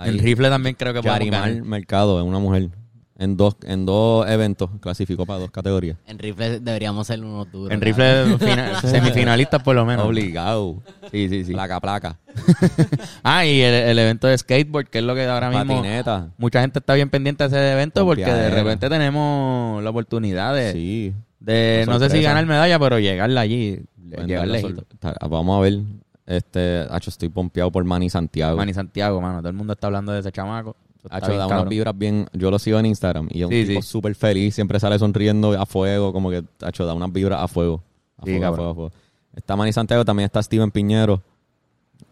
En 0.00 0.18
rifle 0.18 0.48
también 0.48 0.74
creo 0.74 0.92
que 0.92 1.00
podemos. 1.00 1.64
Mercado 1.64 2.18
es 2.20 2.26
una 2.26 2.40
mujer. 2.40 2.70
En 3.18 3.36
dos, 3.36 3.56
en 3.64 3.84
dos 3.86 4.28
eventos 4.28 4.70
clasificó 4.80 5.26
para 5.26 5.38
dos 5.40 5.50
categorías. 5.50 5.98
En 6.06 6.18
rifle 6.18 6.60
deberíamos 6.60 7.06
ser 7.06 7.20
unos 7.22 7.50
duros. 7.52 7.70
En 7.70 7.80
rifle 7.80 8.38
fina- 8.38 8.80
semifinalistas 8.82 9.62
por 9.62 9.76
lo 9.76 9.84
menos. 9.84 10.06
Obligado. 10.06 10.82
Sí, 11.10 11.28
sí, 11.28 11.44
sí. 11.44 11.52
Placa, 11.52 11.78
placa. 11.80 12.18
Ah, 13.22 13.44
y 13.46 13.60
el, 13.60 13.74
el 13.74 13.98
evento 13.98 14.26
de 14.26 14.36
skateboard, 14.38 14.88
que 14.88 14.98
es 14.98 15.04
lo 15.04 15.14
que 15.14 15.24
ahora 15.26 15.50
mismo... 15.50 15.76
Patineta. 15.76 16.28
Mucha 16.38 16.60
gente 16.62 16.78
está 16.78 16.94
bien 16.94 17.10
pendiente 17.10 17.44
de 17.44 17.48
ese 17.48 17.72
evento 17.72 18.04
porque 18.04 18.24
de 18.24 18.50
repente 18.50 18.88
tenemos 18.88 19.82
la 19.82 19.90
oportunidad 19.90 20.54
de, 20.54 20.72
Sí. 20.72 21.14
de 21.38 21.84
no 21.86 21.98
sé 21.98 22.10
si 22.10 22.22
ganar 22.22 22.46
medalla, 22.46 22.78
pero 22.78 22.98
llegarla 22.98 23.42
allí. 23.42 23.82
Pueden 24.10 24.26
Llegar 24.26 24.46
darle 24.48 24.62
lejito. 24.62 24.80
sol- 24.90 24.98
ta- 24.98 25.16
Vamos 25.28 25.58
a 25.58 25.60
ver. 25.60 25.78
Este, 26.26 26.86
Hacho, 26.90 27.10
estoy 27.10 27.28
pompeado 27.28 27.70
por 27.70 27.84
Manny 27.84 28.08
Santiago. 28.10 28.56
Manny 28.56 28.72
Santiago, 28.74 29.20
mano. 29.20 29.38
Todo 29.40 29.48
el 29.50 29.54
mundo 29.56 29.72
está 29.74 29.86
hablando 29.88 30.12
de 30.12 30.20
ese 30.20 30.32
chamaco. 30.32 30.76
Hacho, 31.10 31.36
da 31.36 31.46
unas 31.46 31.68
vibras 31.68 31.96
bien. 31.98 32.26
Yo 32.32 32.50
lo 32.50 32.58
sigo 32.58 32.78
en 32.78 32.86
Instagram 32.86 33.28
y 33.30 33.40
es 33.40 33.46
un 33.46 33.52
Sí, 33.52 33.64
tipo 33.66 33.82
sí. 33.82 33.88
súper 33.88 34.14
feliz. 34.14 34.54
Siempre 34.54 34.78
sale 34.80 34.98
sonriendo 34.98 35.52
a 35.60 35.66
fuego. 35.66 36.12
Como 36.12 36.30
que, 36.30 36.44
Hacho, 36.62 36.86
da 36.86 36.94
unas 36.94 37.12
vibras 37.12 37.40
a 37.42 37.48
fuego. 37.48 37.82
A 38.18 38.24
Sí, 38.24 38.30
fuego, 38.30 38.38
a 38.38 38.48
cabrón. 38.48 38.56
fuego, 38.56 38.70
a 38.70 38.74
fuego. 38.74 38.92
Está 39.34 39.56
Manny 39.56 39.72
Santiago, 39.72 40.04
también 40.04 40.26
está 40.26 40.42
Steven 40.42 40.70
Piñero. 40.70 41.22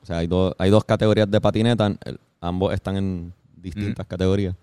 O 0.03 0.07
sea, 0.07 0.18
hay, 0.18 0.26
dos 0.26 0.55
hay 0.59 0.70
dos 0.70 0.85
categorías 0.85 1.31
de 1.31 1.40
patineta. 1.40 1.87
el- 2.05 2.18
ambos 2.40 2.72
están 2.72 2.96
en 2.96 3.26
Mm. 3.29 3.33
distintas 3.62 4.07
categorías. 4.07 4.55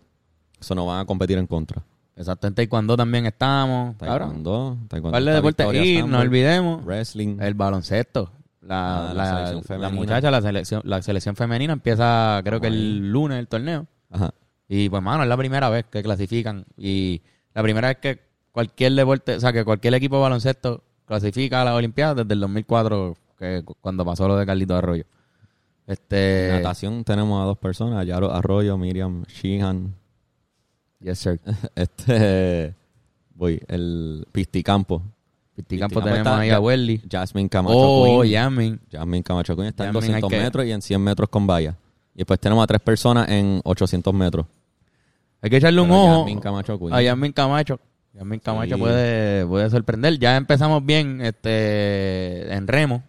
Eso 0.60 0.74
no 0.74 0.86
van 0.88 1.00
a 1.02 1.06
competir 1.06 1.38
en 1.38 1.46
contra. 1.46 1.84
Exacto, 2.16 2.48
en 2.48 2.56
Taekwondo 2.56 2.98
también 2.98 3.28
estamos. 3.28 3.96
Cabrón. 3.98 4.44
Taekwondo, 4.44 4.78
taekwondo 4.88 5.12
¿Cuál 5.14 5.26
de 5.26 5.32
está 5.32 5.36
deportes? 5.38 5.66
Victoria 5.68 6.00
Y 6.00 6.04
no 6.04 6.20
olvidemos 6.20 6.84
Wrestling. 6.84 7.38
el 7.40 7.54
baloncesto. 7.54 8.32
La, 8.62 9.12
Ah, 9.12 9.14
la 9.14 9.24
la, 9.24 9.26
selección 9.48 9.58
la 9.58 9.62
femenina. 9.88 9.90
muchacha, 9.92 10.32
la 10.32 10.42
selección, 10.42 10.82
la 10.84 11.02
selección 11.04 11.36
femenina 11.36 11.74
empieza 11.74 12.42
creo 12.44 12.60
que 12.60 12.68
el 12.68 13.12
lunes 13.12 13.38
el 13.38 13.48
torneo. 13.48 13.86
Ajá. 14.10 14.34
Y 14.70 14.90
pues, 14.90 15.02
mano, 15.02 15.24
es 15.24 15.30
la 15.30 15.38
primera 15.38 15.70
vez 15.70 15.86
que 15.90 16.04
clasifican. 16.04 16.66
Y 16.78 17.22
la 17.54 17.64
primera 17.64 17.88
vez 17.90 17.98
que 17.98 18.20
cualquier 18.52 18.94
deporte, 18.94 19.36
o 19.36 19.40
sea, 19.40 19.54
que 19.54 19.64
cualquier 19.64 19.94
equipo 19.94 20.16
de 20.18 20.22
baloncesto 20.24 20.84
clasifica 21.06 21.62
a 21.62 21.66
las 21.66 21.74
Olimpiadas 21.76 22.18
desde 22.18 22.34
el 22.34 22.40
2004, 22.42 23.16
que 23.38 23.62
cu- 23.64 23.76
cuando 23.80 24.04
pasó 24.06 24.28
lo 24.28 24.36
de 24.36 24.46
Carlito 24.46 24.76
Arroyo. 24.76 25.06
Este. 25.86 26.50
Natación 26.52 27.04
tenemos 27.06 27.42
a 27.42 27.46
dos 27.46 27.58
personas, 27.58 28.06
Yaro 28.06 28.32
Arroyo, 28.34 28.78
Miriam 28.78 29.24
Sheehan. 29.26 29.94
Yes, 31.00 31.20
sir. 31.20 31.40
Este, 31.76 32.74
voy, 33.36 33.62
el 33.68 34.28
Pisticampo. 34.32 35.02
Pisticampo 35.56 36.02
Pisticampo 36.02 36.02
tenemos 36.04 36.28
ahí 36.40 36.50
a 36.50 36.60
Welly. 36.60 37.02
Jasmine 37.10 37.48
Camacho 37.50 37.76
Oh, 37.78 38.22
Queen. 38.22 38.32
Yamin. 38.34 38.80
Jasmine 38.92 39.24
Camacho 39.24 39.56
Queen 39.56 39.68
está 39.70 39.88
en 39.88 39.94
Jasmine 39.94 40.16
hay 40.16 40.22
200 40.22 40.30
que- 40.30 40.44
metros 40.44 40.66
y 40.66 40.72
en 40.72 40.82
100 40.82 41.02
metros 41.02 41.30
con 41.30 41.48
valla. 41.48 41.76
Y 42.18 42.22
después 42.22 42.40
tenemos 42.42 42.64
a 42.64 42.68
tres 42.68 42.82
personas 42.82 43.30
en 43.30 43.62
800 43.64 44.14
metros. 44.14 44.46
Hay 45.42 45.50
que 45.50 45.58
echarle 45.58 45.80
un 45.80 45.88
Pero 45.88 46.02
ojo 46.02 46.18
Yasmin 46.26 46.40
Camacho 46.40 46.80
Queen. 46.80 46.94
a 46.94 47.02
Yasmin 47.02 47.32
Camacho. 47.32 47.80
Yasmin 48.14 48.40
Camacho 48.40 48.76
Sí. 48.76 48.82
puede, 48.82 49.46
puede 49.46 49.70
sorprender. 49.70 50.18
Ya 50.20 50.36
empezamos 50.36 50.84
bien 50.86 51.22
este 51.22 52.52
en 52.54 52.68
remo. 52.68 53.04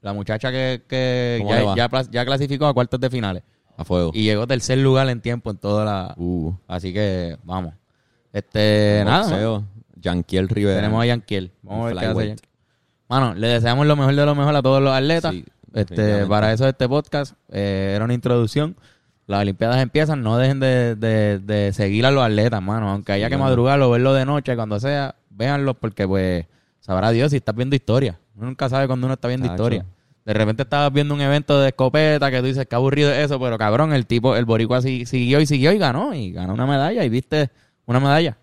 La 0.00 0.12
muchacha 0.12 0.50
que, 0.50 0.82
que 0.88 1.38
¿Cómo 1.40 1.54
le 1.54 1.60
ya, 1.60 1.64
va? 1.66 1.76
ya, 1.76 1.88
plas- 1.88 2.10
ya 2.10 2.24
clasificó 2.26 2.66
a 2.66 2.74
cuartos 2.74 2.98
de 3.00 3.08
finales. 3.08 3.42
A 3.76 3.84
fuego. 3.84 4.10
Y 4.12 4.24
llegó 4.24 4.46
tercer 4.46 4.78
lugar 4.78 5.08
en 5.08 5.20
tiempo 5.20 5.50
en 5.52 5.56
toda 5.58 5.84
la... 5.84 6.14
Uh, 6.18 6.52
Así 6.66 6.92
que 6.92 7.38
vamos. 7.44 7.72
Este, 8.32 9.02
nada. 9.04 9.18
mano. 9.20 9.30
boxeo, 9.30 9.64
Yanquiel 10.00 10.48
Rivera. 10.48 10.76
Tenemos 10.80 11.00
a 11.02 11.06
Yanquiel. 11.06 11.52
Vamos 11.62 11.82
a 11.82 11.86
ver 11.86 11.94
qué 11.94 11.98
hace 12.00 12.06
Flyweight. 12.14 12.28
Yanquiel. 12.30 12.48
Mano, 13.08 13.34
le 13.34 13.46
deseamos 13.46 13.86
lo 13.86 13.94
mejor 13.94 14.16
de 14.16 14.26
lo 14.26 14.34
mejor 14.34 14.56
a 14.56 14.62
todos 14.62 14.82
los 14.82 14.92
atletas. 14.92 15.32
Sí, 15.32 15.44
este, 15.74 16.26
para 16.26 16.52
eso 16.52 16.66
este 16.68 16.88
podcast 16.88 17.34
eh, 17.50 17.92
era 17.94 18.04
una 18.04 18.14
introducción. 18.14 18.76
Las 19.26 19.40
Olimpiadas 19.42 19.80
empiezan, 19.80 20.22
no 20.22 20.36
dejen 20.36 20.60
de, 20.60 20.96
de- 20.96 21.38
de 21.38 21.72
seguir 21.72 22.04
a 22.06 22.10
los 22.10 22.24
atletas, 22.24 22.60
mano. 22.60 22.90
Aunque 22.90 23.12
haya 23.12 23.28
que 23.30 23.36
madrugarlo, 23.38 23.90
verlo 23.90 24.12
de 24.14 24.24
noche, 24.26 24.54
cuando 24.56 24.78
sea, 24.80 25.14
véanlo 25.30 25.74
porque 25.74 26.06
pues 26.08 26.46
sabrá 26.80 27.10
Dios 27.12 27.30
si 27.30 27.36
estás 27.36 27.54
viendo 27.54 27.76
historia. 27.76 28.18
Uno 28.36 28.46
nunca 28.46 28.68
sabe 28.68 28.86
cuando 28.86 29.06
uno 29.06 29.14
está 29.14 29.28
viendo 29.28 29.46
Tacho. 29.46 29.54
historia. 29.54 29.86
De 30.24 30.34
repente 30.34 30.62
estabas 30.64 30.92
viendo 30.92 31.14
un 31.14 31.20
evento 31.20 31.60
de 31.60 31.68
escopeta 31.68 32.30
que 32.30 32.40
tú 32.40 32.46
dices, 32.46 32.66
qué 32.68 32.74
aburrido 32.76 33.10
es 33.12 33.24
eso, 33.24 33.40
pero 33.40 33.58
cabrón, 33.58 33.92
el 33.92 34.06
tipo, 34.06 34.36
el 34.36 34.44
boricua 34.44 34.82
si- 34.82 35.06
siguió 35.06 35.40
y 35.40 35.46
siguió 35.46 35.72
y 35.72 35.78
ganó, 35.78 36.14
y 36.14 36.32
ganó 36.32 36.54
una 36.54 36.66
medalla 36.66 37.04
y 37.04 37.08
viste 37.08 37.50
una 37.86 38.00
medalla. 38.00 38.36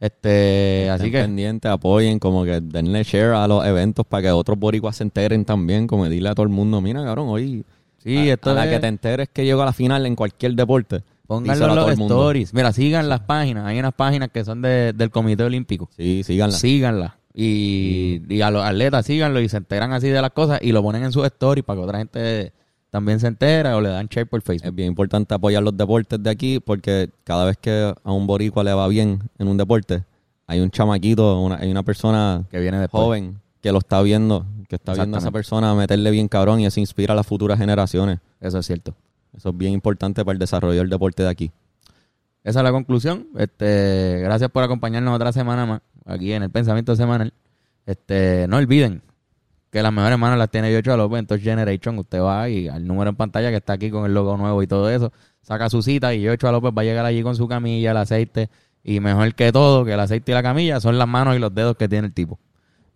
Este, 0.00 0.88
así 0.90 1.10
que 1.10 1.20
pendientes, 1.20 1.70
apoyen, 1.70 2.18
como 2.18 2.44
que 2.44 2.60
denle 2.62 3.02
share 3.04 3.34
a 3.34 3.46
los 3.46 3.64
eventos 3.66 4.06
para 4.06 4.22
que 4.22 4.30
otros 4.30 4.58
boricuas 4.58 4.96
se 4.96 5.02
enteren 5.04 5.44
también, 5.44 5.86
como 5.86 6.08
dile 6.08 6.30
a 6.30 6.34
todo 6.34 6.44
el 6.44 6.48
mundo, 6.48 6.80
mira 6.80 7.04
cabrón, 7.04 7.28
hoy 7.28 7.64
sí, 7.98 8.16
a, 8.30 8.32
esto 8.34 8.50
a 8.50 8.54
la 8.54 8.64
es- 8.64 8.70
que 8.72 8.78
te 8.80 8.86
enteres 8.88 9.28
que 9.30 9.44
llegó 9.44 9.60
a 9.62 9.66
la 9.66 9.72
final 9.74 10.06
en 10.06 10.16
cualquier 10.16 10.54
deporte. 10.54 11.02
Pónganlo 11.26 11.68
en 11.68 11.74
los 11.76 11.90
el 11.90 11.96
mundo. 11.96 12.14
stories. 12.22 12.52
Mira, 12.54 12.72
sigan 12.72 13.08
las 13.08 13.20
páginas. 13.20 13.64
Hay 13.66 13.78
unas 13.78 13.92
páginas 13.94 14.30
que 14.32 14.44
son 14.44 14.62
de- 14.62 14.92
del 14.92 15.10
Comité 15.10 15.44
Olímpico. 15.44 15.88
Sí, 15.96 16.22
síganla. 16.24 16.56
Síganlas. 16.56 17.12
Y, 17.34 18.20
y 18.28 18.40
a 18.40 18.50
los 18.50 18.64
atletas 18.64 19.06
síganlo 19.06 19.40
y 19.40 19.48
se 19.48 19.58
enteran 19.58 19.92
así 19.92 20.08
de 20.08 20.20
las 20.20 20.32
cosas 20.32 20.58
y 20.60 20.72
lo 20.72 20.82
ponen 20.82 21.04
en 21.04 21.12
sus 21.12 21.24
stories 21.26 21.64
para 21.64 21.78
que 21.78 21.84
otra 21.84 21.98
gente 21.98 22.52
también 22.90 23.20
se 23.20 23.28
entere 23.28 23.70
o 23.72 23.80
le 23.80 23.88
dan 23.88 24.06
share 24.08 24.26
por 24.26 24.38
Es 24.40 24.44
Facebook. 24.44 24.74
bien 24.74 24.88
importante 24.88 25.32
apoyar 25.34 25.62
los 25.62 25.76
deportes 25.76 26.22
de 26.22 26.28
aquí 26.30 26.60
porque 26.60 27.10
cada 27.24 27.44
vez 27.44 27.56
que 27.56 27.94
a 28.02 28.12
un 28.12 28.26
boricua 28.26 28.64
le 28.64 28.72
va 28.74 28.86
bien 28.88 29.20
en 29.38 29.48
un 29.48 29.56
deporte, 29.56 30.04
hay 30.46 30.60
un 30.60 30.70
chamaquito, 30.70 31.40
una, 31.40 31.56
hay 31.56 31.70
una 31.70 31.82
persona 31.84 32.44
Que 32.50 32.58
viene 32.58 32.78
después. 32.78 33.02
joven 33.02 33.40
que 33.60 33.72
lo 33.72 33.78
está 33.78 34.00
viendo, 34.02 34.46
que 34.68 34.76
está 34.76 34.94
viendo 34.94 35.16
a 35.16 35.20
esa 35.20 35.30
persona 35.30 35.74
meterle 35.74 36.10
bien 36.10 36.28
cabrón 36.28 36.60
y 36.60 36.66
eso 36.66 36.80
inspira 36.80 37.12
a 37.12 37.16
las 37.16 37.26
futuras 37.26 37.58
generaciones. 37.58 38.18
Eso 38.40 38.58
es 38.58 38.66
cierto. 38.66 38.94
Eso 39.36 39.50
es 39.50 39.56
bien 39.56 39.72
importante 39.72 40.24
para 40.24 40.32
el 40.32 40.38
desarrollo 40.38 40.78
del 40.80 40.90
deporte 40.90 41.22
de 41.22 41.28
aquí. 41.28 41.50
Esa 42.42 42.60
es 42.60 42.64
la 42.64 42.72
conclusión. 42.72 43.28
Este, 43.36 44.18
gracias 44.22 44.50
por 44.50 44.62
acompañarnos 44.64 45.14
otra 45.14 45.30
semana 45.32 45.66
más 45.66 45.80
aquí 46.06 46.32
en 46.32 46.42
el 46.42 46.50
Pensamiento 46.50 46.96
Semanal. 46.96 47.32
Este, 47.86 48.46
no 48.48 48.56
olviden 48.56 49.02
que 49.70 49.82
las 49.82 49.92
mejores 49.92 50.18
manos 50.18 50.36
las 50.38 50.50
tiene 50.50 50.72
Yocho 50.72 50.96
López 50.96 51.20
en 51.20 51.26
Touch 51.26 51.40
Generation. 51.42 51.98
Usted 51.98 52.20
va 52.20 52.48
y 52.48 52.68
al 52.68 52.86
número 52.86 53.10
en 53.10 53.16
pantalla 53.16 53.50
que 53.50 53.56
está 53.56 53.74
aquí 53.74 53.90
con 53.90 54.04
el 54.04 54.12
logo 54.14 54.36
nuevo 54.36 54.62
y 54.62 54.66
todo 54.66 54.90
eso, 54.90 55.12
saca 55.42 55.70
su 55.70 55.82
cita 55.82 56.12
y 56.14 56.22
Yocho 56.22 56.50
López 56.50 56.72
va 56.76 56.82
a 56.82 56.84
llegar 56.84 57.04
allí 57.06 57.22
con 57.22 57.36
su 57.36 57.46
camilla, 57.48 57.92
el 57.92 57.96
aceite 57.96 58.50
y 58.82 58.98
mejor 59.00 59.34
que 59.34 59.52
todo, 59.52 59.84
que 59.84 59.92
el 59.92 60.00
aceite 60.00 60.32
y 60.32 60.34
la 60.34 60.42
camilla 60.42 60.80
son 60.80 60.98
las 60.98 61.06
manos 61.06 61.36
y 61.36 61.38
los 61.38 61.54
dedos 61.54 61.76
que 61.76 61.88
tiene 61.88 62.08
el 62.08 62.12
tipo. 62.14 62.38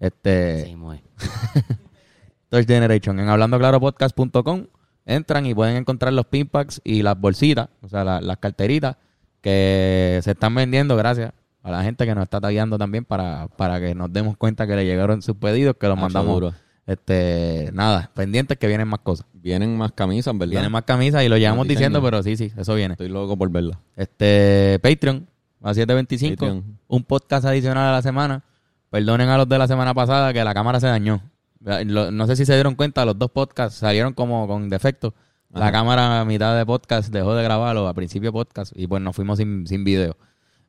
Este, 0.01 0.65
Sí, 0.67 0.75
muy. 0.77 1.01
Touch 2.49 2.67
Generation. 2.67 3.19
En 3.21 3.29
hablandoclaropodcast.com 3.29 4.67
entran 5.07 5.47
y 5.47 5.55
pueden 5.55 5.77
encontrar 5.77 6.13
los 6.13 6.27
pinpacks 6.27 6.81
y 6.85 7.03
las 7.03 7.19
bolsitas, 7.21 7.69
o 7.83 7.89
sea, 7.89 8.05
la- 8.05 8.21
las 8.21 8.39
carteritas 8.39 8.97
que 9.41 10.21
se 10.23 10.31
están 10.33 10.55
vendiendo 10.55 10.97
gracias 10.97 11.33
a 11.63 11.71
la 11.71 11.83
gente 11.83 12.07
que 12.07 12.15
nos 12.15 12.25
está 12.25 12.41
tagueando 12.41 12.79
también 12.79 13.05
para, 13.05 13.49
para 13.57 13.81
que 13.81 13.95
nos 13.95 14.13
demos 14.13 14.37
cuenta 14.37 14.67
que 14.67 14.77
le 14.77 14.85
llegaron 14.85 15.21
sus 15.23 15.37
pedidos, 15.37 15.77
que 15.79 15.87
los 15.89 15.99
Ah, 15.99 16.01
mandamos. 16.03 16.29
seguro. 16.29 16.55
Este, 16.87 17.71
nada, 17.73 18.11
pendientes 18.15 18.59
que 18.59 18.67
vienen 18.67 18.89
más 18.89 19.01
cosas. 19.01 19.27
Vienen 19.33 19.77
más 19.77 19.93
camisas, 19.93 20.37
¿verdad? 20.37 20.51
Vienen 20.51 20.73
más 20.73 20.83
camisas 20.85 21.23
y 21.25 21.29
lo 21.29 21.37
llevamos 21.39 21.67
diciendo, 21.67 22.03
pero 22.03 22.23
sí, 22.23 22.37
sí, 22.37 22.53
eso 22.57 22.75
viene. 22.75 22.93
Estoy 22.93 23.09
loco 23.09 23.37
por 23.37 23.51
verla. 23.51 23.81
Este, 23.97 24.79
Patreon, 24.83 25.27
a 25.63 25.73
725, 25.73 26.37
Patreon. 26.37 26.79
un 26.89 27.05
podcast 27.05 27.47
adicional 27.47 27.89
a 27.89 27.93
la 27.93 28.03
semana. 28.03 28.43
Perdonen 28.91 29.29
a 29.29 29.39
los 29.39 29.49
de 29.49 29.59
la 29.59 29.67
semana 29.67 29.95
pasada 29.95 30.33
que 30.33 30.45
la 30.45 30.55
cámara 30.55 30.79
se 30.79 30.87
dañó. 30.87 31.23
No 31.61 32.27
sé 32.27 32.37
si 32.37 32.45
se 32.45 32.55
dieron 32.55 32.75
cuenta, 32.75 33.05
los 33.05 33.19
dos 33.19 33.31
podcasts 33.31 33.79
salieron 33.79 34.13
como 34.13 34.47
con 34.47 34.69
defecto. 34.69 35.15
La 35.51 35.67
Ajá. 35.67 35.73
cámara 35.73 36.21
a 36.21 36.25
mitad 36.25 36.57
de 36.57 36.67
podcast 36.67 37.13
dejó 37.13 37.35
de 37.35 37.45
grabarlo 37.45 37.87
a 37.89 37.95
principio 37.95 38.33
podcast 38.33 38.73
y 38.75 38.87
pues 38.87 39.01
nos 39.01 39.17
fuimos 39.17 39.39
sin, 39.39 39.67
sin 39.67 39.85
video. 39.85 40.17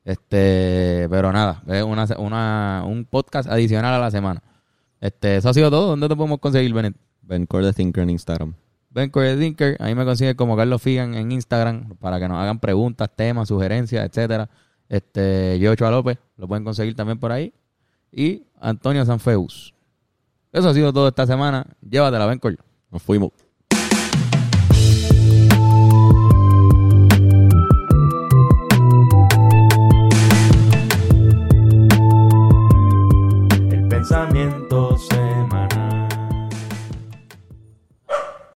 Este, 0.04 1.08
pero 1.10 1.32
nada, 1.32 1.62
es 1.66 1.82
una, 1.82 2.06
una, 2.18 2.84
un 2.86 3.04
podcast 3.04 3.48
adicional 3.50 3.94
a 3.94 3.98
la 3.98 4.10
semana. 4.10 4.42
Este, 5.00 5.36
eso 5.36 5.48
ha 5.48 5.54
sido 5.54 5.70
todo. 5.70 5.88
¿Dónde 5.88 6.08
te 6.08 6.16
podemos 6.16 6.38
conseguir, 6.40 6.72
Benet? 6.72 6.96
Ben 7.22 7.46
Core 7.46 7.66
the 7.66 7.72
Thinker 7.72 8.02
en 8.02 8.10
Instagram. 8.10 8.54
Ben 8.96 9.10
Corey 9.10 9.36
Dinker, 9.36 9.76
ahí 9.78 9.94
me 9.94 10.06
consigue 10.06 10.34
como 10.36 10.56
Carlos 10.56 10.80
Figan 10.80 11.12
en 11.12 11.30
Instagram 11.30 11.96
para 11.96 12.18
que 12.18 12.28
nos 12.28 12.38
hagan 12.38 12.58
preguntas, 12.58 13.10
temas, 13.14 13.48
sugerencias, 13.48 14.02
etcétera. 14.06 14.48
Este, 14.88 15.58
yo 15.58 15.74
López, 15.90 16.16
lo 16.38 16.48
pueden 16.48 16.64
conseguir 16.64 16.96
también 16.96 17.18
por 17.18 17.30
ahí. 17.30 17.52
Y 18.10 18.44
Antonio 18.58 19.04
Sanfeus. 19.04 19.74
Eso 20.50 20.70
ha 20.70 20.72
sido 20.72 20.94
todo 20.94 21.08
esta 21.08 21.26
semana. 21.26 21.66
Llévatela, 21.86 22.24
Ben 22.24 22.38
Corey. 22.38 22.56
Nos 22.90 23.02
fuimos. 23.02 23.32